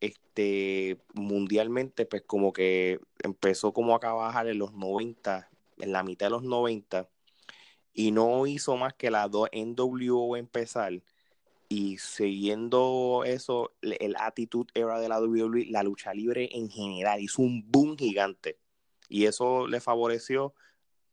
este, 0.00 0.98
mundialmente, 1.14 2.06
pues 2.06 2.22
como 2.22 2.52
que 2.52 3.00
empezó 3.22 3.72
como 3.72 3.94
a 3.96 3.98
bajar 3.98 4.48
en 4.48 4.58
los 4.58 4.72
90, 4.72 5.50
en 5.78 5.92
la 5.92 6.02
mitad 6.02 6.26
de 6.26 6.30
los 6.30 6.42
90, 6.44 7.08
y 7.94 8.12
no 8.12 8.46
hizo 8.46 8.76
más 8.76 8.94
que 8.94 9.10
la 9.10 9.28
NWO 9.28 10.36
empezar. 10.36 11.02
Y 11.68 11.98
siguiendo 11.98 13.24
eso, 13.26 13.72
el 13.82 14.16
attitude 14.18 14.72
era 14.74 15.00
de 15.00 15.08
la 15.08 15.20
WWE, 15.20 15.66
la 15.70 15.82
lucha 15.82 16.14
libre 16.14 16.48
en 16.52 16.70
general 16.70 17.20
hizo 17.20 17.42
un 17.42 17.64
boom 17.70 17.96
gigante 17.98 18.58
y 19.08 19.26
eso 19.26 19.66
le 19.66 19.80
favoreció 19.80 20.54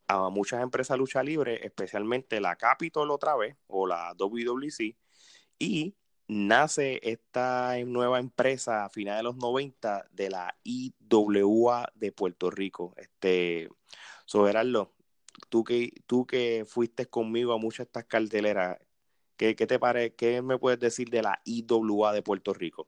a 0.07 0.29
muchas 0.29 0.61
empresas 0.61 0.97
lucha 0.97 1.23
libre, 1.23 1.65
especialmente 1.65 2.41
la 2.41 2.55
Capitol 2.55 3.11
otra 3.11 3.35
vez, 3.35 3.55
o 3.67 3.87
la 3.87 4.13
WWC, 4.17 4.95
y 5.59 5.95
nace 6.27 6.99
esta 7.03 7.77
nueva 7.85 8.19
empresa 8.19 8.85
a 8.85 8.89
finales 8.89 9.19
de 9.19 9.23
los 9.23 9.37
90 9.37 10.07
de 10.11 10.29
la 10.29 10.55
IWA 10.63 11.91
de 11.95 12.11
Puerto 12.11 12.49
Rico. 12.49 12.93
Este, 12.97 13.69
Soberarlo, 14.25 14.93
tú 15.49 15.63
que, 15.63 15.91
tú 16.07 16.25
que 16.25 16.65
fuiste 16.67 17.07
conmigo 17.07 17.53
a 17.53 17.57
muchas 17.57 17.85
de 17.85 17.89
estas 17.89 18.05
carteleras, 18.05 18.79
¿qué, 19.37 19.55
qué 19.55 19.67
te 19.67 19.79
parece, 19.79 20.15
qué 20.15 20.41
me 20.41 20.57
puedes 20.57 20.79
decir 20.79 21.09
de 21.09 21.21
la 21.21 21.41
IWA 21.45 22.13
de 22.13 22.21
Puerto 22.21 22.53
Rico? 22.53 22.87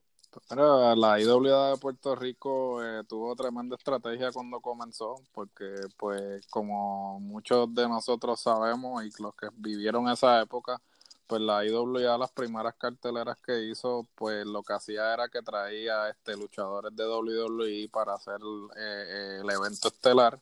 La 0.49 1.19
IWA 1.19 1.71
de 1.71 1.77
Puerto 1.77 2.15
Rico 2.15 2.83
eh, 2.83 3.03
tuvo 3.07 3.35
tremenda 3.35 3.75
estrategia 3.75 4.31
cuando 4.31 4.59
comenzó, 4.59 5.15
porque 5.33 5.73
pues 5.97 6.45
como 6.47 7.19
muchos 7.19 7.73
de 7.73 7.87
nosotros 7.87 8.39
sabemos 8.39 9.03
y 9.03 9.21
los 9.21 9.35
que 9.35 9.47
vivieron 9.57 10.09
esa 10.09 10.41
época, 10.41 10.81
pues 11.27 11.41
la 11.41 11.65
IWA 11.65 12.17
las 12.17 12.31
primeras 12.31 12.75
carteleras 12.75 13.37
que 13.45 13.63
hizo, 13.63 14.07
pues 14.15 14.45
lo 14.45 14.63
que 14.63 14.73
hacía 14.73 15.13
era 15.13 15.29
que 15.29 15.41
traía 15.41 16.09
este 16.09 16.35
luchadores 16.37 16.95
de 16.95 17.07
WWE 17.07 17.89
para 17.91 18.13
hacer 18.13 18.39
eh, 18.77 19.39
el 19.41 19.49
evento 19.49 19.87
estelar 19.87 20.39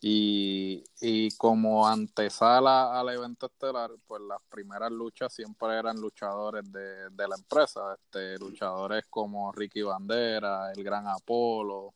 y, 0.00 0.84
y 1.00 1.30
como 1.36 1.86
antesala 1.86 2.98
al 2.98 3.08
evento 3.08 3.46
estelar, 3.46 3.90
pues 4.06 4.22
las 4.22 4.40
primeras 4.48 4.92
luchas 4.92 5.32
siempre 5.32 5.76
eran 5.76 6.00
luchadores 6.00 6.70
de, 6.70 7.10
de 7.10 7.28
la 7.28 7.36
empresa, 7.36 7.94
este, 7.94 8.38
luchadores 8.38 9.06
como 9.10 9.50
Ricky 9.52 9.82
Bandera, 9.82 10.70
el 10.72 10.84
Gran 10.84 11.06
Apolo, 11.08 11.94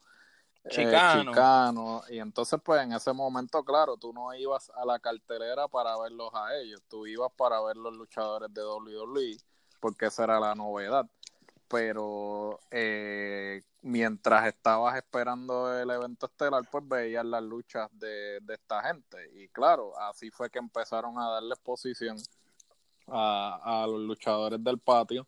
eh, 0.64 0.68
Chicano. 0.68 2.02
Y 2.08 2.18
entonces, 2.18 2.60
pues 2.64 2.82
en 2.82 2.92
ese 2.92 3.12
momento, 3.12 3.62
claro, 3.64 3.96
tú 3.96 4.12
no 4.12 4.34
ibas 4.34 4.70
a 4.74 4.84
la 4.84 4.98
cartelera 4.98 5.68
para 5.68 5.96
verlos 5.98 6.30
a 6.34 6.56
ellos, 6.56 6.82
tú 6.88 7.06
ibas 7.06 7.30
para 7.36 7.60
ver 7.62 7.76
los 7.76 7.94
luchadores 7.94 8.52
de 8.52 8.64
WWE, 8.64 9.36
porque 9.80 10.06
esa 10.06 10.24
era 10.24 10.40
la 10.40 10.54
novedad 10.54 11.08
pero 11.72 12.60
eh, 12.70 13.62
mientras 13.82 14.46
estabas 14.46 14.96
esperando 14.96 15.76
el 15.76 15.90
evento 15.90 16.26
estelar, 16.26 16.62
pues 16.70 16.88
veías 16.88 17.24
las 17.24 17.42
luchas 17.42 17.88
de, 17.92 18.40
esta 18.48 18.82
gente. 18.82 19.30
Y 19.34 19.48
claro, 19.48 19.98
así 19.98 20.30
fue 20.30 20.50
que 20.50 20.58
empezaron 20.58 21.18
a 21.18 21.28
darle 21.28 21.54
exposición 21.54 22.16
a, 23.08 23.84
los 23.88 24.00
luchadores 24.00 24.62
del 24.62 24.78
patio. 24.78 25.26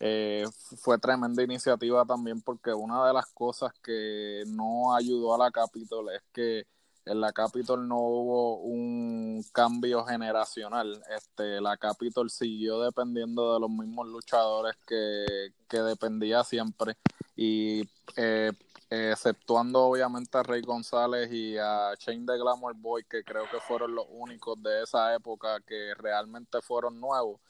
Eh, 0.00 0.44
fue 0.78 0.98
tremenda 0.98 1.42
iniciativa 1.42 2.04
también 2.04 2.42
porque 2.42 2.72
una 2.72 3.06
de 3.06 3.14
las 3.14 3.26
cosas 3.26 3.72
que 3.82 4.44
no 4.46 4.94
ayudó 4.94 5.34
a 5.34 5.38
la 5.38 5.50
Capitol 5.50 6.10
es 6.10 6.22
que 6.32 6.66
en 7.06 7.20
la 7.20 7.32
Capitol 7.32 7.86
no 7.86 7.98
hubo 7.98 8.58
un 8.58 9.44
cambio 9.52 10.04
generacional. 10.04 11.00
Este, 11.16 11.60
la 11.60 11.76
Capitol 11.76 12.28
siguió 12.30 12.80
dependiendo 12.80 13.54
de 13.54 13.60
los 13.60 13.70
mismos 13.70 14.08
luchadores 14.08 14.76
que, 14.86 15.52
dependía 15.70 16.42
siempre. 16.42 16.96
Y 17.36 17.88
eh, 18.16 18.52
exceptuando 18.90 19.84
obviamente 19.84 20.36
a 20.36 20.42
Rey 20.42 20.62
González 20.62 21.30
y 21.32 21.56
a 21.58 21.94
Shane 21.98 22.26
de 22.26 22.38
Glamour 22.38 22.74
Boy, 22.74 23.04
que 23.04 23.22
creo 23.22 23.44
que 23.50 23.60
fueron 23.60 23.94
los 23.94 24.06
únicos 24.10 24.60
de 24.62 24.82
esa 24.82 25.14
época 25.14 25.60
que 25.60 25.94
realmente 25.94 26.60
fueron 26.60 27.00
nuevos. 27.00 27.40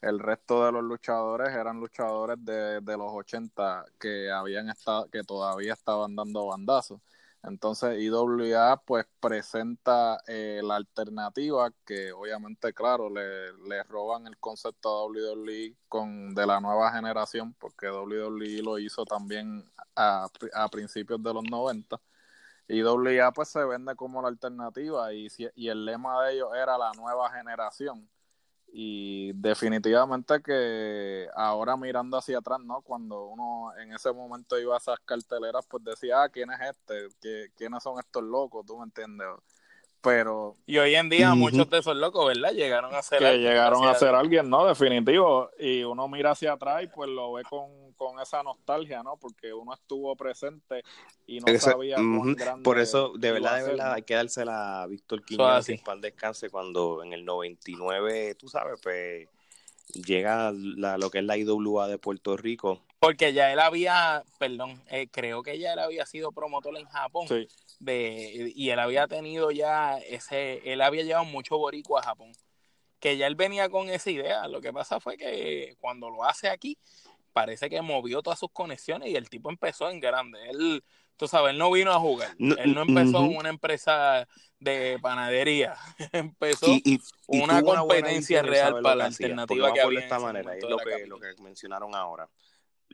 El 0.00 0.18
resto 0.18 0.66
de 0.66 0.72
los 0.72 0.82
luchadores 0.82 1.50
eran 1.50 1.78
luchadores 1.78 2.44
de, 2.44 2.80
de 2.80 2.96
los 2.96 3.12
80 3.12 3.84
que 3.98 4.30
habían 4.30 4.68
estado, 4.70 5.08
que 5.08 5.22
todavía 5.22 5.72
estaban 5.72 6.16
dando 6.16 6.46
bandazos. 6.46 7.00
Entonces 7.46 8.00
IWA 8.00 8.82
pues 8.86 9.06
presenta 9.20 10.18
eh, 10.26 10.60
la 10.64 10.76
alternativa 10.76 11.70
que 11.84 12.12
obviamente 12.12 12.72
claro 12.72 13.10
le, 13.10 13.52
le, 13.68 13.82
roban 13.84 14.26
el 14.26 14.38
concepto 14.38 14.88
a 14.88 15.04
WWE 15.06 15.76
con 15.88 16.34
de 16.34 16.46
la 16.46 16.60
nueva 16.60 16.92
generación 16.92 17.54
porque 17.54 17.90
WWE 17.90 18.62
lo 18.62 18.78
hizo 18.78 19.04
también 19.04 19.70
a, 19.94 20.28
a 20.54 20.68
principios 20.68 21.22
de 21.22 21.34
los 21.34 21.44
90 21.44 22.00
IWA 22.68 23.32
pues 23.32 23.48
se 23.50 23.64
vende 23.64 23.94
como 23.94 24.22
la 24.22 24.28
alternativa 24.28 25.12
y, 25.12 25.28
y 25.54 25.68
el 25.68 25.84
lema 25.84 26.24
de 26.24 26.34
ellos 26.34 26.48
era 26.54 26.78
la 26.78 26.92
nueva 26.92 27.30
generación 27.30 28.08
y 28.72 29.32
definitivamente 29.34 30.42
que 30.42 31.28
ahora 31.34 31.76
mirando 31.76 32.16
hacia 32.16 32.38
atrás, 32.38 32.60
¿no? 32.60 32.82
Cuando 32.82 33.26
uno 33.26 33.76
en 33.78 33.92
ese 33.92 34.12
momento 34.12 34.58
iba 34.58 34.74
a 34.74 34.78
esas 34.78 34.98
carteleras, 35.00 35.66
pues 35.68 35.84
decía, 35.84 36.22
ah, 36.24 36.28
¿quién 36.28 36.50
es 36.50 36.60
este? 36.60 37.50
¿Quiénes 37.56 37.82
son 37.82 37.98
estos 37.98 38.22
locos? 38.24 38.66
¿Tú 38.66 38.78
me 38.78 38.84
entiendes? 38.84 39.26
Pero 40.04 40.58
y 40.66 40.76
hoy 40.76 40.94
en 40.94 41.08
día 41.08 41.34
muchos 41.34 41.68
de 41.70 41.78
esos 41.78 41.96
locos 41.96 42.26
verdad 42.26 42.52
llegaron 42.52 42.94
a 42.94 43.00
ser 43.00 43.20
que 43.20 43.38
llegaron 43.38 43.88
a 43.88 43.94
ser 43.94 44.14
alguien 44.14 44.50
no 44.50 44.66
definitivo. 44.66 45.50
Y 45.58 45.82
uno 45.82 46.06
mira 46.08 46.32
hacia 46.32 46.52
atrás 46.52 46.84
y 46.84 46.88
pues 46.88 47.08
lo 47.08 47.32
ve 47.32 47.42
con, 47.44 48.20
esa 48.20 48.42
nostalgia 48.42 49.02
no 49.02 49.16
porque 49.16 49.54
uno 49.54 49.72
estuvo 49.72 50.14
presente 50.14 50.82
y 51.26 51.40
no 51.40 51.58
sabía 51.58 51.96
cuán 51.96 52.34
grande 52.34 52.62
por 52.62 52.78
eso 52.78 53.14
de 53.16 53.32
verdad 53.32 53.56
de 53.56 53.64
verdad 53.64 53.94
hay 53.94 54.02
que 54.02 54.14
dársela 54.14 54.82
a 54.82 54.86
Víctor 54.86 55.24
Quiñones 55.24 55.64
sin 55.64 55.78
pan 55.78 56.02
descanse 56.02 56.50
cuando 56.50 57.02
en 57.02 57.14
el 57.14 57.24
99 57.24 58.34
tú 58.34 58.48
sabes 58.48 58.78
pues 58.82 59.26
llega 60.06 60.52
la, 60.52 60.98
lo 60.98 61.10
que 61.10 61.20
es 61.20 61.24
la 61.24 61.38
IWA 61.38 61.88
de 61.88 61.98
Puerto 61.98 62.36
Rico. 62.36 62.80
Porque 62.98 63.32
ya 63.32 63.50
él 63.52 63.58
había 63.58 64.22
perdón 64.38 64.82
eh, 64.90 65.08
creo 65.10 65.42
que 65.42 65.58
ya 65.58 65.72
él 65.72 65.78
había 65.78 66.04
sido 66.04 66.30
promotor 66.30 66.76
en 66.76 66.86
Japón. 66.86 67.26
Sí 67.26 67.48
de, 67.80 68.52
y 68.54 68.70
él 68.70 68.78
había 68.78 69.06
tenido 69.06 69.50
ya 69.50 69.98
ese, 69.98 70.60
él 70.70 70.80
había 70.80 71.02
llevado 71.02 71.24
mucho 71.24 71.58
boricua 71.58 72.00
a 72.00 72.04
Japón, 72.04 72.32
que 73.00 73.16
ya 73.16 73.26
él 73.26 73.34
venía 73.34 73.68
con 73.68 73.88
esa 73.88 74.10
idea, 74.10 74.48
lo 74.48 74.60
que 74.60 74.72
pasa 74.72 75.00
fue 75.00 75.16
que 75.16 75.76
cuando 75.80 76.10
lo 76.10 76.24
hace 76.24 76.48
aquí, 76.48 76.78
parece 77.32 77.68
que 77.68 77.82
movió 77.82 78.22
todas 78.22 78.38
sus 78.38 78.50
conexiones 78.52 79.10
y 79.10 79.16
el 79.16 79.28
tipo 79.28 79.50
empezó 79.50 79.90
en 79.90 80.00
grande, 80.00 80.38
él, 80.50 80.84
tú 81.16 81.28
sabes, 81.28 81.50
él 81.50 81.58
no 81.58 81.70
vino 81.70 81.92
a 81.92 81.98
jugar, 81.98 82.34
él 82.38 82.74
no 82.74 82.82
empezó 82.82 83.24
en 83.24 83.36
una 83.36 83.48
empresa 83.48 84.26
de 84.58 84.98
panadería, 85.02 85.74
empezó 86.12 86.66
una 87.26 87.62
competencia 87.62 88.42
real 88.42 88.80
para 88.82 88.94
la 88.94 89.04
alternativa 89.06 89.72
que 89.72 89.80
había. 89.80 90.00
De 90.00 90.04
esta 90.04 90.18
manera, 90.18 90.56
es 90.56 90.64
lo 90.64 90.78
que, 90.78 91.06
lo 91.06 91.18
que 91.18 91.34
mencionaron 91.42 91.94
ahora 91.94 92.28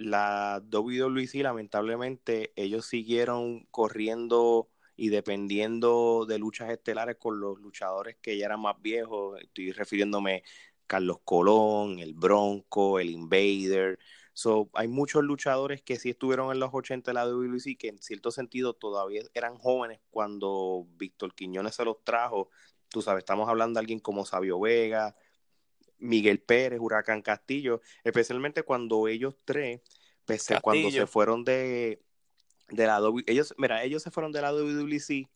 la 0.00 0.62
WWC 0.64 1.42
lamentablemente 1.42 2.52
ellos 2.56 2.86
siguieron 2.86 3.66
corriendo 3.70 4.70
y 4.96 5.10
dependiendo 5.10 6.24
de 6.26 6.38
luchas 6.38 6.70
estelares 6.70 7.16
con 7.16 7.38
los 7.40 7.58
luchadores 7.58 8.16
que 8.22 8.38
ya 8.38 8.46
eran 8.46 8.60
más 8.60 8.80
viejos, 8.80 9.38
estoy 9.40 9.72
refiriéndome 9.72 10.42
Carlos 10.86 11.18
Colón, 11.24 11.98
el 11.98 12.14
Bronco, 12.14 12.98
el 12.98 13.10
Invader. 13.10 13.98
So, 14.32 14.70
hay 14.72 14.88
muchos 14.88 15.22
luchadores 15.22 15.82
que 15.82 15.96
sí 15.96 16.10
estuvieron 16.10 16.50
en 16.50 16.60
los 16.60 16.70
80 16.72 17.10
de 17.10 17.14
la 17.14 17.26
WWC 17.26 17.76
que 17.78 17.88
en 17.88 18.02
cierto 18.02 18.30
sentido 18.30 18.72
todavía 18.74 19.22
eran 19.34 19.56
jóvenes 19.58 20.00
cuando 20.10 20.86
Víctor 20.96 21.34
Quiñones 21.34 21.74
se 21.74 21.84
los 21.84 22.02
trajo. 22.04 22.48
Tú 22.88 23.02
sabes, 23.02 23.20
estamos 23.20 23.48
hablando 23.48 23.78
de 23.78 23.80
alguien 23.80 24.00
como 24.00 24.24
Sabio 24.24 24.58
Vega, 24.60 25.14
Miguel 26.00 26.40
Pérez, 26.40 26.80
Huracán 26.80 27.22
Castillo, 27.22 27.80
especialmente 28.04 28.62
cuando 28.62 29.06
ellos 29.08 29.36
tres, 29.44 29.80
cuando 30.62 30.90
se 30.90 31.06
fueron 31.06 31.44
de, 31.44 32.02
de 32.68 32.86
la 32.86 33.00
ellos, 33.26 33.54
mira, 33.58 33.82
ellos 33.84 34.02
se 34.02 34.10
fueron 34.10 34.32
de 34.32 34.42
la 34.42 34.52
WWC 34.52 35.28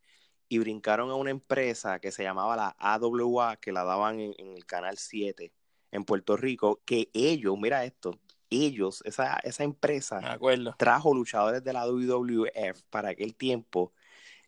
y 0.48 0.58
brincaron 0.58 1.10
a 1.10 1.14
una 1.14 1.30
empresa 1.30 1.98
que 1.98 2.12
se 2.12 2.22
llamaba 2.22 2.56
la 2.56 2.76
AWA, 2.78 3.56
que 3.56 3.72
la 3.72 3.84
daban 3.84 4.20
en, 4.20 4.34
el 4.38 4.66
canal 4.66 4.98
7 4.98 5.52
en 5.90 6.04
Puerto 6.04 6.36
Rico, 6.36 6.80
que 6.84 7.10
ellos, 7.12 7.56
mira 7.58 7.84
esto, 7.84 8.18
ellos, 8.50 9.02
esa, 9.04 9.38
esa 9.42 9.64
empresa, 9.64 10.38
trajo 10.76 11.14
luchadores 11.14 11.64
de 11.64 11.72
la 11.72 11.86
WWF 11.86 12.82
para 12.90 13.10
aquel 13.10 13.34
tiempo 13.34 13.92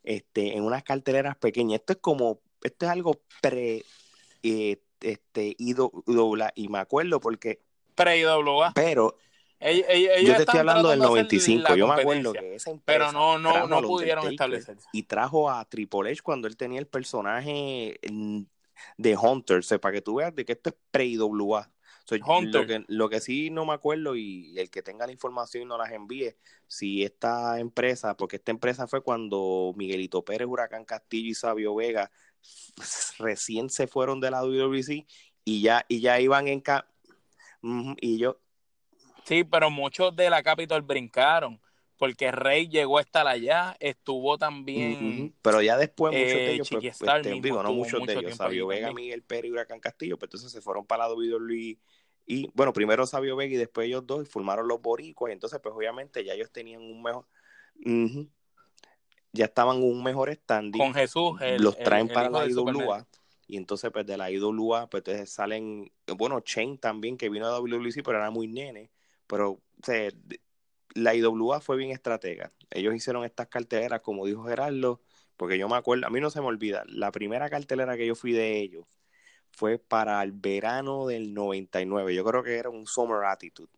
este, 0.03 0.55
en 0.55 0.63
unas 0.63 0.83
carteleras 0.83 1.35
pequeñas. 1.37 1.79
Esto 1.79 1.93
es 1.93 1.99
como, 1.99 2.41
esto 2.63 2.85
es 2.85 2.91
algo 2.91 3.21
pre, 3.41 3.83
eh, 4.43 4.81
este, 5.01 5.55
IWA, 5.57 6.51
y 6.55 6.69
me 6.69 6.79
acuerdo 6.79 7.19
porque... 7.19 7.61
Pre-IWA. 7.95 8.73
Pero 8.75 9.17
yo 9.59 10.35
te 10.35 10.43
estoy 10.43 10.59
hablando 10.59 10.89
del 10.89 10.99
95, 10.99 11.75
yo 11.75 11.87
me 11.87 12.01
acuerdo 12.01 12.33
que 12.33 12.55
esa 12.55 12.69
empresa 12.69 13.09
Pero 13.09 13.11
no, 13.11 13.39
no, 13.39 13.67
no 13.67 13.81
pudieron 13.81 14.27
establecerse. 14.27 14.87
Y 14.93 15.03
trajo 15.03 15.49
a 15.49 15.65
Triple 15.65 16.11
H 16.11 16.21
cuando 16.21 16.47
él 16.47 16.55
tenía 16.57 16.79
el 16.79 16.87
personaje 16.87 17.99
de 18.97 19.17
Hunter, 19.17 19.61
o 19.69 19.79
para 19.79 19.93
que 19.93 20.01
tú 20.01 20.15
veas 20.15 20.35
de 20.35 20.45
que 20.45 20.53
esto 20.53 20.69
es 20.69 20.75
pre-IWA. 20.91 21.71
lo, 22.41 22.67
que, 22.67 22.85
lo 22.87 23.09
que 23.09 23.19
sí 23.19 23.49
no 23.49 23.65
me 23.65 23.73
acuerdo 23.73 24.15
y 24.15 24.57
el 24.59 24.69
que 24.69 24.83
tenga 24.83 25.07
la 25.07 25.11
información 25.11 25.63
y 25.63 25.65
no 25.65 25.77
las 25.77 25.91
envíe, 25.91 26.35
si 26.67 27.03
esta 27.03 27.59
empresa, 27.59 28.15
porque 28.15 28.35
esta 28.35 28.51
empresa 28.51 28.87
fue 28.87 29.01
cuando 29.01 29.73
Miguelito 29.75 30.23
Pérez, 30.23 30.47
Huracán 30.47 30.85
Castillo 30.85 31.31
y 31.31 31.33
Sabio 31.33 31.73
Vega 31.73 32.11
recién 33.19 33.69
se 33.69 33.87
fueron 33.87 34.19
de 34.19 34.31
la 34.31 34.41
WWC 34.41 35.05
y 35.43 35.61
ya, 35.61 35.85
y 35.87 36.01
ya 36.01 36.19
iban 36.19 36.47
en... 36.47 36.63
y 38.01 38.17
yo, 38.17 38.39
Sí, 39.27 39.43
pero 39.43 39.69
muchos 39.69 40.15
de 40.15 40.29
la 40.29 40.41
Capitol 40.41 40.81
brincaron, 40.83 41.59
porque 41.97 42.31
Rey 42.31 42.69
llegó 42.69 42.97
a 42.97 43.01
estar 43.01 43.27
allá, 43.27 43.75
estuvo 43.77 44.37
también. 44.37 45.35
Pero 45.41 45.61
ya 45.61 45.77
después 45.77 46.13
muchos 46.13 46.31
de 46.31 46.45
eh, 46.45 46.53
ellos, 46.53 46.69
pues, 46.71 46.85
este, 46.85 47.41
digo, 47.41 47.61
no 47.61 47.73
muchos 47.73 48.07
de 48.07 48.13
ellos, 48.13 48.37
Sabio 48.37 48.67
Vega, 48.67 48.93
Miguel 48.93 49.23
Pérez 49.23 49.49
y 49.49 49.51
Huracán 49.51 49.81
Castillo, 49.81 50.17
pues 50.17 50.27
entonces 50.27 50.49
se 50.49 50.61
fueron 50.61 50.85
para 50.85 51.09
la 51.09 51.13
WWE 51.13 51.77
y 52.25 52.49
bueno, 52.53 52.71
primero 52.71 53.05
Sabio 53.05 53.35
Vega 53.35 53.55
y 53.55 53.57
después 53.57 53.87
ellos 53.87 54.07
dos 54.07 54.29
formaron 54.29 54.65
los 54.65 54.81
boricuas, 54.81 55.29
y 55.29 55.33
entonces 55.33 55.59
pues 55.61 55.75
obviamente 55.75 56.23
ya 56.23 56.33
ellos 56.33 56.49
tenían 56.49 56.81
un 56.81 57.03
mejor, 57.03 57.25
ya 59.37 59.45
estaban 59.45 59.81
un 59.81 60.03
mejor 60.03 60.33
standing. 60.33 60.79
Con 60.79 60.93
Jesús, 60.93 61.39
los 61.59 61.77
traen 61.77 62.07
para 62.07 62.29
la 62.29 62.45
IWA 62.45 63.05
y 63.47 63.55
entonces 63.55 63.91
pues 63.91 64.05
de 64.05 64.17
la 64.17 64.29
IWA 64.29 64.89
pues 64.89 65.01
entonces 65.01 65.29
salen, 65.29 65.91
bueno, 66.17 66.41
Chain 66.41 66.77
también 66.77 67.17
que 67.17 67.29
vino 67.29 67.47
a 67.47 67.57
WWC 67.59 68.03
pero 68.03 68.17
era 68.17 68.29
muy 68.29 68.47
nene, 68.47 68.91
pero 69.25 69.51
o 69.51 69.61
sea, 69.81 70.09
la 70.93 71.15
IWA 71.15 71.61
fue 71.61 71.77
bien 71.77 71.91
estratega. 71.91 72.51
Ellos 72.71 72.93
hicieron 72.95 73.23
estas 73.23 73.47
carteleras, 73.47 74.01
como 74.01 74.25
dijo 74.25 74.43
Gerardo, 74.43 75.01
porque 75.37 75.57
yo 75.57 75.69
me 75.69 75.75
acuerdo, 75.75 76.07
a 76.07 76.09
mí 76.09 76.19
no 76.19 76.29
se 76.29 76.41
me 76.41 76.47
olvida, 76.47 76.83
la 76.87 77.11
primera 77.11 77.49
cartelera 77.49 77.95
que 77.95 78.07
yo 78.07 78.15
fui 78.15 78.33
de 78.33 78.59
ellos 78.59 78.85
fue 79.51 79.79
para 79.79 80.21
el 80.23 80.33
verano 80.33 81.07
del 81.07 81.33
99. 81.33 82.13
Yo 82.13 82.23
creo 82.25 82.43
que 82.43 82.57
era 82.57 82.69
un 82.69 82.85
Summer 82.85 83.25
Attitude, 83.25 83.71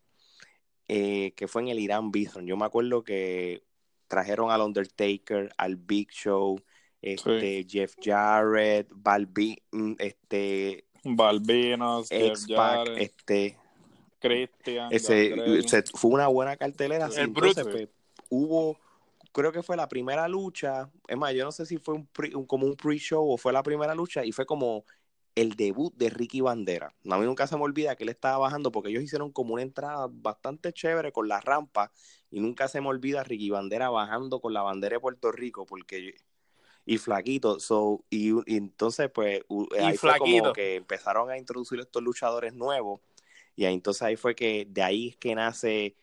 eh, 0.87 1.33
que 1.35 1.47
fue 1.47 1.61
en 1.61 1.67
el 1.69 1.79
Irán 1.79 2.11
Bison. 2.11 2.45
Yo 2.47 2.57
me 2.57 2.65
acuerdo 2.65 3.03
que 3.03 3.63
trajeron 4.09 4.51
al 4.51 4.61
Undertaker, 4.61 5.53
al 5.55 5.77
Big 5.77 6.09
Show, 6.11 6.59
este, 7.01 7.65
Jeff 7.69 7.95
Jarrett, 8.03 8.89
Balbi, 8.91 9.61
mm, 9.71 9.93
este, 9.99 10.83
Balbinos, 11.05 12.09
Jeff 12.09 12.39
Jarrett. 12.45 12.97
este, 12.97 13.57
Cristian. 14.19 14.89
Ese, 14.91 15.83
fue 15.93 16.11
una 16.11 16.27
buena 16.27 16.57
cartelera. 16.57 17.07
Pues, 17.33 17.87
hubo, 18.29 18.77
creo 19.31 19.51
que 19.53 19.63
fue 19.63 19.77
la 19.77 19.87
primera 19.87 20.27
lucha. 20.27 20.89
Es 21.07 21.17
más, 21.17 21.33
yo 21.33 21.45
no 21.45 21.53
sé 21.53 21.65
si 21.65 21.77
fue 21.77 21.95
un, 21.95 22.45
como 22.45 22.65
un 22.65 22.75
pre-show 22.75 23.31
o 23.31 23.37
fue 23.37 23.53
la 23.53 23.63
primera 23.63 23.95
lucha 23.95 24.25
y 24.25 24.33
fue 24.33 24.45
como 24.45 24.83
el 25.35 25.55
debut 25.55 25.93
de 25.95 26.09
Ricky 26.09 26.41
Bandera. 26.41 26.93
A 27.09 27.17
mí 27.17 27.25
nunca 27.25 27.47
se 27.47 27.55
me 27.55 27.63
olvida 27.63 27.95
que 27.95 28.03
él 28.03 28.09
estaba 28.09 28.39
bajando 28.39 28.73
porque 28.73 28.89
ellos 28.89 29.03
hicieron 29.03 29.31
como 29.31 29.53
una 29.53 29.63
entrada 29.63 30.07
bastante 30.11 30.73
chévere 30.73 31.13
con 31.13 31.29
la 31.29 31.39
rampa 31.39 31.91
y 32.31 32.39
nunca 32.39 32.67
se 32.67 32.81
me 32.81 32.87
olvida 32.87 33.23
Ricky 33.23 33.49
Bandera 33.49 33.89
bajando 33.89 34.39
con 34.39 34.53
la 34.53 34.61
bandera 34.61 34.95
de 34.95 34.99
Puerto 34.99 35.31
Rico 35.31 35.65
porque 35.65 36.15
y 36.85 36.97
flaquito, 36.97 37.59
so, 37.59 38.03
y, 38.09 38.31
entonces 38.55 39.11
pues 39.13 39.41
ahí 39.79 39.95
fue 39.95 40.17
como 40.17 40.53
que 40.53 40.75
empezaron 40.75 41.29
a 41.29 41.37
introducir 41.37 41.79
estos 41.79 42.01
luchadores 42.01 42.53
nuevos 42.53 42.99
y 43.55 43.65
entonces 43.65 44.01
ahí 44.01 44.15
fue 44.15 44.35
que 44.35 44.65
de 44.69 44.81
ahí 44.81 45.09
es 45.09 45.17
que 45.17 45.35
nace 45.35 45.95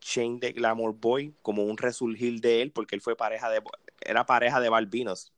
Shane 0.00 0.38
de 0.40 0.52
Glamour 0.52 0.94
Boy 0.94 1.34
como 1.42 1.64
un 1.64 1.76
resurgir 1.76 2.40
de 2.40 2.62
él, 2.62 2.72
porque 2.72 2.94
él 2.94 3.00
fue 3.00 3.16
pareja 3.16 3.50
de, 3.50 3.62
era 4.00 4.24
pareja 4.24 4.60
de 4.60 4.68
Balbinos. 4.68 5.32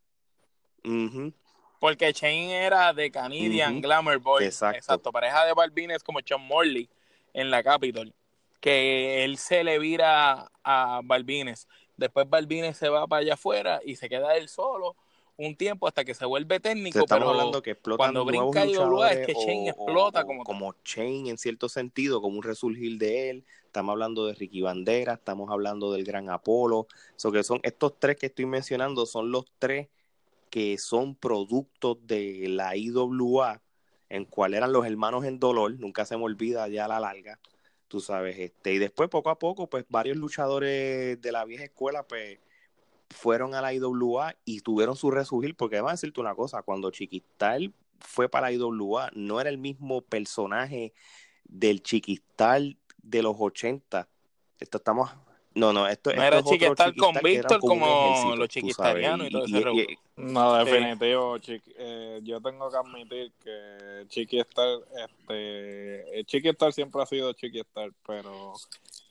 Porque 1.79 2.13
Shane 2.13 2.65
era 2.65 2.93
de 2.93 3.11
Canadian 3.11 3.81
Glamour 3.81 4.19
Boy. 4.19 4.45
Exacto. 4.45 5.11
Pareja 5.11 5.45
de 5.45 5.53
Balbines 5.53 6.03
como 6.03 6.21
Sean 6.25 6.47
Morley 6.47 6.89
en 7.33 7.51
la 7.51 7.63
Capitol. 7.63 8.15
Que 8.63 9.25
él 9.25 9.37
se 9.37 9.63
le 9.63 9.79
vira 9.79 10.51
a 10.65 11.01
Balbines. 11.05 11.69
Después 11.99 12.31
Balbines 12.31 12.79
se 12.79 12.89
va 12.89 13.07
para 13.07 13.21
allá 13.21 13.35
afuera 13.35 13.81
y 13.85 13.97
se 13.97 14.09
queda 14.09 14.37
él 14.37 14.49
solo 14.49 14.97
un 15.37 15.57
tiempo 15.57 15.89
hasta 15.89 16.05
que 16.05 16.15
se 16.15 16.25
vuelve 16.25 16.61
técnico, 16.61 17.05
pero 17.09 17.31
hablando 17.31 17.63
que 17.63 17.75
cuando 17.75 18.25
brinca 18.25 18.67
IWA 18.67 19.13
es 19.13 19.27
que 19.27 19.33
Shane 19.33 19.71
explota 19.71 20.25
como 20.25 20.45
como 20.45 20.75
Shane 20.85 21.31
en 21.31 21.39
cierto 21.39 21.69
sentido, 21.69 22.21
como 22.21 22.37
un 22.37 22.43
resurgir 22.43 22.99
de 22.99 23.31
él. 23.31 23.45
Estamos 23.65 23.93
hablando 23.93 24.27
de 24.27 24.35
Ricky 24.35 24.61
Bandera, 24.61 25.15
estamos 25.15 25.51
hablando 25.51 25.93
del 25.93 26.05
Gran 26.05 26.29
Apolo, 26.29 26.87
so 27.17 27.33
que 27.33 27.43
son 27.43 27.61
estos 27.63 27.99
tres 27.99 28.17
que 28.17 28.27
estoy 28.27 28.45
mencionando 28.45 29.07
son 29.07 29.33
los 29.33 29.47
tres 29.59 29.89
que 30.51 30.77
son 30.77 31.15
productos 31.15 31.97
de 32.07 32.47
la 32.49 32.77
IWA, 32.77 33.63
en 34.11 34.27
cual 34.27 34.53
eran 34.53 34.73
los 34.73 34.85
hermanos 34.85 35.25
en 35.25 35.39
dolor, 35.39 35.73
nunca 35.81 36.05
se 36.05 36.19
me 36.19 36.25
olvida 36.25 36.69
ya 36.69 36.85
a 36.85 36.89
la 36.89 37.01
larga, 37.01 37.39
tú 37.93 38.01
sabes, 38.01 38.39
este, 38.39 38.73
y 38.73 38.79
después 38.79 39.11
poco 39.11 39.29
a 39.29 39.39
poco, 39.39 39.69
pues 39.69 39.85
varios 39.91 40.17
luchadores 40.17 41.21
de 41.21 41.31
la 41.31 41.45
vieja 41.45 41.65
escuela, 41.65 42.09
pues 42.09 42.39
fueron 43.11 43.55
a 43.55 43.61
la 43.61 43.75
IWA 43.75 44.35
y 44.47 44.63
tuvieron 44.63 44.97
su 44.97 45.11
resurgir, 45.11 45.55
porque 45.55 45.77
a 45.77 45.83
decirte 45.83 46.19
una 46.19 46.35
cosa, 46.35 46.63
cuando 46.63 46.91
Chiquistal 46.91 47.75
fue 48.01 48.31
para 48.31 48.47
la 48.47 48.53
IWA, 48.55 49.11
no 49.15 49.43
era 49.43 49.51
el 49.51 49.59
mismo 49.59 50.01
personaje 50.01 50.95
del 51.45 51.83
Chiquistal 51.83 52.79
de 53.03 53.23
los 53.23 53.37
80. 53.39 54.09
Esto 54.59 54.79
estamos 54.79 55.11
no, 55.55 55.73
no, 55.73 55.87
esto, 55.87 56.13
no 56.13 56.23
era 56.23 56.43
chiquistal 56.43 56.95
con 56.97 57.15
Víctor 57.23 57.61
como, 57.61 58.35
los 58.37 58.49
chiquistarianos 58.49 59.29
y, 59.29 59.31
todo 59.31 59.45
ese 59.45 59.99
No, 60.17 60.57
definitivo, 60.57 61.37
eh, 61.79 62.21
yo 62.23 62.41
tengo 62.41 62.71
que 62.71 62.77
admitir 62.77 63.33
que 63.43 64.07
Chiquistar, 64.09 64.79
este, 65.05 66.25
Chiquistar 66.25 66.73
siempre 66.73 67.03
ha 67.03 67.07
sido 67.07 67.33
Chiquistar, 67.35 67.91
pero 68.07 68.55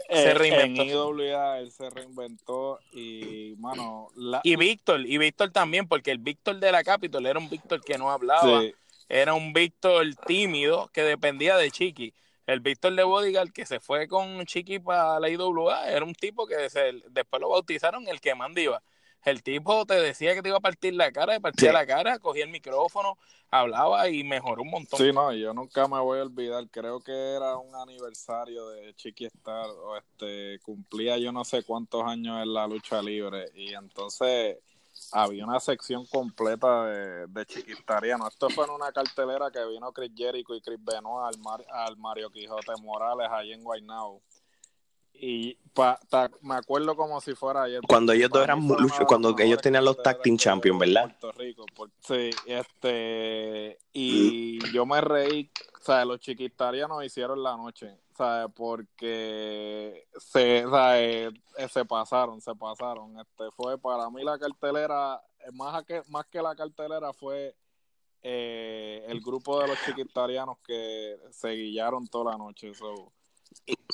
se 0.10 0.34
reinventó. 0.34 0.82
en 0.82 0.90
IWA 0.90 1.60
él 1.60 1.72
se 1.72 1.90
reinventó 1.90 2.80
y, 2.92 3.56
mano... 3.58 4.08
Y 4.44 4.56
Víctor, 4.56 5.02
y 5.02 5.18
Víctor 5.18 5.52
también, 5.52 5.88
porque 5.88 6.12
el 6.12 6.18
Víctor 6.18 6.60
de 6.60 6.72
la 6.72 6.84
Capitol 6.84 7.26
era 7.26 7.40
un 7.40 7.50
Víctor 7.50 7.82
que 7.82 7.98
no 7.98 8.10
hablaba, 8.10 8.64
era 9.10 9.34
un 9.34 9.54
Víctor 9.54 10.08
tímido 10.26 10.90
que 10.94 11.04
dependía 11.04 11.58
de 11.58 11.70
Chiqui 11.70 12.14
el 12.48 12.60
Víctor 12.60 12.96
de 12.96 13.04
Bodyguard 13.04 13.52
que 13.52 13.66
se 13.66 13.80
fue 13.80 14.08
con 14.08 14.46
Chiqui 14.46 14.80
para 14.80 15.20
la 15.20 15.30
IWA 15.30 15.90
era 15.90 16.04
un 16.04 16.14
tipo 16.14 16.48
que 16.48 16.56
después 16.58 17.42
lo 17.42 17.50
bautizaron 17.50 18.08
el 18.08 18.20
que 18.20 18.36
mandiva. 18.36 18.82
El 19.24 19.44
tipo 19.44 19.86
te 19.86 19.94
decía 19.94 20.34
que 20.34 20.42
te 20.42 20.50
iba 20.50 20.58
a 20.58 20.62
partir 20.62 20.96
la 20.96 21.12
cara, 21.12 21.34
te 21.34 21.42
partía 21.42 21.72
la 21.72 21.86
cara, 21.86 22.18
cogía 22.18 22.44
el 22.44 22.50
micrófono, 22.50 23.20
hablaba 23.52 24.10
y 24.10 24.24
mejoró 24.24 24.64
un 24.64 24.72
montón. 24.72 25.00
Sí, 25.00 25.12
no, 25.14 25.32
yo 25.34 25.54
nunca 25.54 25.88
me 25.88 26.00
voy 26.00 26.20
a 26.20 26.24
olvidar. 26.24 26.68
Creo 26.72 27.00
que 27.02 27.12
era 27.12 27.56
un 27.58 27.76
aniversario 27.76 28.70
de 28.70 28.96
Chiqui 28.96 29.26
Star, 29.26 29.70
o 29.70 29.96
este, 29.96 30.60
cumplía 30.64 31.20
yo 31.20 31.32
no 31.32 31.46
sé 31.46 31.62
cuántos 31.62 32.04
años 32.04 32.42
en 32.42 32.52
la 32.52 32.66
lucha 32.66 33.00
libre. 33.02 33.46
Y 33.54 33.76
entonces 33.76 34.58
había 35.12 35.46
una 35.46 35.60
sección 35.60 36.06
completa 36.06 36.86
de, 36.86 37.28
de 37.28 37.46
chiquitariano. 37.46 38.28
Esto 38.28 38.50
fue 38.50 38.66
en 38.66 38.72
una 38.72 38.92
cartelera 38.92 39.52
que 39.52 39.66
vino 39.66 39.92
Chris 39.92 40.12
Jericho 40.16 40.56
y 40.56 40.62
Chris 40.62 40.80
Benoit 40.84 41.36
al, 41.36 41.66
al 41.72 41.98
Mario 41.98 42.30
Quijote 42.30 42.74
Morales 42.82 43.28
allí 43.32 43.54
en 43.54 43.64
Guaynabo. 43.64 44.22
Y 45.14 45.58
me 46.42 46.56
acuerdo 46.56 46.96
como 46.96 47.22
si 47.22 47.36
fuera 47.36 47.64
ayer. 47.64 47.82
Cuando 47.88 48.12
ellos 48.12 48.30
dos 48.30 48.44
eran 48.44 48.68
cuando 49.08 49.36
ellos 49.38 49.62
tenían 49.62 49.86
los 49.86 50.02
Tag 50.02 50.22
Team 50.22 50.38
Champions, 50.38 50.80
¿verdad? 50.80 51.16
Puerto 51.20 51.32
Rico, 51.34 51.66
sí, 52.00 52.30
este, 52.46 53.78
y 53.94 54.60
yo 54.74 54.86
me 54.86 55.00
reí, 55.00 55.50
o 55.80 55.84
sea, 55.84 56.04
los 56.06 56.20
chiquitarianos 56.20 57.06
hicieron 57.06 57.42
la 57.42 57.56
noche, 57.56 58.00
o 58.14 58.18
sea, 58.18 58.48
porque 58.50 60.08
se, 60.18 60.66
eh, 60.96 61.32
se 61.70 61.86
pasaron, 61.86 62.42
se 62.42 62.56
pasaron. 62.56 63.20
Este 63.20 63.52
fue 63.56 63.78
para 63.78 64.10
mí 64.10 64.24
la 64.24 64.38
cartelera, 64.38 65.22
más 65.54 65.84
que, 65.84 66.02
más 66.08 66.26
que 66.26 66.42
la 66.42 66.56
cartelera 66.56 67.14
fue 67.14 67.56
eh, 68.24 69.04
el 69.08 69.20
grupo 69.22 69.60
de 69.60 69.70
los 69.70 69.78
chiquitarianos 69.84 70.60
que 70.60 71.18
se 71.32 71.50
guillaron 71.50 72.08
toda 72.08 72.34
la 72.34 72.38
noche. 72.38 72.68
Y, 72.70 72.74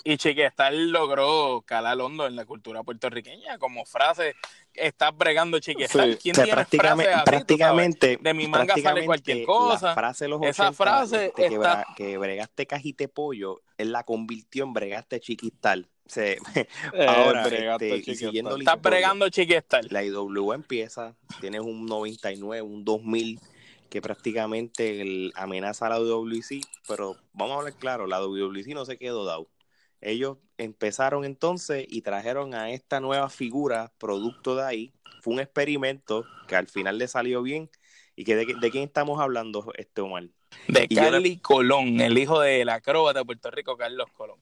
y 0.04 0.18
Chiquestal 0.18 0.92
logró 0.92 1.62
calar 1.66 2.00
hondo 2.00 2.26
en 2.28 2.36
la 2.36 2.46
cultura 2.46 2.84
puertorriqueña 2.84 3.58
como 3.58 3.86
frase, 3.86 4.36
estás 4.74 5.16
bregando 5.16 5.60
Chiquestal. 5.60 6.18
¿Quién 6.22 6.34
tiene 6.36 6.52
prácticamente, 6.52 7.14
así, 7.14 7.26
prácticamente, 7.26 8.18
De 8.22 8.34
mi 8.34 8.48
manga 8.48 8.76
sale 8.78 9.06
cualquier 9.06 9.44
cosa. 9.46 9.88
La 9.88 9.94
frase 9.94 10.26
de 10.26 10.30
los 10.30 10.42
Esa 10.44 10.70
80, 10.70 10.74
frase 10.74 11.26
este, 11.28 11.50
que, 11.50 11.56
está- 11.56 11.84
bra- 11.86 11.96
que 11.96 12.18
bregaste 12.18 12.66
cajite 12.66 13.08
pollo, 13.08 13.62
él 13.78 13.92
la 13.92 14.04
convirtió 14.04 14.64
en 14.64 14.74
bregaste 14.74 15.20
chiquistal. 15.20 15.88
Se- 16.06 16.38
Eh, 16.94 17.06
ahora, 17.06 17.44
este, 17.44 18.00
Chiquestal. 18.00 18.16
siguiendo 18.16 18.58
Estás 18.58 18.82
bregando 18.82 19.28
Chiquestal. 19.30 19.88
la 19.92 20.04
IW 20.04 20.54
empieza, 20.54 21.16
tienes 21.42 21.62
un 21.62 21.86
99, 21.86 22.62
un 22.62 22.86
2000 22.86 23.40
que 23.90 24.02
prácticamente 24.02 25.02
el- 25.02 25.32
amenaza 25.36 25.88
a 25.88 25.90
la 25.90 26.00
WWC, 26.00 26.62
pero 26.88 27.16
vamos 27.34 27.56
a 27.56 27.60
hablar 27.60 27.74
claro, 27.76 28.08
la 28.08 28.20
WWC 28.22 28.74
no 28.74 28.86
se 28.86 28.98
quedó 28.98 29.26
dado. 29.26 29.48
Ellos 30.02 30.38
empezaron 30.58 31.26
entonces 31.26 31.86
y 31.90 32.02
trajeron 32.02 32.54
a 32.54 32.70
esta 32.72 33.00
nueva 33.00 33.30
figura, 33.30 33.92
producto 33.98 34.56
de 34.56 34.64
ahí. 34.64 34.94
Fue 35.22 35.34
un 35.34 35.40
experimento 35.40 36.26
que 36.48 36.56
al 36.56 36.68
final 36.68 36.98
le 36.98 37.08
salió 37.08 37.42
bien. 37.42 37.70
¿Y 38.16 38.24
que 38.24 38.36
de, 38.36 38.46
de 38.60 38.72
quién 38.72 38.84
estamos 38.84 39.20
hablando, 39.20 39.72
este 39.76 40.02
Omar? 40.02 40.24
De 40.68 40.88
le- 40.90 40.96
Carly 40.96 41.38
Colón, 41.40 42.00
el 42.02 42.18
hijo 42.18 42.40
del 42.40 42.70
acróbata 42.70 43.20
de 43.20 43.26
Puerto 43.26 43.52
Rico, 43.52 43.78
Carlos 43.78 44.08
Colón. 44.14 44.40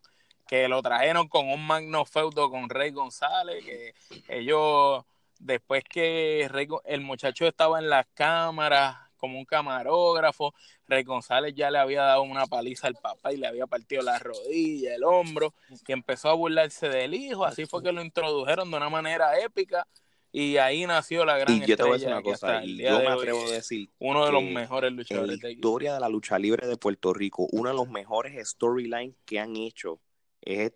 Que 0.47 0.67
lo 0.67 0.81
trajeron 0.81 1.27
con 1.27 1.49
un 1.49 1.65
magno 1.65 2.05
feudo 2.05 2.49
con 2.49 2.69
Rey 2.69 2.91
González. 2.91 3.63
Que 3.65 3.93
ellos, 4.27 5.03
después 5.39 5.83
que 5.83 6.49
el 6.85 7.01
muchacho 7.01 7.47
estaba 7.47 7.79
en 7.79 7.89
las 7.89 8.05
cámaras 8.13 8.97
como 9.15 9.37
un 9.39 9.45
camarógrafo, 9.45 10.53
Rey 10.87 11.03
González 11.03 11.53
ya 11.55 11.71
le 11.71 11.79
había 11.79 12.03
dado 12.03 12.23
una 12.23 12.45
paliza 12.45 12.87
al 12.87 12.95
papá 12.95 13.33
y 13.33 13.37
le 13.37 13.47
había 13.47 13.67
partido 13.67 14.01
la 14.01 14.19
rodilla, 14.19 14.95
el 14.95 15.03
hombro, 15.03 15.53
y 15.87 15.91
empezó 15.91 16.29
a 16.29 16.33
burlarse 16.33 16.89
del 16.89 17.13
hijo. 17.13 17.45
Así 17.45 17.65
fue 17.65 17.81
que 17.83 17.91
lo 17.91 18.01
introdujeron 18.01 18.69
de 18.69 18.77
una 18.77 18.89
manera 18.89 19.39
épica. 19.39 19.87
Y 20.31 20.57
ahí 20.57 20.85
nació 20.85 21.23
la 21.23 21.37
gran 21.37 21.55
Y 21.55 21.65
yo 21.65 21.77
te 21.77 21.83
voy 21.83 21.91
a 21.91 21.93
decir 21.93 22.07
una 22.09 22.17
que 22.17 22.31
cosa, 22.31 22.61
y 22.61 22.83
yo 22.83 22.99
me 22.99 23.07
hoy 23.07 23.19
atrevo 23.19 23.45
a 23.45 23.51
decir 23.51 23.89
uno 23.99 24.25
de 24.25 24.33
los 24.33 24.43
que 24.43 24.51
mejores 24.51 24.89
en 24.89 24.97
luchadores 24.97 25.41
la 25.41 25.47
de 25.47 25.53
historia 25.53 25.93
de 25.93 25.99
la 26.01 26.09
lucha 26.09 26.37
libre 26.37 26.67
de 26.67 26.75
Puerto 26.75 27.13
Rico, 27.13 27.47
uno 27.53 27.69
de 27.69 27.75
los 27.75 27.87
mejores 27.87 28.49
storylines 28.49 29.15
que 29.23 29.39
han 29.39 29.55
hecho 29.55 30.01
es 30.41 30.73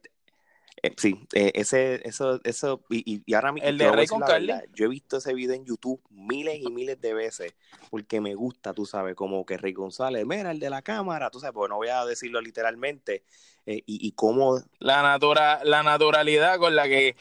eh, 0.84 0.93
sí, 0.97 1.19
eh, 1.34 1.51
ese, 1.55 2.07
eso, 2.07 2.39
eso, 2.43 2.82
y, 2.89 3.21
y- 3.25 3.34
ahora 3.34 3.51
mi- 3.51 3.61
El 3.63 3.77
de 3.77 3.91
Rey 3.91 4.07
con 4.07 4.19
Carly. 4.21 4.53
Yo 4.75 4.86
he 4.86 4.88
visto 4.89 5.17
ese 5.17 5.34
video 5.34 5.55
en 5.55 5.65
YouTube 5.65 6.01
miles 6.09 6.59
y 6.61 6.69
miles 6.71 6.99
de 7.01 7.13
veces 7.13 7.53
porque 7.89 8.21
me 8.21 8.36
gusta, 8.36 8.73
tú 8.73 8.86
sabes, 8.86 9.15
como 9.15 9.45
que 9.45 9.57
Rey 9.57 9.73
González, 9.73 10.25
mira, 10.25 10.51
el 10.51 10.59
de 10.59 10.69
la 10.69 10.82
cámara, 10.82 11.30
tú 11.32 11.39
sabes, 11.39 11.53
porque 11.53 11.69
no 11.69 11.77
voy 11.77 11.88
a 11.89 12.05
decirlo 12.05 12.39
literalmente, 12.39 13.23
eh, 13.65 13.82
y, 13.86 14.07
y 14.07 14.11
cómo 14.11 14.59
la, 14.77 15.01
natura, 15.01 15.61
la 15.63 15.82
naturalidad 15.82 16.59
con 16.59 16.75
la 16.75 16.88
que 16.88 17.15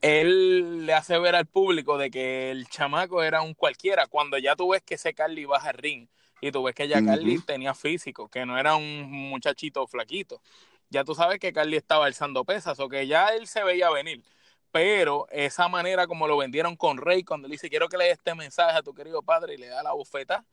él 0.00 0.84
le 0.86 0.94
hace 0.94 1.18
ver 1.18 1.34
al 1.34 1.46
público 1.46 1.96
de 1.96 2.10
que 2.10 2.50
el 2.50 2.68
chamaco 2.68 3.22
era 3.22 3.42
un 3.42 3.54
cualquiera, 3.54 4.06
cuando 4.06 4.36
ya 4.38 4.56
tú 4.56 4.70
ves 4.70 4.82
que 4.82 4.94
ese 4.94 5.14
Carly 5.14 5.44
baja 5.44 5.70
al 5.70 5.78
ring 5.78 6.08
y 6.40 6.50
tú 6.50 6.62
ves 6.64 6.74
que 6.74 6.88
ya. 6.88 7.02
Carly 7.04 7.38
tenía 7.38 7.72
físico, 7.72 8.28
que 8.28 8.44
no 8.44 8.58
era 8.58 8.74
un 8.74 9.10
muchachito 9.10 9.86
flaquito. 9.86 10.42
Ya 10.92 11.04
tú 11.04 11.14
sabes 11.14 11.38
que 11.40 11.52
Carly 11.54 11.76
estaba 11.78 12.06
alzando 12.06 12.44
pesas 12.44 12.78
o 12.78 12.88
que 12.88 13.06
ya 13.06 13.28
él 13.28 13.46
se 13.46 13.64
veía 13.64 13.90
venir. 13.90 14.22
Pero 14.72 15.26
esa 15.30 15.68
manera 15.68 16.06
como 16.06 16.28
lo 16.28 16.36
vendieron 16.36 16.76
con 16.76 16.98
Rey, 16.98 17.24
cuando 17.24 17.48
le 17.48 17.52
dice 17.54 17.70
quiero 17.70 17.88
que 17.88 17.96
le 17.96 18.04
dé 18.04 18.10
este 18.12 18.34
mensaje 18.34 18.78
a 18.78 18.82
tu 18.82 18.94
querido 18.94 19.22
padre 19.22 19.54
y 19.54 19.58
le 19.58 19.68
da 19.68 19.82
la 19.82 19.92
bufeta, 19.92 20.44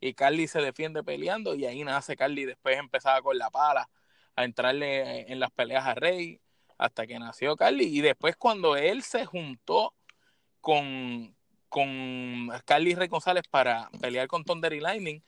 y 0.00 0.14
Carly 0.14 0.46
se 0.48 0.60
defiende 0.60 1.02
peleando, 1.02 1.54
y 1.56 1.66
ahí 1.66 1.82
nace 1.84 2.16
Carly. 2.16 2.44
Después 2.44 2.78
empezaba 2.78 3.20
con 3.22 3.38
la 3.38 3.50
pala 3.50 3.90
a 4.36 4.44
entrarle 4.44 5.32
en 5.32 5.40
las 5.40 5.50
peleas 5.50 5.84
a 5.86 5.94
Rey 5.94 6.40
hasta 6.78 7.06
que 7.06 7.18
nació 7.18 7.56
Carly. 7.56 7.86
Y 7.86 8.00
después 8.00 8.36
cuando 8.36 8.76
él 8.76 9.02
se 9.02 9.26
juntó 9.26 9.94
con, 10.60 11.36
con 11.68 12.50
Carly 12.64 12.94
Rey 12.94 13.08
González 13.08 13.44
para 13.50 13.90
pelear 14.00 14.28
con 14.28 14.44
Thunder 14.44 14.72
y 14.72 14.80
Lightning, 14.80 15.22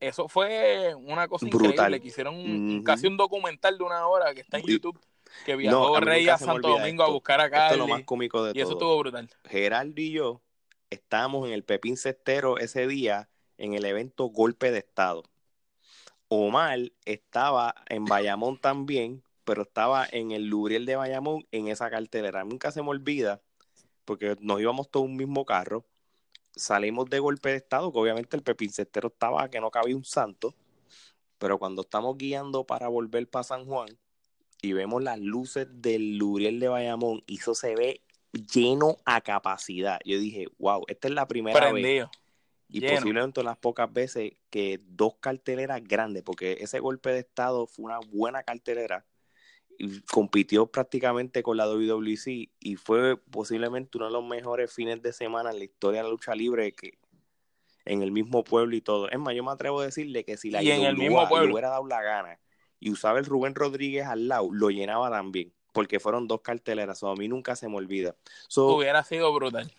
eso 0.00 0.28
fue 0.28 0.94
una 0.94 1.28
cosa 1.28 1.46
Brutal. 1.46 1.70
increíble, 1.72 2.00
que 2.00 2.08
hicieron 2.08 2.34
un- 2.36 2.82
casi 2.84 3.06
un 3.06 3.16
documental 3.16 3.78
de 3.78 3.84
una 3.84 4.06
hora 4.06 4.34
que 4.34 4.40
está 4.42 4.58
en 4.58 4.64
Y- 4.68 4.72
YouTube, 4.72 4.98
que 5.44 5.56
viajó 5.56 5.96
a 5.96 6.00
mí 6.00 6.06
Rey 6.06 6.28
a 6.28 6.38
Santo 6.38 6.68
Domingo 6.68 7.02
a 7.02 7.08
buscar 7.10 7.40
a 7.40 7.44
Esto 7.46 7.56
es 7.56 7.62
Carly. 7.62 7.78
lo 7.78 7.86
más 7.88 8.02
cómico 8.04 8.44
de 8.44 8.52
Y 8.54 8.60
eso 8.60 8.70
todo. 8.70 8.78
estuvo 8.78 8.98
brutal. 8.98 9.30
Geraldo 9.48 10.00
y 10.00 10.10
yo 10.12 10.40
estábamos 10.90 11.46
en 11.46 11.52
el 11.52 11.64
Pepín 11.64 11.96
Cestero 11.96 12.58
ese 12.58 12.86
día 12.86 13.28
en 13.58 13.74
el 13.74 13.84
evento 13.84 14.26
Golpe 14.26 14.70
de 14.70 14.78
Estado. 14.78 15.24
Omar 16.28 16.78
estaba 17.04 17.74
en 17.88 18.04
Bayamón 18.04 18.58
también, 18.60 19.22
pero 19.44 19.62
estaba 19.62 20.06
en 20.10 20.32
el 20.32 20.46
Lubriel 20.46 20.84
de 20.86 20.96
Bayamón 20.96 21.46
en 21.52 21.68
esa 21.68 21.88
cartelera. 21.88 22.44
Nunca 22.44 22.72
se 22.72 22.82
me 22.82 22.88
olvida, 22.88 23.40
porque 24.04 24.36
nos 24.40 24.60
íbamos 24.60 24.90
todos 24.90 25.06
en 25.06 25.12
un 25.12 25.16
mismo 25.16 25.44
carro. 25.44 25.84
Salimos 26.56 27.08
de 27.10 27.18
Golpe 27.18 27.50
de 27.50 27.56
Estado, 27.56 27.92
que 27.92 27.98
obviamente 27.98 28.36
el 28.36 28.42
Pepín 28.42 28.72
Cestero 28.72 29.08
estaba 29.08 29.48
que 29.50 29.60
no 29.60 29.70
cabía 29.70 29.94
un 29.94 30.04
santo, 30.04 30.54
pero 31.38 31.58
cuando 31.58 31.82
estamos 31.82 32.16
guiando 32.16 32.64
para 32.64 32.88
volver 32.88 33.28
para 33.28 33.44
San 33.44 33.66
Juan 33.66 33.88
y 34.62 34.72
vemos 34.72 35.02
las 35.02 35.20
luces 35.20 35.68
del 35.70 36.16
Lubriel 36.16 36.58
de 36.58 36.68
Bayamón, 36.68 37.22
y 37.26 37.38
eso 37.38 37.54
se 37.54 37.76
ve 37.76 38.00
lleno 38.52 38.96
a 39.04 39.20
capacidad. 39.20 40.00
Yo 40.04 40.18
dije, 40.18 40.46
wow, 40.58 40.84
esta 40.88 41.08
es 41.08 41.14
la 41.14 41.28
primera 41.28 41.72
vez 41.72 42.08
y 42.68 42.80
lleno. 42.80 42.94
posiblemente 42.94 43.42
las 43.42 43.58
pocas 43.58 43.92
veces 43.92 44.32
que 44.50 44.80
dos 44.82 45.16
carteleras 45.20 45.84
grandes, 45.84 46.22
porque 46.22 46.56
ese 46.60 46.80
golpe 46.80 47.10
de 47.10 47.20
estado 47.20 47.66
fue 47.66 47.84
una 47.84 48.00
buena 48.00 48.42
cartelera 48.42 49.04
compitió 50.10 50.66
prácticamente 50.66 51.42
con 51.42 51.56
la 51.56 51.66
WWC 51.66 52.50
y 52.60 52.76
fue 52.76 53.16
posiblemente 53.16 53.98
uno 53.98 54.06
de 54.06 54.12
los 54.12 54.24
mejores 54.24 54.72
fines 54.72 55.02
de 55.02 55.12
semana 55.12 55.50
en 55.50 55.58
la 55.58 55.64
historia 55.64 56.00
de 56.00 56.04
la 56.04 56.10
lucha 56.10 56.34
libre 56.34 56.72
que 56.72 56.98
en 57.84 58.02
el 58.02 58.12
mismo 58.12 58.44
pueblo 58.44 58.76
y 58.76 58.80
todo. 58.80 59.08
Es 59.10 59.18
más, 59.18 59.34
yo 59.34 59.44
me 59.44 59.52
atrevo 59.52 59.80
a 59.80 59.86
decirle 59.86 60.24
que 60.24 60.36
si 60.36 60.50
la 60.50 60.62
Y 60.62 60.70
en 60.70 60.82
el 60.82 61.00
IWA 61.00 61.22
mismo 61.22 61.40
le 61.40 61.52
hubiera 61.52 61.70
dado 61.70 61.86
la 61.86 62.02
gana 62.02 62.38
y 62.80 62.90
usaba 62.90 63.18
el 63.18 63.24
Rubén 63.24 63.54
Rodríguez 63.54 64.06
al 64.06 64.28
lado, 64.28 64.48
lo 64.52 64.70
llenaba 64.70 65.10
también, 65.10 65.52
porque 65.72 66.00
fueron 66.00 66.28
dos 66.28 66.40
carteleras, 66.42 66.98
so, 66.98 67.08
a 67.08 67.16
mí 67.16 67.28
nunca 67.28 67.56
se 67.56 67.68
me 67.68 67.76
olvida. 67.76 68.16
So, 68.48 68.76
Hubiera 68.76 69.02
sido 69.04 69.32
brutal. 69.32 69.72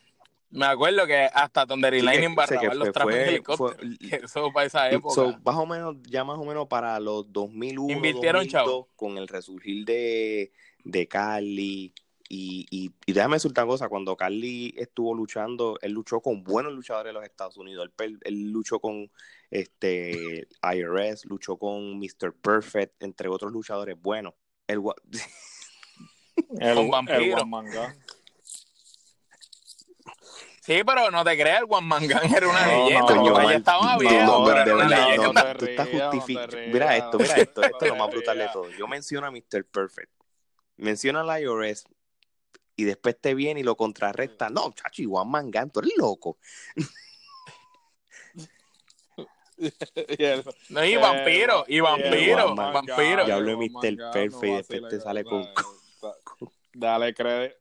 Me 0.50 0.66
acuerdo 0.66 1.06
que 1.06 1.28
hasta 1.34 1.66
Thunder 1.68 1.94
y 1.94 1.98
Sí, 2.00 2.02
que- 2.02 2.06
Lightning 2.06 2.38
sé 2.48 2.58
que 2.58 2.68
barraban 2.68 2.80
los 2.80 2.88
en 2.88 2.94
fue- 3.04 3.28
helicóptero. 3.30 3.90
Eso 4.26 4.54
para 4.54 4.66
esa 4.66 4.90
época. 4.92 5.14
So, 5.14 5.38
más 5.44 5.56
o 5.56 5.66
menos, 5.66 5.96
ya 6.04 6.24
más 6.24 6.38
o 6.38 6.46
menos 6.46 6.68
para 6.68 7.00
los 7.00 7.32
2001, 7.34 7.94
Invirtieron, 7.94 8.44
2002, 8.44 8.52
chavo. 8.52 8.90
con 8.96 9.18
el 9.18 9.28
resurgir 9.28 9.86
de, 9.86 10.52
de 10.84 11.08
Carly. 11.08 11.94
Y, 12.30 12.66
y, 12.70 12.92
y 13.06 13.14
déjame 13.14 13.38
decirte 13.38 13.62
una 13.62 13.68
cosa, 13.70 13.88
cuando 13.88 14.18
Carly 14.18 14.74
estuvo 14.78 15.14
luchando, 15.16 15.78
él 15.82 15.94
luchó 15.94 16.20
con 16.20 16.44
buenos 16.44 16.74
luchadores 16.74 17.10
de 17.10 17.14
los 17.14 17.24
Estados 17.24 17.56
Unidos. 17.58 17.90
Él, 18.00 18.20
él 18.24 18.52
luchó 18.52 18.80
con 18.82 19.10
este 19.50 20.48
IRS, 20.62 21.26
luchó 21.26 21.56
con 21.58 21.98
Mr. 22.00 22.34
Perfect, 22.34 23.02
entre 23.04 23.30
otros 23.30 23.52
luchadores 23.54 23.96
buenos. 24.02 24.34
El, 24.68 24.80
gua- 24.80 24.96
El, 26.60 26.76
Con 26.76 26.90
vampiro. 26.90 27.38
el. 27.38 27.46
Sí, 30.68 30.82
pero 30.86 31.10
no 31.12 31.24
te 31.24 31.38
creas, 31.38 31.62
el 31.62 31.66
Juan 31.66 31.86
Mangán 31.86 32.30
era 32.36 32.46
una 32.46 32.68
No, 32.68 32.84
leyenda. 32.90 33.16
no, 33.16 33.24
Omar, 33.24 33.48
ya 33.48 33.56
estaba 33.56 33.94
no, 33.94 34.00
viejo, 34.00 34.26
no, 34.26 34.46
pero 34.46 34.66
de 34.66 34.74
verdad, 34.74 35.00
no, 35.00 35.06
leyenda. 35.16 35.44
no 35.54 35.58
tú 35.58 35.66
estás 35.66 35.88
justificando. 35.88 36.58
Mira 36.74 36.98
esto, 36.98 37.18
mira 37.20 37.36
esto, 37.38 37.62
esto 37.62 37.78
es 37.86 37.88
lo 37.88 37.96
no 37.96 38.04
más 38.04 38.12
brutal 38.12 38.38
de 38.38 38.50
todo. 38.52 38.70
Yo 38.72 38.86
menciono 38.86 39.28
a 39.28 39.32
Mr. 39.32 39.64
Perfect, 39.64 40.12
menciona 40.76 41.22
al 41.22 41.42
IRS 41.42 41.86
y 42.76 42.84
después 42.84 43.18
te 43.18 43.34
viene 43.34 43.62
y 43.62 43.64
lo 43.64 43.78
contrarresta. 43.78 44.50
No, 44.50 44.74
chacho, 44.74 45.02
Igual 45.04 45.28
Mangán, 45.28 45.70
tú 45.70 45.80
eres 45.80 45.94
loco. 45.96 46.38
Y 49.58 49.64
No, 50.70 50.86
y 50.86 50.98
vampiro, 50.98 51.64
y 51.68 51.80
vampiro, 51.80 52.44
Juan 52.44 52.56
Mangán. 52.56 52.86
vampiro. 52.86 53.26
Ya 53.26 53.36
hablé 53.36 53.56
de 53.56 53.70
Juan 53.70 53.96
Mr. 53.96 54.12
Perfect 54.12 54.44
y 54.44 54.50
no 54.52 54.58
después 54.58 54.90
te 54.90 55.00
sale 55.00 55.24
con- 55.24 55.50
Dale 56.74 57.14
crédito. 57.14 57.56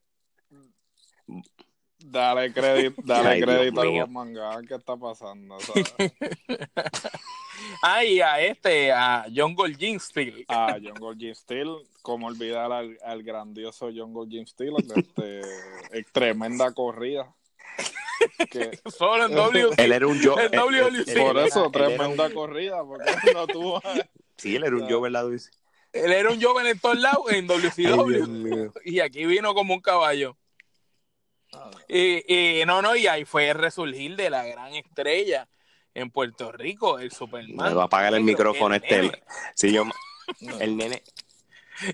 Dale 2.09 2.52
crédito, 2.52 3.02
dale 3.04 3.28
Ay, 3.30 3.40
crédito 3.40 3.80
al 3.80 3.88
mío. 3.88 4.07
Juan 4.07 4.12
Mangán, 4.12 4.66
¿qué 4.66 4.74
está 4.76 4.96
pasando? 4.96 5.59
¿sabes? 5.61 5.94
Ah, 7.82 8.04
y 8.04 8.20
a 8.20 8.40
este, 8.40 8.92
a 8.92 9.26
John 9.34 9.54
Goldjinski. 9.54 10.44
Ah, 10.48 10.76
John 10.82 10.94
Goldstein 10.98 11.34
Steel, 11.34 11.76
como 12.02 12.26
olvidar 12.26 12.70
al, 12.72 12.96
al 13.04 13.22
grandioso 13.22 13.90
John 13.94 14.12
Goldstein 14.12 14.46
Steel, 14.46 14.74
este, 14.94 15.40
eh, 15.40 16.04
tremenda 16.12 16.72
corrida. 16.72 17.34
Que, 18.50 18.78
Solo 18.90 19.26
en 19.26 19.34
W. 19.34 19.70
Él 19.78 19.92
era 19.92 20.07
un 20.07 20.20
yo. 20.20 20.38
El 20.38 20.46
él- 20.46 20.54
él- 20.54 20.61
WWC. 20.61 21.09
él 21.09 21.22
por 21.22 21.38
eso, 21.38 21.61
era 21.61 21.70
tremenda 21.70 22.26
un- 22.26 22.32
corrida, 22.32 22.84
porque 22.84 23.11
no 23.34 23.46
tuvo. 23.46 23.82
Sí, 24.36 24.57
él 24.57 24.64
era 24.64 24.76
un 24.76 24.88
yo, 24.88 25.00
¿verdad, 25.00 25.24
Luis? 25.26 25.50
Él 25.92 26.12
era 26.12 26.30
un 26.30 26.40
joven 26.40 26.66
en 26.66 26.78
todos 26.78 26.98
lados 26.98 27.24
en 27.32 27.50
Ay, 27.50 27.59
WCW. 27.59 28.26
mío. 28.28 28.72
Y 28.84 29.00
aquí 29.00 29.24
vino 29.26 29.54
como 29.54 29.74
un 29.74 29.80
caballo. 29.80 30.36
Y, 31.88 32.61
y 32.61 32.66
no, 32.66 32.82
no, 32.82 32.96
y 32.96 33.07
ahí 33.07 33.24
fue 33.24 33.48
el 33.48 33.57
resurgir 33.57 34.16
de 34.16 34.30
la 34.30 34.44
gran 34.44 34.74
estrella. 34.74 35.48
en 35.94 36.11
Puerto 36.11 36.52
Rico, 36.52 36.98
el 36.98 37.11
Superman. 37.11 37.68
Me 37.70 37.74
va 37.74 37.82
a 37.82 37.86
apagar 37.86 38.12
el 38.14 38.22
micrófono 38.22 38.74
el 38.74 38.82
este. 38.82 39.02
nene. 39.02 39.22
Yo, 39.72 39.84
el 40.61 40.76
nene, 40.76 41.02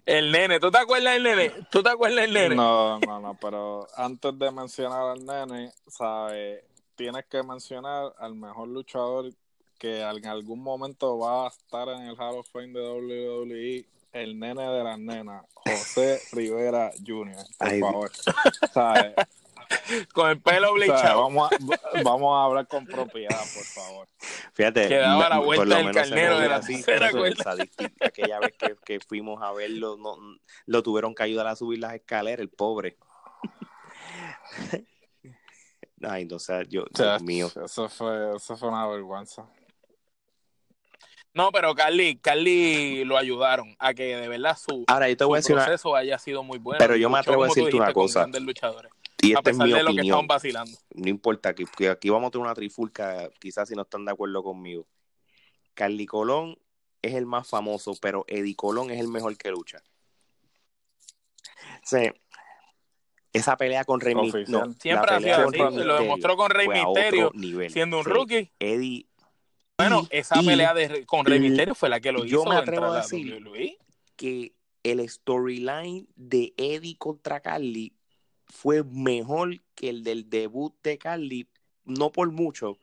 El 0.06 0.32
nene, 0.32 0.58
¿tú 0.60 0.70
te 0.70 0.78
acuerdas 0.78 1.14
del 1.14 1.22
nene? 1.22 1.52
¿Tú 1.70 1.82
te 1.82 1.90
acuerdas 1.90 2.22
del 2.22 2.32
nene? 2.32 2.54
No, 2.54 2.98
no, 3.00 3.20
no, 3.20 3.34
pero 3.40 3.86
antes 3.96 4.38
de 4.38 4.50
mencionar 4.50 5.10
al 5.10 5.24
nene, 5.24 5.72
¿sabes? 5.88 6.64
Tienes 6.96 7.24
que 7.26 7.42
mencionar 7.42 8.12
al 8.18 8.34
mejor 8.34 8.68
luchador 8.68 9.32
que 9.78 10.00
en 10.00 10.26
algún 10.26 10.62
momento 10.62 11.18
va 11.18 11.46
a 11.46 11.48
estar 11.48 11.88
en 11.88 12.02
el 12.02 12.14
Hall 12.16 12.38
of 12.38 12.48
Fame 12.52 12.68
de 12.72 12.80
WWE, 12.88 13.84
el 14.12 14.38
nene 14.38 14.68
de 14.68 14.84
las 14.84 14.98
nenas, 14.98 15.44
José 15.54 16.20
Rivera 16.32 16.92
Jr., 17.04 17.44
por 17.58 17.68
Ay, 17.68 17.80
favor. 17.80 18.10
¿Sabes? 18.72 19.14
Con 20.14 20.30
el 20.30 20.40
pelo 20.40 20.72
O 20.72 20.78
sea, 20.78 20.86
blichado. 20.86 21.22
vamos, 21.22 21.50
a, 21.52 22.02
vamos 22.02 22.36
a 22.36 22.44
hablar 22.44 22.66
con 22.66 22.86
propiedad, 22.86 23.38
por 23.38 23.64
favor. 23.64 24.08
fíjate. 24.52 24.88
Que 24.88 24.96
daba 24.96 25.28
la 25.28 25.38
vuelta 25.38 25.76
del 25.76 25.92
carnero 25.92 26.38
de 26.38 26.48
la 26.48 26.60
tercera 26.60 27.10
cuerda. 27.10 27.56
Aquella 28.00 28.40
vez 28.40 28.54
que, 28.58 28.76
que 28.84 29.00
fuimos 29.00 29.42
a 29.42 29.52
verlo, 29.52 29.96
no, 29.96 30.16
lo 30.66 30.82
tuvieron 30.82 31.14
que 31.14 31.22
ayudar 31.22 31.46
a 31.46 31.56
subir 31.56 31.78
las 31.78 31.94
escaleras, 31.94 32.40
el 32.40 32.48
pobre. 32.50 32.96
Ay, 36.02 36.24
no, 36.24 36.36
o 36.36 36.40
sea, 36.40 36.62
yo, 36.64 36.82
O 36.82 36.96
sea, 36.96 37.12
Dios 37.12 37.22
mío. 37.22 37.50
Eso 37.64 37.88
fue, 37.88 38.36
eso 38.36 38.56
fue 38.56 38.68
una 38.68 38.86
vergüenza. 38.88 39.48
No, 41.34 41.50
pero 41.50 41.74
Carly, 41.74 42.16
Carly 42.18 43.04
lo 43.04 43.16
ayudaron 43.16 43.74
a 43.78 43.94
que 43.94 44.16
de 44.16 44.28
verdad 44.28 44.56
su, 44.56 44.84
Ahora, 44.86 45.08
yo 45.08 45.16
te 45.16 45.24
su 45.24 45.28
voy 45.28 45.36
a 45.36 45.38
decir 45.38 45.56
una, 45.56 45.64
proceso 45.64 45.96
haya 45.96 46.18
sido 46.18 46.42
muy 46.42 46.58
bueno. 46.58 46.78
Pero 46.78 46.96
yo 46.96 47.08
me 47.08 47.18
atrevo 47.18 47.44
a 47.44 47.46
decirte 47.46 47.74
una 47.76 47.92
cosa. 47.92 48.28
Y 49.22 49.32
A 49.34 49.38
esta 49.38 49.50
es 49.50 49.56
pesar 49.56 49.66
mi 49.68 49.72
de 49.72 49.82
lo 49.82 49.90
que 49.92 50.00
opinión. 50.00 50.26
vacilando. 50.26 50.78
no 50.94 51.08
importa, 51.08 51.54
que, 51.54 51.64
que 51.64 51.88
aquí 51.88 52.10
vamos 52.10 52.28
a 52.28 52.30
tener 52.32 52.44
una 52.44 52.54
trifulca, 52.54 53.30
quizás 53.40 53.68
si 53.68 53.74
no 53.74 53.82
están 53.82 54.04
de 54.04 54.12
acuerdo 54.12 54.42
conmigo. 54.42 54.86
Carly 55.74 56.04
Colón 56.06 56.58
es 57.00 57.14
el 57.14 57.24
más 57.26 57.48
famoso, 57.48 57.94
pero 58.00 58.24
Eddie 58.28 58.54
Colón 58.56 58.90
es 58.90 59.00
el 59.00 59.08
mejor 59.08 59.36
que 59.38 59.50
lucha. 59.50 59.82
Sea, 61.84 62.14
esa 63.32 63.56
pelea 63.56 63.84
con 63.84 64.00
Rey 64.00 64.14
no, 64.14 64.24
Siempre 64.74 65.14
ha 65.14 65.20
sido 65.20 65.48
así, 65.48 65.58
lo 65.84 65.98
demostró 65.98 66.36
con 66.36 66.50
Rey 66.50 66.68
nivel. 67.34 67.70
siendo 67.72 67.98
un 67.98 68.04
Sí, 68.04 68.10
rookie. 68.10 68.52
Eddie, 68.58 69.06
Bueno, 69.78 70.02
y- 70.10 70.16
esa 70.18 70.40
y 70.42 70.46
pelea 70.46 70.74
de, 70.74 71.06
con 71.06 71.24
Rey 71.24 71.38
y- 71.38 71.40
Mysterio 71.48 71.74
fue 71.74 71.88
la 71.88 72.00
que 72.00 72.12
lo 72.12 72.24
yo 72.24 72.40
hizo 72.42 72.50
me 72.50 72.56
atrevo 72.56 72.86
a 72.86 72.98
decir- 72.98 73.32
WWE. 73.42 73.78
que 74.16 74.54
el 74.82 75.08
storyline 75.08 76.06
de 76.14 76.52
Eddie 76.56 76.96
contra 76.98 77.40
Carly 77.40 77.94
fue 78.52 78.84
mejor 78.84 79.60
que 79.74 79.88
el 79.88 80.04
del 80.04 80.28
debut 80.28 80.74
de 80.82 80.98
Carly, 80.98 81.48
no 81.84 82.12
por 82.12 82.30
mucho, 82.30 82.78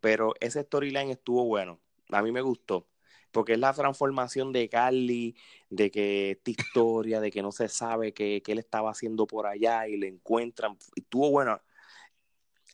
pero 0.00 0.32
ese 0.40 0.62
storyline 0.62 1.10
estuvo 1.10 1.44
bueno. 1.44 1.78
A 2.08 2.22
mí 2.22 2.32
me 2.32 2.40
gustó, 2.40 2.88
porque 3.30 3.52
es 3.52 3.58
la 3.58 3.74
transformación 3.74 4.50
de 4.50 4.70
Carly, 4.70 5.36
de 5.68 5.90
que 5.90 6.30
esta 6.32 6.50
historia, 6.50 7.20
de 7.20 7.30
que 7.30 7.42
no 7.42 7.52
se 7.52 7.68
sabe 7.68 8.14
qué 8.14 8.42
él 8.44 8.58
estaba 8.58 8.90
haciendo 8.90 9.26
por 9.26 9.46
allá 9.46 9.86
y 9.86 9.98
le 9.98 10.08
encuentran. 10.08 10.78
Estuvo 10.96 11.30
bueno. 11.30 11.60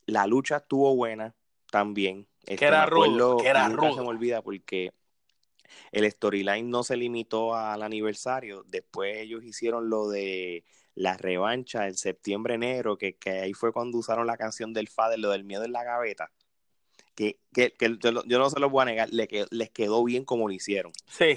La 0.06 0.28
lucha 0.28 0.58
estuvo 0.58 0.94
buena 0.94 1.34
también. 1.72 2.28
Este, 2.46 2.64
era 2.64 2.86
rudo, 2.86 3.38
que 3.38 3.48
era 3.48 3.68
nunca 3.68 3.88
se 3.88 3.90
rudo. 3.90 4.04
me 4.04 4.08
olvida 4.08 4.40
porque 4.40 4.92
el 5.90 6.10
storyline 6.10 6.70
no 6.70 6.84
se 6.84 6.96
limitó 6.96 7.56
al 7.56 7.82
aniversario. 7.82 8.62
Después 8.68 9.16
ellos 9.16 9.42
hicieron 9.42 9.90
lo 9.90 10.08
de 10.08 10.64
la 10.96 11.16
revancha 11.16 11.86
el 11.86 11.96
septiembre-enero, 11.96 12.98
que, 12.98 13.14
que 13.14 13.30
ahí 13.30 13.52
fue 13.52 13.72
cuando 13.72 13.98
usaron 13.98 14.26
la 14.26 14.36
canción 14.36 14.72
del 14.72 14.88
Fader, 14.88 15.18
lo 15.20 15.30
del 15.30 15.44
miedo 15.44 15.62
en 15.64 15.72
la 15.72 15.84
gaveta. 15.84 16.32
Que, 17.14 17.38
que, 17.54 17.72
que 17.72 17.96
yo, 17.98 18.24
yo 18.24 18.38
no 18.38 18.50
se 18.50 18.58
lo 18.60 18.68
voy 18.68 18.82
a 18.82 18.86
negar, 18.86 19.08
le 19.12 19.28
que- 19.28 19.46
les 19.50 19.70
quedó 19.70 20.02
bien 20.04 20.24
como 20.24 20.48
lo 20.48 20.54
hicieron. 20.54 20.92
Sí, 21.06 21.36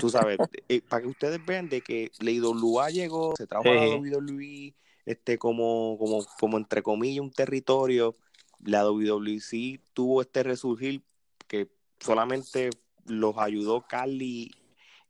Tú 0.00 0.10
sabes, 0.10 0.38
eh, 0.68 0.80
para 0.80 1.02
que 1.02 1.08
ustedes 1.08 1.44
vean 1.44 1.68
de 1.68 1.80
que 1.80 2.10
la 2.20 2.30
IWA 2.30 2.90
llegó, 2.90 3.34
se 3.36 3.46
trajo 3.46 3.68
a 3.68 3.74
la 3.74 3.82
Sí. 3.86 3.90
WWE 3.94 4.74
este, 5.06 5.38
como, 5.38 5.96
como, 5.98 6.24
como 6.38 6.56
entre 6.58 6.82
comillas 6.82 7.22
un 7.22 7.32
territorio. 7.32 8.16
La 8.64 8.84
WWC 8.84 9.80
tuvo 9.92 10.22
este 10.22 10.42
resurgir 10.44 11.02
que 11.48 11.68
solamente 11.98 12.70
los 13.06 13.36
ayudó 13.38 13.84
Carly 13.88 14.52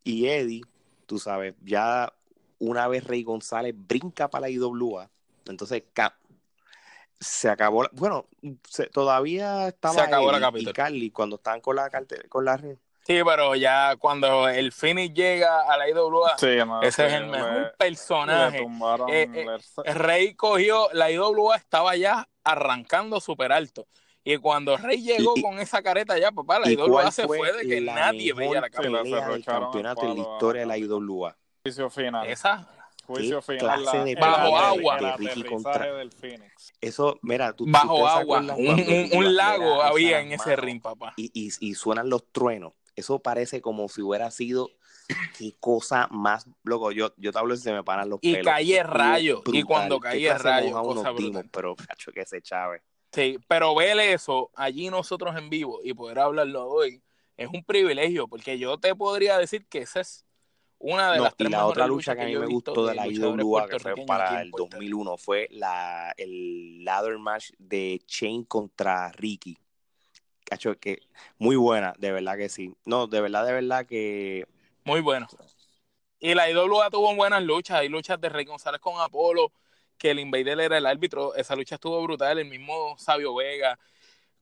y 0.05 0.27
Eddie. 0.27 0.63
Tú 1.05 1.19
sabes, 1.19 1.55
ya 1.63 2.13
una 2.63 2.87
vez 2.87 3.05
Rey 3.05 3.25
González 3.25 3.75
brinca 3.77 4.29
para 4.29 4.43
la 4.43 4.51
IWA, 4.51 5.11
entonces 5.47 5.83
se 7.21 7.49
acabó. 7.49 7.83
la- 7.85 7.91
bueno, 7.93 8.27
se- 8.69 8.87
todavía 8.87 9.69
estaba 9.69 9.95
Se 9.95 10.01
acabó 10.01 10.31
la 10.33 10.53
y. 10.57 10.73
Carly 10.73 11.11
cuando 11.11 11.37
estaban 11.37 11.61
con 11.61 11.77
la, 11.77 11.89
carte- 11.91 12.29
con 12.29 12.45
la 12.45 12.57
red. 12.57 12.77
sí, 13.07 13.19
pero 13.25 13.55
ya 13.57 13.97
cuando 13.97 14.49
el 14.49 14.71
finish 14.73 15.13
llega 15.13 15.63
a 15.73 15.77
la 15.77 15.89
IWA, 15.89 16.37
Sí, 16.39 16.57
no, 16.67 16.83
ese 16.83 17.07
es 17.07 17.13
el 17.15 17.27
mejor 17.27 17.53
le- 17.53 17.61
Le 17.61 17.67
personaje. 17.79 18.59
tumbaron. 18.61 19.09
Eh, 19.11 19.29
eh, 19.35 19.47
le- 19.85 19.95
Rey 19.95 20.35
cogió, 20.35 20.89
la 20.93 21.11
IWA 21.11 21.57
estaba 21.57 21.97
ya 21.97 22.29
arrancando 22.45 23.21
súper 23.21 23.53
alto. 23.53 23.87
Y 24.25 24.37
cuando 24.37 24.77
Rey 24.77 25.03
llegó 25.03 25.33
Y- 25.37 25.43
con 25.43 25.59
esa 25.59 25.83
careta 25.83 26.17
ya, 26.17 26.31
papá, 26.31 26.61
la 26.61 26.69
¿Y 26.71 26.75
IWA 26.75 27.11
se 27.11 27.27
fue 27.27 27.53
de 27.53 27.67
que 27.69 27.81
nadie 27.81 28.33
veía 28.33 28.61
la 28.61 28.69
Sí, 28.69 28.73
careta. 28.73 29.29
del 29.29 29.45
campeonato 29.45 30.03
en 30.03 30.15
la 30.15 30.21
historia 30.21 30.61
de 30.61 30.67
la. 30.67 30.79
IWA? 30.79 31.37
Juicio 31.65 31.91
final. 31.91 32.27
Esa, 32.27 32.69
Juicio 33.07 33.41
¿Qué 33.41 33.59
final. 33.59 33.81
clase 33.83 33.99
la- 33.99 34.05
de 34.05 34.11
el 34.13 34.17
Bajo 34.19 34.59
agua. 34.59 34.99
el 34.99 35.05
de 35.05 35.11
Ricky 35.13 35.25
aterrizaje 35.29 35.49
contra- 35.55 35.93
del 35.95 36.11
Phoenix. 36.13 36.73
Eso, 36.81 37.19
mira, 37.23 37.53
tú, 37.53 37.67
bajo 37.69 37.97
se 37.99 38.03
agua, 38.19 38.39
un, 38.41 38.51
un- 38.51 39.11
tú 39.11 39.19
un 39.19 39.37
lago 39.37 39.81
había 39.83 40.21
en 40.21 40.33
ese 40.33 40.57
ring, 40.57 40.83
papá. 40.83 41.15
Y, 41.17 41.31
y, 41.33 41.51
y 41.61 41.75
suenan 41.75 42.11
los 42.11 42.27
truenos. 42.33 42.73
Eso 42.97 43.21
parece 43.21 43.61
como 43.63 43.89
si 43.89 44.03
hubiera 44.03 44.31
sido 44.33 44.71
qué 45.39 45.55
cosa 45.61 46.09
más 46.11 46.47
loco. 46.65 46.91
Yo, 46.91 47.13
yo 47.17 47.31
te 47.33 47.39
hablo 47.39 47.55
y 47.55 47.59
se 47.59 47.73
me 47.73 47.85
paran 47.85 48.09
los 48.11 48.19
Y 48.23 48.33
pelos. 48.35 48.53
cae 48.53 48.77
Estuvo 48.79 48.93
rayo, 48.95 49.43
y 49.53 49.63
cuando 49.63 50.01
¿Qué 50.01 50.09
cae 50.09 50.21
clase 50.21 50.49
de 50.49 50.51
rayo, 50.51 50.83
cosa 50.83 51.13
dimos, 51.17 51.45
pero 51.53 51.77
cacho 51.77 52.11
que 52.13 52.27
se 52.27 52.43
chave. 52.43 52.83
Sí, 53.13 53.39
pero 53.47 53.75
ver 53.77 54.01
eso 54.01 54.51
allí 54.57 54.89
nosotros 54.91 55.37
en 55.37 55.49
vivo 55.49 55.81
y 55.85 55.95
poder 55.95 56.19
hablarlo 56.19 56.67
hoy 56.67 57.03
es 57.37 57.49
un 57.49 57.63
privilegio, 57.63 58.27
porque 58.27 58.59
yo 58.59 58.79
te 58.79 58.95
podría 58.97 59.39
decir 59.39 59.67
que 59.69 59.79
esa 59.79 60.01
es 60.01 60.25
una 60.83 61.13
de 61.13 61.19
No, 61.19 61.25
las 61.25 61.35
y 61.39 61.45
la 61.45 61.67
otra 61.67 61.87
lucha 61.87 62.15
que 62.15 62.23
a 62.23 62.27
mí 62.27 62.37
me 62.37 62.47
gustó 62.47 62.87
de 62.87 62.95
la 62.95 63.07
IWA, 63.07 63.69
que 63.69 63.79
fue 63.79 63.95
para 64.05 64.43
el 64.43 64.51
Puerto 64.51 64.77
Rico. 64.79 65.05
2001, 65.05 65.17
fue 65.17 65.49
la, 65.53 66.13
el 66.17 66.85
ladder 66.85 67.19
match 67.19 67.51
de 67.59 68.03
Shane 68.07 68.45
contra 68.47 69.11
Ricky. 69.13 69.57
Cacho, 70.45 70.79
que 70.79 70.99
muy 71.39 71.57
buena, 71.57 71.95
de 71.99 72.13
verdad 72.13 72.37
que 72.37 72.49
sí. 72.49 72.75
No, 72.85 73.07
de 73.07 73.21
verdad, 73.21 73.47
de 73.47 73.53
verdad 73.53 73.87
que 73.87 74.47
Muy 74.85 75.01
bueno. 75.01 75.29
Y 76.19 76.35
la 76.35 76.51
IWA 76.51 76.91
tuvo 76.91 77.15
buenas 77.15 77.43
luchas. 77.43 77.79
Hay 77.79 77.89
luchas 77.89 78.21
de 78.21 78.29
Rey 78.29 78.45
González 78.45 78.81
con 78.81 79.01
Apolo, 79.01 79.53
que 79.97 80.11
el 80.11 80.19
Invader 80.19 80.61
era 80.61 80.79
el 80.79 80.87
árbitro. 80.87 81.35
Esa 81.35 81.57
lucha 81.57 81.77
estuvo 81.77 82.03
brutal. 82.03 82.39
El 82.39 82.49
mismo 82.49 82.97
Sabio 82.99 83.35
Vega, 83.35 83.79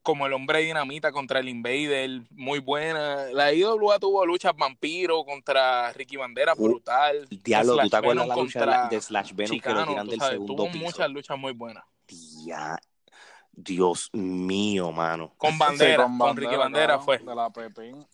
como 0.03 0.27
el 0.27 0.33
hombre 0.33 0.61
dinamita 0.61 1.13
contra 1.13 1.41
el 1.41 1.49
Invader, 1.49 2.23
muy 2.31 2.59
buena. 2.59 3.27
La 3.33 3.53
IWA 3.53 3.99
tuvo 3.99 4.25
luchas 4.25 4.55
vampiro 4.57 5.25
contra 5.25 5.93
Ricky 5.93 6.17
Bandera, 6.17 6.55
Uh, 6.57 6.63
brutal. 6.65 7.27
Diablo, 7.31 7.73
¿tú 7.75 7.79
Slash 7.81 7.91
te 7.91 7.97
acuerdas 7.97 8.25
Venom 8.25 8.29
la 8.29 8.43
lucha 8.43 8.59
de, 8.61 8.65
contra 8.67 8.83
la- 8.85 8.89
de 8.89 9.01
Slash 9.01 9.33
Venom 9.35 9.61
que 9.61 9.69
lo 9.73 9.87
tiran 9.87 10.05
tú 10.07 10.11
del 10.11 10.21
sabes, 10.21 10.33
segundo 10.35 10.55
tuvo 10.63 10.73
piso? 10.73 10.85
muchas 10.85 11.11
luchas 11.11 11.39
muy 11.39 11.53
buenas. 11.53 11.85
Tía, 12.07 12.79
Dios 13.53 14.09
mío, 14.13 14.91
mano. 14.93 15.35
Con 15.37 15.53
Sí, 15.53 15.59
Bandera, 15.59 16.03
con 16.05 16.19
con, 16.19 16.37
Ricky 16.37 16.57
Bandera 16.57 16.87
claro, 16.87 17.03
fue. 17.03 17.19
De 17.19 17.35
la 17.35 17.51
Pepín. 17.51 18.07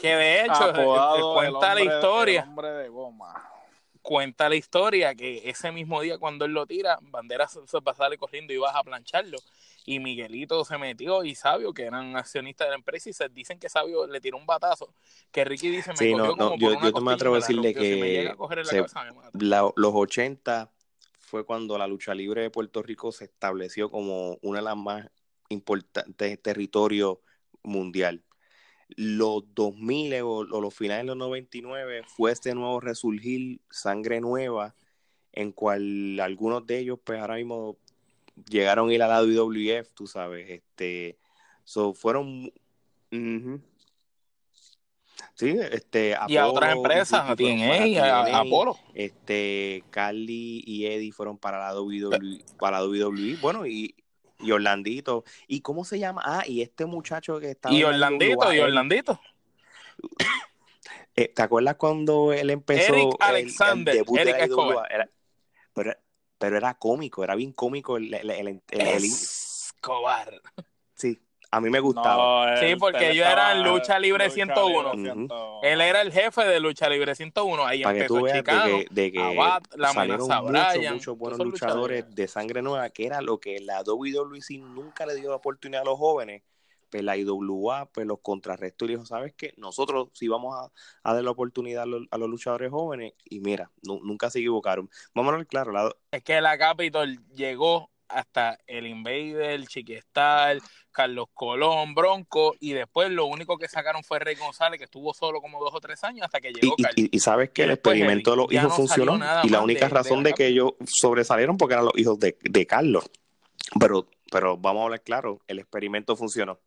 Que 0.00 0.16
de 0.16 0.40
hecho, 0.44 0.68
eh, 0.68 0.70
Apodado 0.70 1.16
el 1.42 1.50
cuenta 1.52 1.74
la 1.74 1.80
historia. 1.82 2.42
el 2.42 2.48
hombre 2.48 2.68
de 2.70 2.88
goma. 2.88 3.48
cuenta 4.00 4.48
la 4.48 4.56
historia 4.56 5.14
que 5.14 5.48
ese 5.48 5.70
mismo 5.70 6.00
día 6.00 6.18
cuando 6.18 6.44
él 6.46 6.52
lo 6.52 6.66
tira, 6.66 6.98
Bandera 7.02 7.46
se 7.46 7.64
se 7.68 7.78
va 7.80 7.92
a 7.92 7.94
salir 7.94 8.18
corriendo 8.18 8.52
y 8.52 8.56
vas 8.56 8.74
a 8.74 8.82
plancharlo. 8.82 9.38
Y 9.84 9.98
Miguelito 9.98 10.64
se 10.64 10.78
metió 10.78 11.24
y 11.24 11.34
Sabio, 11.34 11.74
que 11.74 11.82
eran 11.82 12.16
accionistas 12.16 12.66
de 12.66 12.70
la 12.70 12.76
empresa, 12.76 13.10
y 13.10 13.12
se 13.12 13.28
dicen 13.28 13.58
que 13.58 13.68
Sabio 13.68 14.06
le 14.06 14.20
tiró 14.20 14.36
un 14.38 14.46
batazo. 14.46 14.94
Que 15.32 15.44
Ricky 15.44 15.70
dice, 15.70 15.90
me 15.90 15.96
Sí, 15.96 16.12
cogió 16.12 16.36
no, 16.36 16.50
no, 16.50 16.56
yo- 16.56 16.76
una 16.76 16.86
yo 16.86 16.92
te 16.92 17.00
me 17.00 17.12
atrevo 17.12 17.34
a 17.34 17.38
decirle. 17.38 17.68
Si 17.70 17.74
que 17.74 18.34
la 18.56 18.64
se-. 18.64 18.84
La- 19.40 19.72
los 19.74 19.92
80 19.94 20.70
fue 21.18 21.44
cuando 21.44 21.76
la 21.78 21.86
lucha 21.86 22.14
libre 22.14 22.42
de 22.42 22.50
Puerto 22.50 22.82
Rico 22.82 23.10
se 23.10 23.24
estableció 23.24 23.90
como 23.90 24.38
una 24.42 24.58
de 24.60 24.64
las 24.64 24.76
más 24.76 25.08
importantes 25.48 26.40
territorios 26.40 27.18
mundial. 27.62 28.22
Los 28.96 29.42
2000 29.54 30.20
o, 30.22 30.28
o 30.38 30.60
los 30.60 30.74
finales 30.74 31.02
de 31.02 31.06
los 31.08 31.16
99 31.16 32.02
fue 32.06 32.30
este 32.32 32.54
nuevo 32.54 32.78
resurgir, 32.80 33.60
sangre 33.70 34.20
nueva, 34.20 34.74
en 35.32 35.50
cual 35.52 36.20
algunos 36.20 36.66
de 36.66 36.78
ellos, 36.80 36.98
pues 37.02 37.18
ahora 37.20 37.36
mismo 37.36 37.78
llegaron 38.48 38.90
a 38.90 38.94
ir 38.94 39.02
a 39.02 39.08
la 39.08 39.22
WWF, 39.22 39.92
tú 39.94 40.06
sabes, 40.06 40.48
este, 40.50 41.18
so, 41.64 41.94
fueron, 41.94 42.52
ujú. 43.12 43.60
sí, 45.34 45.56
este, 45.70 46.16
y 46.28 46.36
a 46.36 46.46
otras 46.46 46.74
empresas, 46.76 47.28
a 47.30 47.36
TNA, 47.36 48.02
a, 48.04 48.24
a 48.38 48.40
Apolo. 48.40 48.76
este, 48.94 49.84
Carly 49.90 50.62
y 50.66 50.86
Eddie 50.86 51.12
fueron 51.12 51.38
para 51.38 51.58
la 51.58 51.80
WWE, 51.80 52.44
para 52.58 52.80
la 52.80 52.86
WWE, 52.86 53.36
bueno, 53.40 53.66
y 53.66 53.94
y 54.44 54.50
Orlandito. 54.50 55.22
¿Y 55.46 55.60
cómo 55.60 55.84
se 55.84 56.00
llama? 56.00 56.20
Ah, 56.24 56.42
y 56.44 56.62
este 56.62 56.84
muchacho 56.84 57.38
que 57.38 57.50
estaba. 57.52 57.72
Y 57.72 57.82
la 57.82 57.88
Orlandito, 57.90 58.32
IWA, 58.32 58.54
y 58.56 58.58
él- 58.58 58.64
Orlandito. 58.64 59.20
eh, 61.14 61.28
¿Te 61.28 61.42
acuerdas 61.42 61.76
cuando 61.76 62.32
él 62.32 62.50
empezó? 62.50 62.92
Eric 62.92 63.04
el- 63.04 63.10
el 63.12 63.16
Alexander, 63.36 63.94
debut 63.94 64.16
de 64.16 64.22
Eric 64.22 64.38
la 64.38 64.44
Escobar. 64.44 64.72
IWA? 64.74 64.86
Era- 64.90 65.10
pero, 65.74 65.94
pero 66.42 66.56
era 66.56 66.74
cómico, 66.74 67.22
era 67.24 67.34
bien 67.34 67.52
cómico 67.52 67.96
el, 67.96 68.12
el- 68.12 68.30
el- 68.30 68.48
el- 68.48 68.62
el- 68.70 69.04
Escobar. 69.04 70.40
sí, 70.94 71.18
a 71.50 71.60
mí 71.60 71.70
me 71.70 71.80
gustaba. 71.80 72.50
No, 72.52 72.56
Sí, 72.58 72.64
él- 72.66 72.78
porque 72.78 73.10
eran 73.18 73.58
estaba- 73.58 73.68
lucha 73.68 73.98
libre 73.98 74.30
101. 74.30 74.92
libre 74.94 75.10
Ujú. 75.12 75.20
101. 75.28 75.60
Él 75.62 75.80
era 75.80 76.00
el 76.00 76.12
jefe 76.12 76.44
de 76.44 76.60
lucha 76.60 76.88
libre 76.88 77.14
101. 77.14 77.64
Ahí 77.66 77.82
Para 77.82 77.94
que 77.94 78.00
empezó 78.00 78.14
tú 78.18 78.22
veas 78.24 78.34
de 78.34 78.40
Chicano. 78.40 78.78
que, 78.78 78.86
de 78.90 79.12
que 79.12 79.22
Abad, 79.22 79.62
la 79.76 79.92
salieron 79.92 80.28
muchos, 80.94 81.18
buenos 81.18 81.38
luchadores 81.38 82.00
luchadores. 82.00 82.14
de 82.14 82.28
sangre 82.28 82.62
nueva, 82.62 82.90
que 82.90 83.06
era 83.06 83.20
lo 83.20 83.38
que 83.38 83.60
la 83.60 83.82
WWC 83.84 84.58
nunca 84.58 85.06
le 85.06 85.14
dio 85.16 85.30
la 85.30 85.36
oportunidad 85.36 85.82
a 85.82 85.84
los 85.84 85.98
jóvenes. 85.98 86.42
Pues 86.92 87.02
la 87.04 87.16
IWA 87.16 87.86
pues 87.86 88.06
los 88.06 88.18
contrarrestó 88.20 88.84
y 88.84 88.88
dijo, 88.88 89.06
¿sabes 89.06 89.32
qué? 89.34 89.54
Nosotros 89.56 90.10
sí 90.12 90.28
vamos 90.28 90.54
a, 90.54 90.70
a 91.10 91.14
dar 91.14 91.24
la 91.24 91.30
oportunidad 91.30 91.84
a 91.84 91.86
los, 91.86 92.02
a 92.10 92.18
los 92.18 92.28
luchadores 92.28 92.70
jóvenes 92.70 93.14
y 93.24 93.40
mira, 93.40 93.70
nu- 93.82 94.00
nunca 94.04 94.28
se 94.28 94.40
equivocaron. 94.40 94.90
Vamos 95.14 95.32
a 95.32 95.38
ver 95.38 95.46
claro, 95.46 95.72
la, 95.72 95.90
Es 96.10 96.22
que 96.22 96.38
la 96.42 96.58
Capitol 96.58 97.18
llegó 97.34 97.88
hasta 98.08 98.58
el 98.66 98.86
Invader, 98.86 99.66
Chiquistar, 99.66 100.58
Carlos 100.90 101.28
Colón, 101.32 101.94
Bronco, 101.94 102.54
y 102.60 102.74
después 102.74 103.08
lo 103.10 103.24
único 103.24 103.56
que 103.56 103.68
sacaron 103.68 104.04
fue 104.04 104.18
Rey 104.18 104.34
González, 104.34 104.76
que 104.76 104.84
estuvo 104.84 105.14
solo 105.14 105.40
como 105.40 105.60
dos 105.64 105.74
o 105.74 105.80
tres 105.80 106.04
años 106.04 106.26
hasta 106.26 106.42
que 106.42 106.52
llegó 106.52 106.74
y- 106.76 106.82
Carlos. 106.82 106.98
y- 107.10 107.16
y 107.16 107.20
sabes 107.20 107.48
que 107.52 107.62
Y 107.62 107.64
el 107.64 107.70
experimento 107.70 108.32
de 108.32 108.36
los 108.36 108.52
hijos 108.52 108.64
no 108.64 108.70
funcionó 108.76 109.16
y 109.44 109.48
la 109.48 109.62
única 109.62 109.86
de- 109.88 109.94
razón 109.94 110.22
de, 110.22 110.34
que 110.34 110.48
ellos 110.48 110.72
sobresalieron 110.86 111.56
porque 111.56 111.72
eran 111.72 111.86
los 111.86 111.96
hijos 111.96 112.18
de, 112.18 112.36
de 112.42 112.66
Carlos. 112.66 113.10
Pero, 113.80 114.06
pero 114.30 114.58
vamos 114.58 114.82
a 114.82 114.84
hablar 114.84 115.02
claro, 115.02 115.40
el 115.46 115.58
experimento 115.60 116.14
funcionó. 116.14 116.58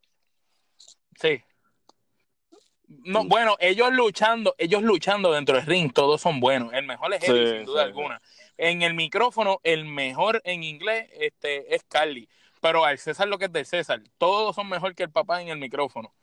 Sí. 1.15 1.41
No, 2.87 3.21
Sí. 3.23 3.27
bueno, 3.27 3.55
ellos 3.59 3.91
luchando, 3.93 4.53
ellos 4.57 4.83
luchando 4.83 5.31
dentro 5.31 5.55
del 5.55 5.65
ring, 5.65 5.91
todos 5.91 6.21
son 6.21 6.39
buenos. 6.39 6.71
El 6.73 6.85
mejor 6.85 7.13
es 7.13 7.23
Eddie, 7.23 7.47
Sí, 7.47 7.55
sin 7.57 7.65
duda 7.65 7.81
sí, 7.83 7.87
alguna. 7.87 8.21
En 8.57 8.83
el 8.83 8.93
micrófono, 8.93 9.59
el 9.63 9.85
mejor 9.85 10.41
en 10.45 10.63
inglés 10.63 11.09
este, 11.13 11.73
es 11.73 11.83
Carly. 11.83 12.29
Pero 12.61 12.85
al 12.85 12.97
César 12.97 13.27
lo 13.27 13.37
que 13.37 13.45
es 13.45 13.51
del 13.51 13.65
César, 13.65 14.01
todos 14.17 14.55
son 14.55 14.69
mejor 14.69 14.95
que 14.95 15.03
el 15.03 15.11
papá 15.11 15.41
en 15.41 15.49
el 15.49 15.57
micrófono. 15.57 16.13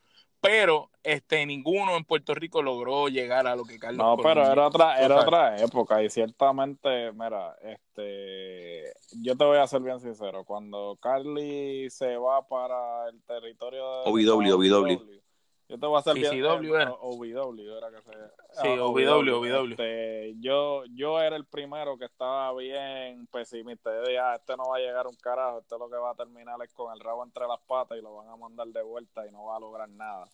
Pero 0.43 0.91
este 1.05 1.47
ninguno 1.47 1.97
en 1.97 2.05
Puerto 2.05 2.35
Rico 2.35 2.63
logró 2.63 3.07
llegar 3.09 3.47
a 3.47 3.55
lo 3.55 3.65
que 3.65 3.79
Carlos 3.79 3.99
No, 4.05 4.17
Colón 4.17 4.23
pero 4.35 4.53
era 4.53 4.67
otra, 4.67 4.99
era 4.99 5.21
sabes. 5.21 5.23
otra 5.25 5.57
época 5.63 6.03
y 6.03 6.11
ciertamente, 6.11 7.13
mira, 7.13 7.55
este, 7.63 8.93
yo 9.23 9.37
te 9.37 9.45
voy 9.45 9.59
a 9.59 9.67
ser 9.69 9.83
bien 9.83 10.01
sincero, 10.01 10.45
cuando 10.45 10.99
Carly 11.01 11.89
se 11.91 12.17
va 12.17 12.47
para 12.49 13.09
el 13.09 13.23
territorio 13.23 14.03
de 14.03 14.11
OVW, 14.11 14.53
OVW. 14.55 15.22
Yo 15.73 15.79
te 15.79 15.87
voy 15.87 15.99
a 15.99 16.03
ser 16.03 16.15
bien 16.15 16.31
CCW 16.31 16.75
eh, 16.77 16.83
era. 16.83 16.93
OVW 16.93 17.77
era 17.79 17.91
que 17.91 18.03
se 18.03 18.13
Sí, 18.61 18.69
ah, 18.79 18.85
OVW, 18.85 19.37
OVW. 19.39 19.71
Este, 19.71 20.35
yo, 20.39 20.85
yo 20.95 21.19
era 21.19 21.35
el 21.37 21.47
primero 21.47 21.97
que 21.97 22.05
estaba 22.05 22.55
bien 22.55 23.27
pesimista. 23.29 23.91
Yo 23.91 24.03
dije, 24.03 24.19
ah, 24.19 24.35
este 24.37 24.55
no 24.57 24.69
va 24.69 24.77
a 24.77 24.81
llegar 24.81 25.07
a 25.07 25.09
un 25.09 25.17
carajo, 25.17 25.61
este 25.61 25.79
lo 25.79 25.89
que 25.89 25.97
va 25.97 26.11
a 26.11 26.15
terminar 26.15 26.57
es 26.63 26.73
con 26.75 26.93
el 26.93 27.01
rabo 27.01 27.25
entre 27.25 27.47
las 27.47 27.61
patas 27.61 27.97
y 27.97 28.03
lo 28.03 28.17
van 28.17 28.29
a 28.29 28.37
mandar 28.37 28.67
de 28.69 28.83
vuelta 28.83 29.27
y 29.27 29.31
no 29.31 29.47
va 29.47 29.57
a 29.57 29.61
lograr 29.61 29.89
nada 29.89 30.27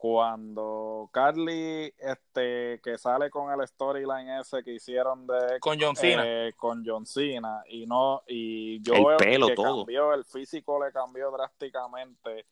cuando 0.00 1.10
Carly 1.12 1.92
este 1.98 2.80
que 2.82 2.96
sale 2.96 3.28
con 3.28 3.52
el 3.52 3.68
storyline 3.68 4.40
ese 4.40 4.64
que 4.64 4.72
hicieron 4.72 5.26
de 5.26 5.60
Con 5.60 5.78
John 5.78 5.94
Cena. 5.94 6.22
eh, 6.26 6.54
con 6.56 6.82
John 6.86 7.04
Cena 7.04 7.62
y 7.68 7.84
no 7.84 8.22
y 8.26 8.80
yo 8.82 8.94
El 8.94 9.04
veo 9.04 9.16
pelo, 9.18 9.46
que 9.48 9.54
todo. 9.54 9.76
cambió 9.84 10.14
el 10.14 10.24
físico 10.24 10.82
le 10.82 10.90
cambió 10.90 11.30
drásticamente 11.30 12.46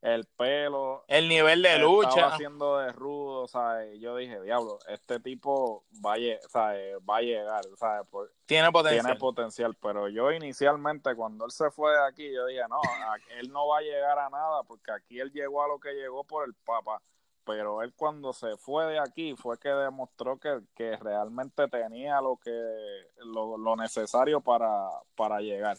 el 0.00 0.26
pelo 0.36 1.04
el 1.08 1.28
nivel 1.28 1.60
de 1.62 1.70
estaba 1.70 1.90
lucha. 1.90 2.26
haciendo 2.28 2.78
de 2.78 2.92
rudo, 2.92 3.48
¿sabes? 3.48 3.98
Yo 4.00 4.14
dije, 4.16 4.40
diablo, 4.42 4.78
este 4.86 5.18
tipo 5.18 5.84
va 6.04 6.14
a, 6.14 6.72
va 7.00 7.16
a 7.16 7.20
llegar, 7.22 7.64
¿sabes? 7.76 8.06
Por- 8.08 8.32
Tiene 8.46 8.70
potencial. 8.70 9.04
tiene 9.06 9.18
potencial, 9.18 9.74
pero 9.82 10.08
yo 10.08 10.30
inicialmente 10.30 11.16
cuando 11.16 11.44
él 11.46 11.50
se 11.50 11.70
fue 11.72 11.90
de 11.92 12.06
aquí, 12.06 12.32
yo 12.32 12.46
dije, 12.46 12.62
no, 12.68 12.80
él 13.40 13.50
no 13.50 13.66
va 13.66 13.78
a 13.78 13.82
llegar 13.82 14.18
a 14.20 14.30
nada 14.30 14.62
porque 14.62 14.92
aquí 14.92 15.18
él 15.18 15.32
llegó 15.32 15.64
a 15.64 15.68
lo 15.68 15.80
que 15.80 15.92
llegó 15.94 16.22
por 16.22 16.46
el 16.46 16.54
Papa, 16.54 17.02
pero 17.44 17.82
él 17.82 17.92
cuando 17.96 18.32
se 18.32 18.56
fue 18.56 18.86
de 18.86 19.00
aquí 19.00 19.34
fue 19.34 19.58
que 19.58 19.70
demostró 19.70 20.38
que, 20.38 20.60
que 20.76 20.96
realmente 20.96 21.66
tenía 21.66 22.20
lo 22.20 22.36
que 22.36 22.52
lo, 23.24 23.56
lo 23.58 23.74
necesario 23.74 24.40
para, 24.42 24.88
para 25.16 25.40
llegar. 25.40 25.76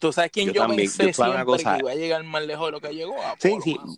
Tú 0.00 0.12
sabes 0.12 0.30
quién 0.30 0.48
Yo 0.48 0.52
yo, 0.54 0.60
también, 0.62 0.80
pensé 0.82 1.06
yo 1.06 1.12
siempre 1.12 1.44
cosa. 1.44 1.74
que 1.74 1.80
iba 1.80 1.90
a 1.90 1.94
llegar 1.94 2.22
más 2.24 2.44
lejos 2.44 2.66
de 2.66 2.72
lo 2.72 2.80
que 2.80 2.88
llegó. 2.94 3.16
Sí, 3.38 3.48
Apolo, 3.48 3.62
sí. 3.62 3.74
mano. 3.78 3.92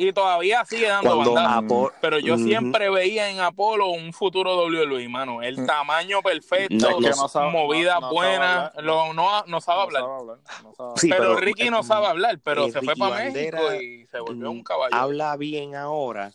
Y 0.00 0.12
todavía 0.12 0.64
sigue 0.64 0.86
dando 0.86 1.12
Cuando 1.12 1.34
bandazo. 1.34 1.58
Apo- 1.58 1.92
Pero 2.00 2.20
yo 2.20 2.34
Ujú. 2.34 2.44
siempre 2.44 2.88
veía 2.88 3.30
en 3.30 3.40
Apolo 3.40 3.88
un 3.88 4.12
futuro 4.12 4.54
WWE, 4.56 5.08
mano. 5.08 5.42
El 5.42 5.58
Mm. 5.60 5.66
tamaño 5.66 6.22
perfecto, 6.22 6.88
No, 6.90 6.98
que 7.00 7.08
no 7.10 7.26
sabe- 7.28 7.50
movida 7.50 7.94
no- 7.94 8.00
no 8.02 8.06
sabe 8.06 8.14
buena, 8.14 8.66
hablar. 8.66 8.84
lo- 8.84 9.12
no, 9.12 9.42
no 9.46 9.60
sabe 9.60 9.76
No 9.78 9.82
hablar. 9.82 10.02
sabe 10.02 10.14
hablar, 10.20 10.38
no 10.62 10.74
sabe 10.74 10.92
Sí, 10.98 11.08
pero, 11.08 11.22
pero, 11.24 11.36
Ricky 11.40 11.68
no 11.70 11.80
eh, 11.80 11.82
sabe 11.84 12.06
hablar, 12.06 12.38
pero 12.44 12.66
eh, 12.66 12.70
se 12.70 12.78
fue 12.80 12.94
Ricky 12.94 13.00
para 13.00 13.24
Bandera, 13.24 13.60
México 13.60 13.82
y 13.82 14.06
se 14.06 14.20
volvió 14.20 14.46
mm, 14.52 14.56
un 14.56 14.62
caballo. 14.62 14.94
habla 14.94 15.36
bien 15.36 15.74
ahora 15.74 16.32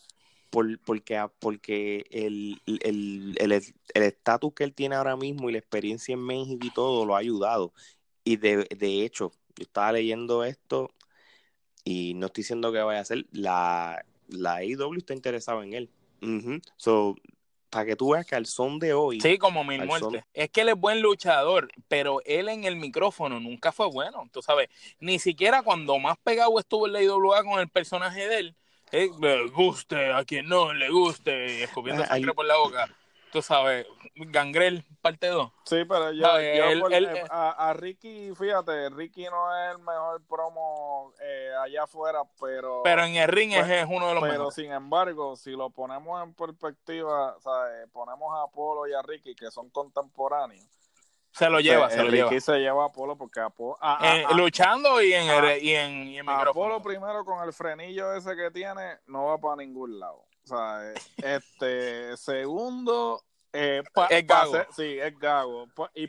por, 0.53 0.79
porque, 0.81 1.19
porque 1.39 2.05
el 2.11 2.61
el 2.67 3.35
el 3.39 3.51
el 3.95 4.03
estatus 4.03 4.53
que 4.53 4.63
él 4.63 4.75
tiene 4.75 4.93
ahora 4.95 5.15
mismo 5.17 5.49
y 5.49 5.53
la 5.53 5.57
experiencia 5.57 6.13
en 6.13 6.23
México 6.23 6.59
y 6.63 6.69
todo 6.69 7.07
lo 7.07 7.15
ha 7.15 7.19
ayudado. 7.19 7.73
Y 8.23 8.35
de, 8.37 8.57
de 8.77 9.03
hecho, 9.03 9.31
yo 9.57 9.63
estaba 9.63 9.93
leyendo 9.93 10.43
esto 10.43 10.91
y 11.83 12.13
no 12.13 12.27
estoy 12.27 12.43
diciendo 12.43 12.71
que 12.71 12.83
vaya 12.83 12.99
a 12.99 13.05
ser, 13.05 13.25
la, 13.31 14.05
la 14.27 14.57
AEW 14.57 14.93
está 14.97 15.15
interesada 15.15 15.63
en 15.63 15.73
él. 15.73 15.89
Ujú. 16.21 16.61
So, 16.77 17.15
para 17.71 17.85
que 17.85 17.95
tú 17.95 18.11
veas 18.11 18.23
que 18.27 18.35
al 18.35 18.45
son 18.45 18.77
de 18.77 18.93
hoy, 18.93 19.19
Sí, 19.21 19.39
como 19.39 19.63
mil 19.63 19.83
muertes. 19.83 19.99
son. 20.11 20.21
Es 20.35 20.51
que 20.51 20.61
él 20.61 20.69
es 20.69 20.75
buen 20.75 21.01
luchador, 21.01 21.71
pero 21.87 22.21
él 22.25 22.47
en 22.47 22.63
el 22.65 22.75
micrófono 22.75 23.39
nunca 23.39 23.71
fue 23.71 23.87
bueno. 23.87 24.29
Tú 24.31 24.43
sabes, 24.43 24.69
ni 24.99 25.17
siquiera 25.17 25.63
cuando 25.63 25.97
más 25.97 26.15
pegado 26.19 26.59
estuvo 26.59 26.85
en 26.85 26.93
la 26.93 27.01
IWA 27.01 27.43
con 27.43 27.59
el 27.59 27.69
personaje 27.69 28.27
de 28.27 28.37
él, 28.37 28.55
eh, 28.93 29.09
le 29.19 29.49
guste 29.49 30.13
a 30.13 30.23
quien 30.23 30.47
no 30.47 30.71
le 30.73 30.89
guste, 30.89 31.63
escupiendo 31.63 32.03
Ah, 32.03 32.07
sangre 32.07 32.29
ahí- 32.29 32.35
por 32.35 32.45
la 32.45 32.57
boca. 32.57 32.87
Tú 33.31 33.41
sabes, 33.41 33.87
Gangrel, 34.15 34.85
parte 35.01 35.25
2. 35.27 35.51
Sí, 35.65 35.83
pero 35.89 36.11
yo, 36.11 36.21
Sabe, 36.23 36.55
yo 36.55 36.65
él- 36.65 36.79
por- 36.81 36.93
él- 36.93 37.05
eh, 37.07 37.23
a, 37.31 37.69
a 37.69 37.73
Ricky, 37.73 38.31
fíjate, 38.35 38.91
Ricky 38.91 39.23
no 39.23 39.57
es 39.57 39.71
el 39.71 39.79
mejor 39.79 40.21
promo 40.29 41.11
eh, 41.19 41.49
allá 41.63 41.81
afuera, 41.85 42.19
pero 42.39 42.81
Pero 42.83 43.03
en 43.03 43.15
el 43.15 43.27
ring 43.27 43.51
es, 43.53 43.61
Pues, 43.65 43.71
es 43.71 43.85
uno 43.89 44.07
de 44.09 44.13
los 44.13 44.21
pero 44.21 44.33
mejores. 44.33 44.53
sin 44.53 44.71
embargo, 44.71 45.35
si 45.35 45.49
lo 45.49 45.71
ponemos 45.71 46.21
en 46.23 46.35
perspectiva, 46.35 47.35
¿sabes? 47.39 47.89
ponemos 47.91 48.31
a 48.35 48.43
Apolo 48.43 48.85
y 48.87 48.93
a 48.93 49.01
Ricky, 49.01 49.33
que 49.33 49.49
son 49.49 49.67
contemporáneos. 49.71 50.67
Se 51.33 51.49
lo 51.49 51.59
lleva, 51.59 51.89
se 51.89 52.03
lo 52.03 52.09
lleva. 52.11 52.39
se 52.39 52.59
lleva 52.59 52.83
a 52.83 52.87
Apolo 52.87 53.17
porque 53.17 53.39
Apolo, 53.39 53.77
Eh, 54.01 54.23
luchando 54.35 55.01
y 55.01 55.13
en, 55.13 55.27
el, 55.29 55.45
a- 55.45 55.57
y 55.57 55.73
en, 55.75 56.07
y 56.07 56.19
en. 56.19 56.29
Apolo 56.29 56.81
primero 56.81 57.25
con 57.25 57.43
el 57.43 57.51
frenillo 57.53 58.13
ese 58.13 58.35
que 58.35 58.51
tiene, 58.51 58.99
no 59.07 59.25
va 59.25 59.37
para 59.39 59.55
ningún 59.57 59.99
lado. 59.99 60.25
O 60.43 60.47
sea, 60.47 60.91
eh, 60.91 60.93
este, 61.23 62.15
segundo, 62.17 63.21
eh, 63.51 63.81
pa- 63.93 64.07
Es 64.07 64.23
pa 64.25 64.45
gago. 64.45 64.53
sí, 64.75 64.97
es 64.99 65.17
gago. 65.17 65.65
Pa- 65.75 65.89
y 65.95 66.07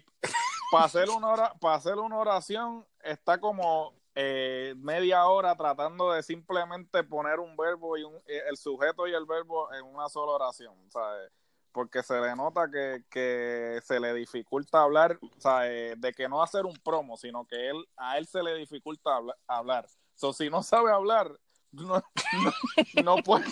para 0.70 0.84
hacer, 0.84 1.08
una 1.08 1.28
hora, 1.28 1.54
para 1.60 1.76
hacer 1.76 1.94
una 1.96 2.18
oración 2.18 2.86
está 3.02 3.38
como 3.38 3.94
eh, 4.16 4.74
media 4.76 5.26
hora 5.26 5.54
tratando 5.56 6.12
de 6.12 6.22
simplemente 6.22 7.02
poner 7.02 7.40
un 7.40 7.56
verbo 7.56 7.96
y 7.96 8.04
un, 8.04 8.14
eh, 8.26 8.42
el 8.48 8.56
sujeto 8.56 9.06
y 9.06 9.14
el 9.14 9.24
verbo 9.24 9.72
en 9.72 9.84
una 9.84 10.08
sola 10.08 10.32
oración, 10.32 10.74
¿sabes? 10.90 11.30
Porque 11.74 12.02
se 12.04 12.18
le 12.20 12.34
nota 12.36 12.70
que, 12.72 13.02
que 13.10 13.80
se 13.84 13.98
le 13.98 14.14
dificulta 14.14 14.80
hablar, 14.82 15.18
¿sabes? 15.38 16.00
De 16.00 16.12
que 16.14 16.28
no 16.28 16.40
hacer 16.40 16.64
un 16.64 16.76
promo, 16.78 17.16
sino 17.16 17.44
que 17.44 17.68
él 17.70 17.84
a 17.96 18.16
él 18.16 18.26
se 18.28 18.42
le 18.44 18.54
dificulta 18.54 19.16
habla- 19.16 19.36
hablar. 19.48 19.86
So, 20.14 20.32
si 20.32 20.48
no 20.48 20.62
sabe 20.62 20.92
hablar, 20.92 21.32
no, 21.72 21.96
no, 21.96 23.02
no 23.02 23.16
puede, 23.16 23.44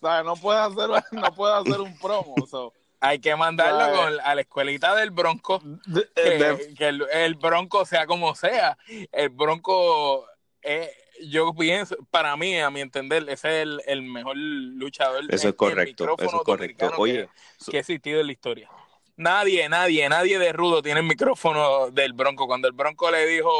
¿sabes? 0.00 0.24
No 0.24 0.36
puede 0.36 0.60
hacer, 0.60 0.88
no 1.10 1.34
puede 1.34 1.54
hacer 1.54 1.80
un 1.80 1.98
promo. 1.98 2.46
So, 2.46 2.72
Hay 3.00 3.18
que 3.18 3.34
mandarlo 3.34 3.96
con, 3.96 4.20
a 4.22 4.34
la 4.36 4.40
escuelita 4.42 4.94
del 4.94 5.10
Bronco. 5.10 5.60
de- 5.86 6.08
que, 6.14 6.22
de- 6.38 6.74
que 6.74 6.86
el, 6.88 7.02
el 7.12 7.34
Bronco 7.34 7.84
sea 7.84 8.06
como 8.06 8.36
sea. 8.36 8.78
El 9.10 9.30
Bronco, 9.30 10.24
eh, 10.66 10.90
yo 11.24 11.54
pienso, 11.54 11.96
para 12.10 12.36
mí, 12.36 12.58
a 12.58 12.70
mi 12.70 12.80
entender, 12.80 13.22
ese 13.28 13.48
es 13.48 13.62
el, 13.62 13.82
el 13.86 14.02
mejor 14.02 14.36
luchador. 14.36 15.24
eso 15.28 15.48
es 15.48 15.54
correcto, 15.54 16.14
eso 16.18 16.36
es 16.36 16.42
correcto. 16.42 16.92
Oye, 16.98 17.28
que, 17.64 17.70
que 17.70 17.76
ha 17.78 17.80
existido 17.80 18.20
en 18.20 18.26
la 18.26 18.32
historia. 18.32 18.70
Nadie, 19.18 19.66
nadie, 19.70 20.06
nadie 20.10 20.38
de 20.38 20.52
rudo 20.52 20.82
tiene 20.82 21.00
el 21.00 21.06
micrófono 21.06 21.90
del 21.90 22.12
Bronco. 22.12 22.46
Cuando 22.46 22.68
el 22.68 22.74
Bronco 22.74 23.10
le 23.10 23.24
dijo 23.26 23.50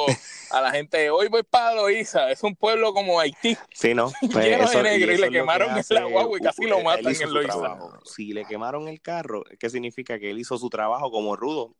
a 0.50 0.61
la 0.61 0.70
gente, 0.70 1.09
hoy 1.09 1.28
voy 1.28 1.44
para 1.44 1.74
Loíza, 1.74 2.30
es 2.30 2.42
un 2.42 2.54
pueblo 2.54 2.92
como 2.92 3.18
Haití. 3.18 3.57
Sí, 3.72 3.94
¿no? 3.94 4.12
Pues 4.20 4.34
de 4.44 4.54
eso- 4.54 4.82
negro 4.82 5.12
y 5.14 5.16
le 5.16 5.28
que 5.28 5.32
quemaron 5.32 5.70
la 5.88 6.04
guagua 6.04 6.38
y 6.38 6.42
casi 6.42 6.66
lo 6.66 6.82
matan 6.82 7.07
en 7.11 7.42
trabajo. 7.46 7.98
Si 8.04 8.34
le 8.34 8.44
quemaron 8.44 8.86
el 8.88 9.00
carro, 9.00 9.44
¿qué 9.59 9.70
significa? 9.70 10.18
Que 10.18 10.30
él 10.30 10.38
hizo 10.38 10.59
su 10.59 10.68
trabajo 10.68 11.11
como 11.11 11.36
rudo. 11.36 11.74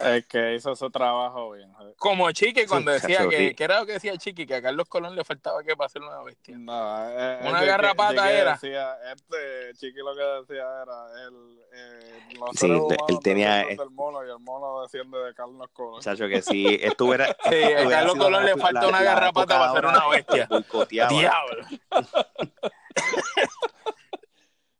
Es 0.00 0.26
que 0.26 0.54
hizo 0.54 0.74
su 0.74 0.90
trabajo 0.90 1.52
bien. 1.52 1.70
Como 1.98 2.30
Chiqui 2.32 2.66
cuando 2.66 2.92
decía 2.92 3.28
que, 3.28 3.54
que, 3.54 3.64
era 3.64 3.80
lo 3.80 3.86
que 3.86 3.92
decía 3.92 4.16
Chiqui, 4.16 4.46
que 4.46 4.54
a 4.54 4.62
Carlos 4.62 4.88
Colón 4.88 5.14
le 5.14 5.24
faltaba 5.24 5.62
que 5.62 5.76
para 5.76 5.90
una 5.96 6.22
bestia. 6.22 6.56
No, 6.58 7.10
eh, 7.10 7.38
una 7.42 7.62
garrapata 7.64 8.32
era. 8.32 8.52
Decía, 8.52 8.96
este 9.12 9.74
Chiqui 9.74 9.98
lo 9.98 10.14
que 10.14 10.22
decía 10.22 10.64
era 10.82 11.26
el, 11.26 11.58
eh, 11.72 12.20
sí, 12.54 12.70
él 13.08 13.18
tenía 13.22 13.62
el 13.62 13.90
mono 13.90 14.26
y 14.26 14.30
el 14.30 14.38
mono 14.38 14.82
desciende 14.82 15.18
de 15.18 15.34
Carlos 15.34 15.68
Colón. 15.72 16.00
Chacho 16.00 16.28
que 16.28 16.42
si 16.42 16.78
estuviera 16.80 17.26
Sí, 17.48 17.62
a 17.62 17.88
Carlos 17.88 18.16
Colón 18.16 18.44
le 18.44 18.56
falta 18.56 18.88
una 18.88 19.02
garrapata 19.02 19.58
para 19.58 19.72
ser 19.72 19.86
una 19.86 20.08
bestia. 20.08 20.48
Diablo. 21.08 21.66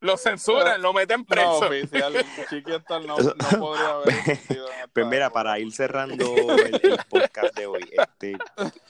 lo 0.00 0.16
censuran, 0.16 0.80
lo 0.80 0.92
meten 0.92 1.24
preso. 1.24 1.60
No, 1.60 1.66
oficial, 1.66 2.12
no, 3.06 3.18
no 3.18 3.58
podría 3.58 3.88
haber 3.90 4.40
Pues 4.92 5.06
mira, 5.06 5.30
para 5.30 5.58
ir 5.58 5.70
cerrando 5.72 6.34
el, 6.34 6.98
podcast 7.08 7.54
de 7.56 7.66
hoy, 7.66 7.88
este, 7.92 8.36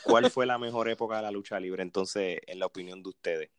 ¿cuál 0.04 0.30
fue 0.30 0.46
la 0.46 0.58
mejor 0.58 0.88
época 0.88 1.16
de 1.16 1.22
la 1.22 1.30
lucha 1.30 1.60
libre 1.60 1.82
entonces, 1.82 2.40
en 2.46 2.58
la 2.58 2.66
opinión 2.66 3.02
de 3.02 3.08
ustedes? 3.08 3.50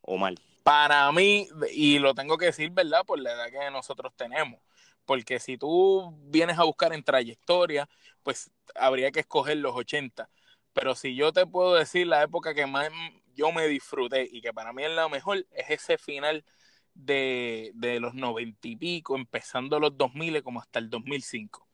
¿O 0.00 0.16
mal? 0.16 0.38
Para 0.62 1.10
mí, 1.12 1.48
y 1.72 1.98
lo 1.98 2.14
tengo 2.14 2.38
que 2.38 2.46
decir, 2.46 2.70
¿verdad? 2.70 3.04
Por 3.06 3.20
la 3.20 3.32
edad 3.32 3.50
que 3.50 3.70
nosotros 3.70 4.12
tenemos. 4.16 4.60
Porque 5.04 5.38
si 5.38 5.58
tú 5.58 6.16
vienes 6.22 6.58
a 6.58 6.64
buscar 6.64 6.92
en 6.94 7.04
trayectoria, 7.04 7.88
pues 8.22 8.50
habría 8.74 9.12
que 9.12 9.20
escoger 9.20 9.58
los 9.58 9.76
80. 9.76 10.28
Pero 10.72 10.94
si 10.94 11.14
yo 11.14 11.32
te 11.32 11.46
puedo 11.46 11.74
decir 11.74 12.06
la 12.06 12.22
época 12.22 12.54
que 12.54 12.66
más 12.66 12.88
yo 13.34 13.52
me 13.52 13.68
disfruté 13.68 14.28
y 14.30 14.40
que 14.40 14.52
para 14.52 14.72
mí 14.72 14.84
es 14.84 14.90
la 14.90 15.08
mejor, 15.08 15.46
es 15.52 15.70
ese 15.70 15.98
final 15.98 16.44
de, 16.94 17.72
de 17.74 18.00
los 18.00 18.14
noventa 18.14 18.68
y 18.68 18.76
pico, 18.76 19.16
empezando 19.16 19.78
los 19.80 19.96
2000 19.96 20.42
como 20.42 20.60
hasta 20.60 20.78
el 20.78 20.90
2005. 20.90 21.66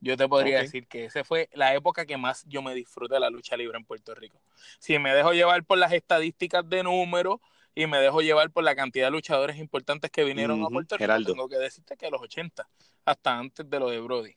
Yo 0.00 0.16
te 0.16 0.28
podría 0.28 0.58
decir 0.60 0.88
que 0.88 1.04
esa 1.04 1.22
fue 1.22 1.48
la 1.52 1.74
época 1.74 2.06
que 2.06 2.16
más 2.16 2.44
yo 2.48 2.60
me 2.60 2.74
disfruté 2.74 3.14
de 3.14 3.20
la 3.20 3.30
lucha 3.30 3.56
libre 3.56 3.78
en 3.78 3.84
Puerto 3.84 4.14
Rico. 4.14 4.42
Si 4.80 4.98
me 4.98 5.14
dejo 5.14 5.32
llevar 5.32 5.64
por 5.64 5.78
las 5.78 5.92
estadísticas 5.92 6.68
de 6.68 6.82
números 6.82 7.38
y 7.74 7.86
me 7.86 7.98
dejo 7.98 8.20
llevar 8.20 8.50
por 8.50 8.64
la 8.64 8.74
cantidad 8.74 9.06
de 9.06 9.12
luchadores 9.12 9.58
importantes 9.58 10.10
que 10.10 10.24
vinieron 10.24 10.64
a 10.64 10.70
Puerto 10.70 10.98
Rico, 10.98 11.22
tengo 11.22 11.48
que 11.48 11.56
decirte 11.56 11.96
que 11.96 12.10
los 12.10 12.20
80, 12.20 12.68
hasta 13.04 13.38
antes 13.38 13.68
de 13.70 13.78
lo 13.78 13.90
de 13.90 14.00
Brody. 14.00 14.34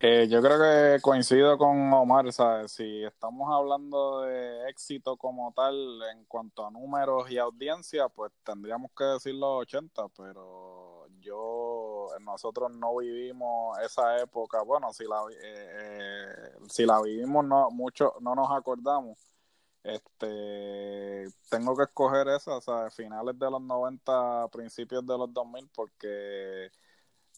Eh, 0.00 0.28
yo 0.28 0.40
creo 0.40 0.60
que 0.60 1.02
coincido 1.02 1.58
con 1.58 1.92
Omar, 1.92 2.32
¿sabes? 2.32 2.70
Si 2.70 3.02
estamos 3.02 3.52
hablando 3.52 4.20
de 4.20 4.68
éxito 4.70 5.16
como 5.16 5.52
tal 5.52 5.74
en 6.12 6.24
cuanto 6.26 6.64
a 6.64 6.70
números 6.70 7.28
y 7.30 7.38
audiencia, 7.38 8.08
pues 8.08 8.30
tendríamos 8.44 8.92
que 8.96 9.02
decir 9.02 9.34
los 9.34 9.62
80, 9.62 10.06
pero 10.16 11.08
yo, 11.20 12.06
nosotros 12.20 12.70
no 12.76 12.96
vivimos 12.98 13.76
esa 13.80 14.18
época, 14.18 14.62
bueno, 14.62 14.92
si 14.92 15.04
la, 15.04 15.20
eh, 15.32 15.36
eh, 15.42 16.52
si 16.68 16.86
la 16.86 17.02
vivimos 17.02 17.44
no, 17.44 17.68
mucho, 17.72 18.14
no 18.20 18.36
nos 18.36 18.50
acordamos. 18.52 19.18
Este, 19.82 21.26
tengo 21.50 21.76
que 21.76 21.84
escoger 21.84 22.28
esa, 22.28 22.60
¿sabes? 22.60 22.94
Finales 22.94 23.36
de 23.38 23.50
los 23.50 23.62
90, 23.62 24.48
principios 24.52 25.04
de 25.06 25.18
los 25.18 25.32
2000, 25.32 25.68
porque 25.74 26.70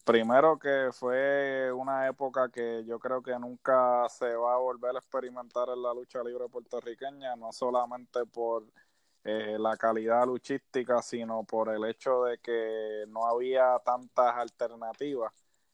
Primero 0.03 0.57
que 0.57 0.89
fue 0.91 1.71
una 1.71 2.07
época 2.07 2.49
que 2.49 2.83
yo 2.85 2.99
creo 2.99 3.21
que 3.21 3.37
nunca 3.37 4.07
se 4.09 4.35
va 4.35 4.55
a 4.55 4.57
volver 4.57 4.95
a 4.95 4.99
experimentar 4.99 5.69
en 5.69 5.81
la 5.81 5.93
lucha 5.93 6.23
libre 6.23 6.49
puertorriqueña, 6.49 7.35
no 7.35 7.51
solamente 7.51 8.25
por 8.25 8.63
eh, 9.23 9.57
la 9.59 9.77
calidad 9.77 10.25
luchística, 10.25 11.01
sino 11.01 11.43
por 11.43 11.69
el 11.69 11.85
hecho 11.85 12.23
de 12.23 12.39
que 12.39 13.05
no 13.09 13.27
había 13.27 13.77
tantas 13.85 14.35
alternativas 14.35 15.31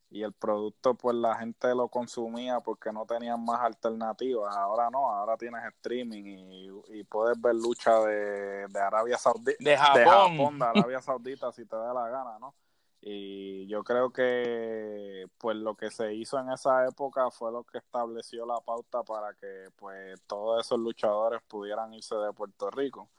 y 0.09 0.23
el 0.23 0.33
producto 0.33 0.95
pues 0.95 1.15
la 1.15 1.35
gente 1.35 1.73
lo 1.75 1.89
consumía 1.89 2.59
porque 2.59 2.91
no 2.91 3.05
tenían 3.05 3.43
más 3.43 3.61
alternativas. 3.61 4.55
Ahora 4.55 4.89
no, 4.89 5.09
ahora 5.09 5.37
tienes 5.37 5.63
streaming 5.65 6.23
y, 6.89 7.03
puedes 7.03 7.39
ver 7.39 7.55
lucha 7.55 7.99
de, 8.01 8.67
Arabia 8.79 9.17
Saudita, 9.17 9.57
de 9.59 9.77
Japón, 9.77 10.59
de 10.59 10.65
Arabia 10.65 11.01
Saudita 11.01 11.51
si 11.51 11.65
te 11.65 11.75
da 11.75 11.93
la 11.93 12.09
gana, 12.09 12.39
¿no? 12.39 12.53
Y 13.01 13.67
yo 13.67 13.83
creo 13.83 14.11
que 14.11 15.27
pues 15.37 15.55
lo 15.57 15.75
que 15.75 15.91
se 15.91 16.13
hizo 16.15 16.39
en 16.39 16.51
esa 16.51 16.87
época 16.87 17.29
fue 17.31 17.51
lo 17.51 17.63
que 17.63 17.77
estableció 17.77 18.45
la 18.45 18.59
pauta 18.61 19.03
para 19.03 19.33
que 19.33 19.69
pues 19.75 20.19
todos 20.27 20.65
esos 20.65 20.79
luchadores 20.79 21.41
pudieran 21.47 21.93
irse 21.93 22.15
de 22.15 22.33
Puerto 22.33 22.69
Rico. 22.71 23.09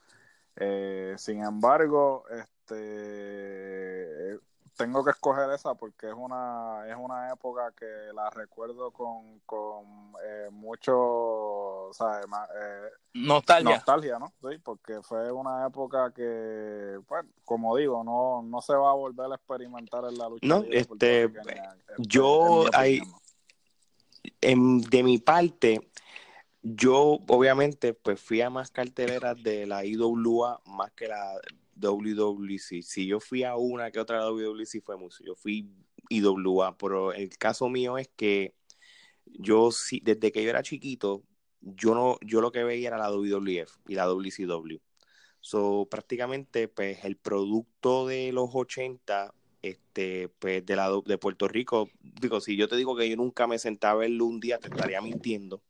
Eh, 0.55 1.15
sin 1.17 1.43
embargo, 1.43 2.25
este 2.29 4.39
tengo 4.79 5.03
que 5.03 5.11
escoger 5.11 5.51
esa 5.51 5.75
porque 5.75 6.07
es 6.07 6.13
una 6.15 6.85
es 6.87 6.95
una 6.95 7.33
época 7.33 7.73
que 7.77 7.85
la 8.15 8.29
recuerdo 8.29 8.91
con, 8.91 9.41
con 9.45 10.13
eh, 10.25 10.47
mucho 10.51 11.89
eh, 11.91 12.89
nostalgia. 13.13 13.75
nostalgia 13.75 14.19
no 14.19 14.31
sí 14.41 14.57
porque 14.63 15.01
fue 15.01 15.33
una 15.33 15.67
época 15.67 16.13
que 16.13 16.97
pues 17.05 17.25
como 17.43 17.75
digo 17.75 18.05
no 18.05 18.41
no 18.41 18.61
se 18.61 18.73
va 18.73 18.91
a 18.91 18.93
volver 18.93 19.29
a 19.29 19.35
experimentar 19.35 20.05
en 20.05 20.17
la 20.17 20.29
lucha 20.29 20.47
no 20.47 20.63
este 20.71 21.29
yo 21.97 22.63
hay 22.71 23.01
de 24.41 25.03
mi 25.03 25.17
parte 25.17 25.91
yo 26.61 27.19
obviamente 27.27 27.93
pues 27.93 28.21
fui 28.21 28.39
a 28.39 28.49
más 28.49 28.71
carteleras 28.71 29.43
de 29.43 29.67
la 29.67 29.83
IWA 29.83 30.61
más 30.65 30.91
que 30.93 31.09
la 31.09 31.33
WWC. 31.79 32.81
Si 32.83 33.07
yo 33.07 33.19
fui 33.19 33.43
a 33.43 33.55
una 33.55 33.91
que 33.91 33.99
otra 33.99 34.25
WWC 34.25 34.81
fue 34.83 34.97
mucho. 34.97 35.23
Yo 35.23 35.35
fui 35.35 35.69
IWA, 36.09 36.77
pero 36.77 37.13
el 37.13 37.29
caso 37.37 37.69
mío 37.69 37.97
es 37.97 38.09
que 38.15 38.53
yo 39.25 39.71
sí, 39.71 40.01
desde 40.03 40.31
que 40.31 40.43
yo 40.43 40.49
era 40.49 40.63
chiquito, 40.63 41.23
yo 41.61 41.93
no, 41.93 42.17
yo 42.21 42.41
lo 42.41 42.51
que 42.51 42.63
veía 42.63 42.89
era 42.89 42.97
la 42.97 43.11
WWF 43.11 43.77
y 43.87 43.95
la 43.95 44.05
WCW. 44.05 44.77
So, 45.41 45.87
prácticamente, 45.89 46.67
pues, 46.67 47.05
el 47.05 47.15
producto 47.17 48.07
de 48.07 48.31
los 48.33 48.49
80, 48.53 49.33
este, 49.61 50.29
pues, 50.39 50.65
de 50.65 50.75
la 50.75 50.91
de 51.05 51.17
Puerto 51.17 51.47
Rico, 51.47 51.89
digo, 52.01 52.41
si 52.41 52.57
yo 52.57 52.67
te 52.67 52.75
digo 52.75 52.95
que 52.95 53.09
yo 53.09 53.15
nunca 53.15 53.47
me 53.47 53.59
sentaba 53.59 53.93
a 53.93 53.97
verlo 53.97 54.25
un 54.25 54.39
día, 54.39 54.59
te 54.59 54.67
estaría 54.67 55.01
mintiendo. 55.01 55.61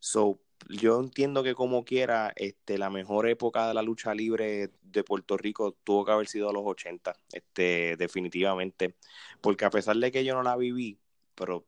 So, 0.00 0.40
yo 0.68 1.00
entiendo 1.00 1.42
que 1.42 1.54
como 1.54 1.84
quiera, 1.84 2.32
este, 2.36 2.78
la 2.78 2.90
mejor 2.90 3.28
época 3.28 3.68
de 3.68 3.74
la 3.74 3.82
lucha 3.82 4.14
libre 4.14 4.70
de 4.82 5.04
Puerto 5.04 5.36
Rico 5.36 5.76
tuvo 5.84 6.04
que 6.04 6.12
haber 6.12 6.26
sido 6.26 6.50
a 6.50 6.52
los 6.52 6.62
80, 6.64 7.14
este, 7.32 7.96
definitivamente, 7.96 8.96
porque 9.40 9.64
a 9.64 9.70
pesar 9.70 9.96
de 9.96 10.10
que 10.10 10.24
yo 10.24 10.34
no 10.34 10.42
la 10.42 10.56
viví, 10.56 10.98
pero 11.34 11.64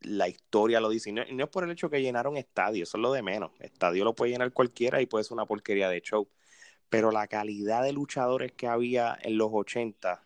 la 0.00 0.28
historia 0.28 0.80
lo 0.80 0.88
dice, 0.88 1.10
y 1.10 1.12
no, 1.12 1.22
es 1.22 1.48
por 1.48 1.64
el 1.64 1.70
hecho 1.70 1.90
que 1.90 2.00
llenaron 2.00 2.36
estadios, 2.36 2.88
eso 2.88 2.98
es 2.98 3.02
lo 3.02 3.12
de 3.12 3.22
menos, 3.22 3.50
estadio 3.60 4.04
lo 4.04 4.14
puede 4.14 4.32
llenar 4.32 4.52
cualquiera 4.52 5.00
y 5.00 5.06
puede 5.06 5.24
ser 5.24 5.34
una 5.34 5.46
porquería 5.46 5.88
de 5.88 6.00
show, 6.00 6.28
pero 6.88 7.10
la 7.10 7.26
calidad 7.26 7.82
de 7.82 7.92
luchadores 7.92 8.52
que 8.52 8.66
había 8.66 9.18
en 9.20 9.36
los 9.36 9.50
80 9.52 10.24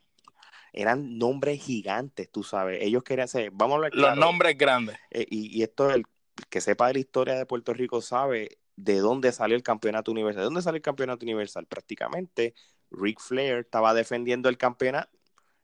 eran 0.75 1.19
nombres 1.19 1.61
gigantes, 1.63 2.31
tú 2.31 2.43
sabes, 2.43 2.83
ellos 2.83 3.03
querían 3.03 3.29
ser, 3.29 3.51
vamos 3.51 3.75
a 3.75 3.77
hablar 3.77 3.95
Los 3.95 4.17
nombres 4.17 4.57
grandes. 4.57 4.99
Eh, 5.11 5.27
y, 5.29 5.59
y 5.59 5.63
esto 5.63 5.91
es 5.91 5.97
el 5.97 6.05
que 6.49 6.61
sepa 6.61 6.89
de 6.89 6.95
la 6.95 7.01
historia 7.01 7.35
de 7.35 7.47
Puerto 7.47 7.75
Rico 7.75 8.01
sabe 8.01 8.59
de 8.77 8.99
dónde 8.99 9.33
salió 9.33 9.57
el 9.57 9.63
campeonato 9.63 10.11
universal. 10.11 10.41
¿De 10.41 10.45
dónde 10.45 10.63
salió 10.63 10.77
el 10.77 10.83
campeonato 10.83 11.25
universal? 11.25 11.67
Prácticamente 11.67 12.55
Ric 12.91 13.21
Flair 13.21 13.59
estaba 13.59 13.95
defendiendo 13.95 14.49
el 14.49 14.59
campeonato, 14.59 15.11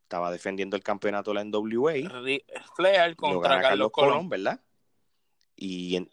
estaba 0.03 0.31
defendiendo 0.31 0.77
el 0.77 0.83
campeonato 0.83 1.33
de 1.33 1.35
la 1.37 1.45
NWA. 1.45 1.93
Ric 2.23 2.45
Flair 2.77 3.17
contra 3.17 3.61
Carlos, 3.61 3.91
Colón. 3.93 4.29
¿verdad? 4.29 4.61
Y 5.57 5.97
en... 5.97 6.11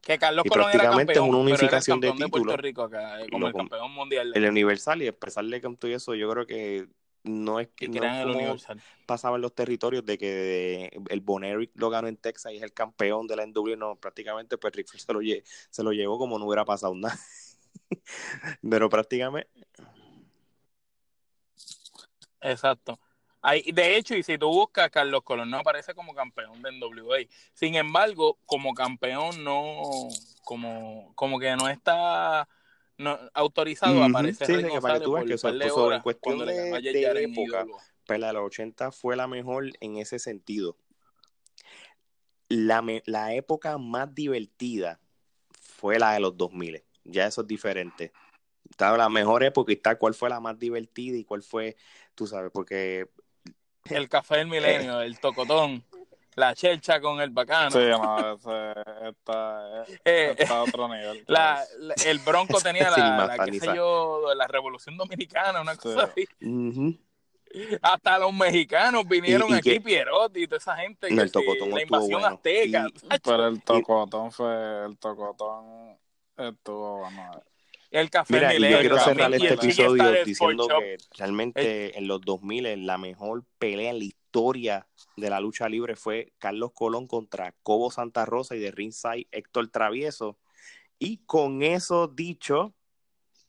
Que 0.00 0.18
Carlos 0.18 0.44
Colón 0.48 0.70
prácticamente 0.70 1.12
era 1.12 1.20
campeón, 1.20 1.26
es 1.26 1.30
una 1.30 1.38
unificación 1.38 2.00
de 2.00 2.12
títulos. 2.12 2.30
Puerto 2.30 2.56
Rico 2.56 2.82
acá, 2.82 3.20
eh, 3.20 3.26
como 3.30 3.48
el 3.48 3.52
campeón 3.52 3.92
mundial. 3.92 4.32
El 4.34 4.48
Universal 4.48 5.02
y 5.02 5.08
expresarle 5.08 5.60
con 5.60 5.76
todo 5.76 5.90
eso, 5.90 6.14
yo 6.14 6.30
creo 6.30 6.46
que 6.46 6.88
no 7.22 7.60
es 7.60 7.68
que, 7.68 7.88
no 7.88 8.56
pasaba 9.06 9.36
en 9.36 9.42
los 9.42 9.54
territorios 9.54 10.04
de 10.04 10.16
que 10.18 11.02
el 11.08 11.20
Boneric 11.20 11.70
lo 11.74 11.90
ganó 11.90 12.08
en 12.08 12.16
Texas 12.16 12.52
y 12.52 12.56
es 12.56 12.62
el 12.62 12.72
campeón 12.72 13.26
de 13.26 13.36
la 13.36 13.46
NW, 13.46 13.76
no, 13.76 13.96
prácticamente 13.96 14.56
pues 14.58 14.74
Rick 14.74 14.88
se 14.88 15.12
lo, 15.12 15.20
se 15.70 15.82
lo 15.82 15.92
llevó 15.92 16.18
como 16.18 16.38
no 16.38 16.46
hubiera 16.46 16.64
pasado 16.64 16.94
nada. 16.94 17.18
Pero 18.70 18.88
prácticamente... 18.88 19.50
Exacto. 22.40 22.98
Hay, 23.42 23.72
de 23.72 23.96
hecho, 23.96 24.14
y 24.14 24.22
si 24.22 24.36
tú 24.36 24.48
buscas, 24.48 24.90
Carlos 24.90 25.22
Colón 25.22 25.50
no 25.50 25.58
aparece 25.58 25.94
como 25.94 26.14
campeón 26.14 26.60
de 26.62 26.72
NWA. 26.72 27.18
Sin 27.54 27.74
embargo, 27.74 28.38
como 28.44 28.74
campeón 28.74 29.42
no, 29.42 29.82
como, 30.44 31.12
como 31.14 31.38
que 31.38 31.56
no 31.56 31.68
está 31.68 32.48
no, 33.00 33.18
autorizado 33.32 34.04
aparece 34.04 34.44
sí, 34.44 34.52
que 34.52 34.80
para 34.80 34.98
que 34.98 35.04
tú 35.04 35.12
veas 35.12 35.26
que 35.26 35.34
eso, 35.34 35.92
en 35.92 36.02
cuestión 36.02 36.38
de, 36.44 36.80
de 36.80 37.22
época, 37.24 37.66
pues 38.06 38.20
la 38.20 38.26
de 38.26 38.32
los 38.34 38.44
80 38.44 38.92
fue 38.92 39.16
la 39.16 39.26
mejor 39.26 39.70
en 39.80 39.96
ese 39.96 40.18
sentido. 40.18 40.76
La, 42.48 42.84
la 43.06 43.34
época 43.34 43.78
más 43.78 44.14
divertida 44.14 45.00
fue 45.58 45.98
la 45.98 46.12
de 46.12 46.20
los 46.20 46.36
2000. 46.36 46.84
Ya 47.04 47.26
eso 47.26 47.40
es 47.40 47.46
diferente. 47.46 48.12
Estaba 48.68 48.98
la 48.98 49.08
mejor 49.08 49.44
época 49.44 49.72
y 49.72 49.76
tal, 49.76 49.96
cuál 49.96 50.12
fue 50.12 50.28
la 50.28 50.38
más 50.38 50.58
divertida 50.58 51.16
y 51.16 51.24
cuál 51.24 51.42
fue, 51.42 51.76
tú 52.14 52.26
sabes, 52.26 52.50
porque 52.52 53.08
el 53.86 54.10
café 54.10 54.36
del 54.36 54.48
milenio, 54.48 55.00
el 55.00 55.18
tocotón, 55.18 55.82
la 56.40 56.54
chelcha 56.54 57.00
con 57.00 57.20
el 57.20 57.30
bacano. 57.30 57.70
Sí, 57.70 57.78
no, 57.78 58.34
ese 58.34 59.08
está, 59.10 59.84
Eh, 60.04 60.34
está 60.36 60.56
a 60.58 60.62
otro 60.64 60.88
nivel. 60.88 61.22
La, 61.28 61.62
la- 61.78 61.94
el 62.06 62.18
Bronco 62.18 62.58
tenía 62.62 62.90
Sí, 62.92 63.00
la, 63.00 63.26
la, 63.36 63.44
qué 63.44 63.60
sé 63.60 63.66
yo, 63.76 64.34
la 64.34 64.46
Revolución 64.48 64.96
Dominicana, 64.96 65.60
una 65.60 65.76
cosa 65.76 66.04
así. 66.04 66.26
Ujú. 66.44 66.98
Hasta 67.82 68.18
los 68.18 68.32
mexicanos 68.32 69.06
vinieron 69.08 69.48
Y- 69.50 69.54
y 69.54 69.56
aquí, 69.56 69.80
Pierotti 69.80 70.42
y 70.42 70.46
toda 70.46 70.58
esa 70.58 70.76
gente. 70.76 71.08
Que 71.08 71.14
el 71.14 71.26
sí, 71.28 71.32
tocotón 71.32 71.70
la 71.70 71.82
invasión 71.82 72.20
bueno. 72.20 72.36
azteca. 72.36 72.86
Y- 72.88 73.18
Pero 73.24 73.46
el 73.48 73.62
tocotón 73.62 74.30
fue, 74.32 74.84
el 74.86 74.96
tocotón 74.98 75.98
estuvo, 76.36 76.98
bueno, 77.00 77.42
el 77.90 78.08
café 78.08 78.34
Mira, 78.34 78.54
y 78.54 78.70
yo 78.70 78.78
quiero 78.78 78.98
cerrar 79.00 79.34
este 79.34 79.54
episodio 79.54 80.24
diciendo 80.24 80.68
que 80.68 80.96
realmente 81.18 81.98
en 81.98 82.06
los 82.06 82.20
2000 82.20 82.86
la 82.86 82.98
mejor 82.98 83.42
pelea 83.58 83.90
en 83.90 83.98
la 83.98 84.04
historia 84.30 84.86
de 85.16 85.28
la 85.28 85.40
lucha 85.40 85.68
libre 85.68 85.96
fue 85.96 86.32
Carlos 86.38 86.70
Colón 86.72 87.08
contra 87.08 87.52
Cobo 87.64 87.90
Santa 87.90 88.24
Rosa 88.24 88.54
y 88.54 88.60
de 88.60 88.70
ringside 88.70 89.26
Héctor 89.32 89.68
Travieso. 89.70 90.38
Y 91.00 91.18
con 91.26 91.64
eso 91.64 92.06
dicho, 92.06 92.72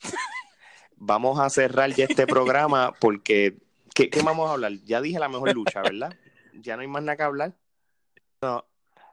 vamos 0.95 1.39
a 1.39 1.51
cerrar 1.51 1.91
ya 1.91 2.05
este 2.05 2.25
programa 2.25 2.93
porque 2.99 3.57
¿qué, 3.93 4.09
qué 4.09 4.23
vamos 4.23 4.49
a 4.49 4.53
hablar? 4.53 4.71
Ya 4.83 5.01
dije 5.01 5.19
la 5.19 5.29
mejor 5.29 5.53
lucha, 5.53 5.81
¿verdad? 5.83 6.15
Ya 6.53 6.75
no 6.75 6.81
hay 6.81 6.87
más 6.87 7.03
nada 7.03 7.15
que 7.15 7.23
hablar. 7.23 7.53
No. 8.41 8.65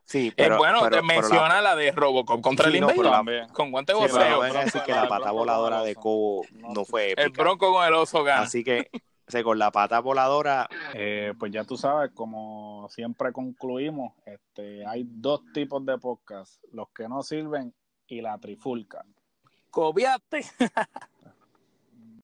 Sí, 0.05 0.33
pero, 0.35 0.55
Eh, 0.55 0.59
bueno, 0.59 0.79
pero- 0.85 0.97
te 1.03 1.03
pero 1.07 1.07
la- 1.07 1.21
menciona 1.29 1.61
la... 1.61 1.77
de 1.77 1.93
Robocop 1.93 2.41
contra 2.41 2.71
Sí, 2.71 2.77
el 2.79 2.81
no, 2.81 2.89
la- 2.95 3.11
también. 3.11 3.49
Con 3.51 3.71
guante 3.71 3.93
Sí, 3.93 3.99
pero 4.11 4.37
no 4.37 4.43
a 4.59 4.65
decir 4.65 4.81
que 4.87 4.93
la 4.93 5.07
pata 5.07 5.31
voladora 5.33 5.83
de 5.83 5.95
Cobo 5.95 6.47
no 6.75 6.87
fue 6.87 7.13
el 7.13 7.19
épica. 7.27 7.43
Bronco 7.43 7.71
con 7.75 7.85
el 7.87 7.93
oso 7.93 8.25
gana. 8.25 8.45
Así 8.45 8.65
que 8.65 8.89
o 9.29 9.31
sea, 9.31 9.45
con 9.45 9.59
la 9.59 9.71
pata 9.71 10.01
voladora, 10.01 10.69
Eh, 10.95 11.35
pues 11.39 11.53
ya 11.53 11.65
tú 11.65 11.77
sabes, 11.77 12.13
como 12.13 12.89
siempre 12.89 13.31
concluimos, 13.33 14.15
este, 14.25 14.87
hay 14.87 15.05
dos 15.07 15.43
tipos 15.53 15.85
de 15.85 15.99
podcast, 15.99 16.65
los 16.73 16.89
que 16.91 17.09
no 17.09 17.23
sirven 17.23 17.75
y 18.07 18.23
la 18.23 18.39
trifulca. 18.39 19.05
Cobiate. 19.71 20.41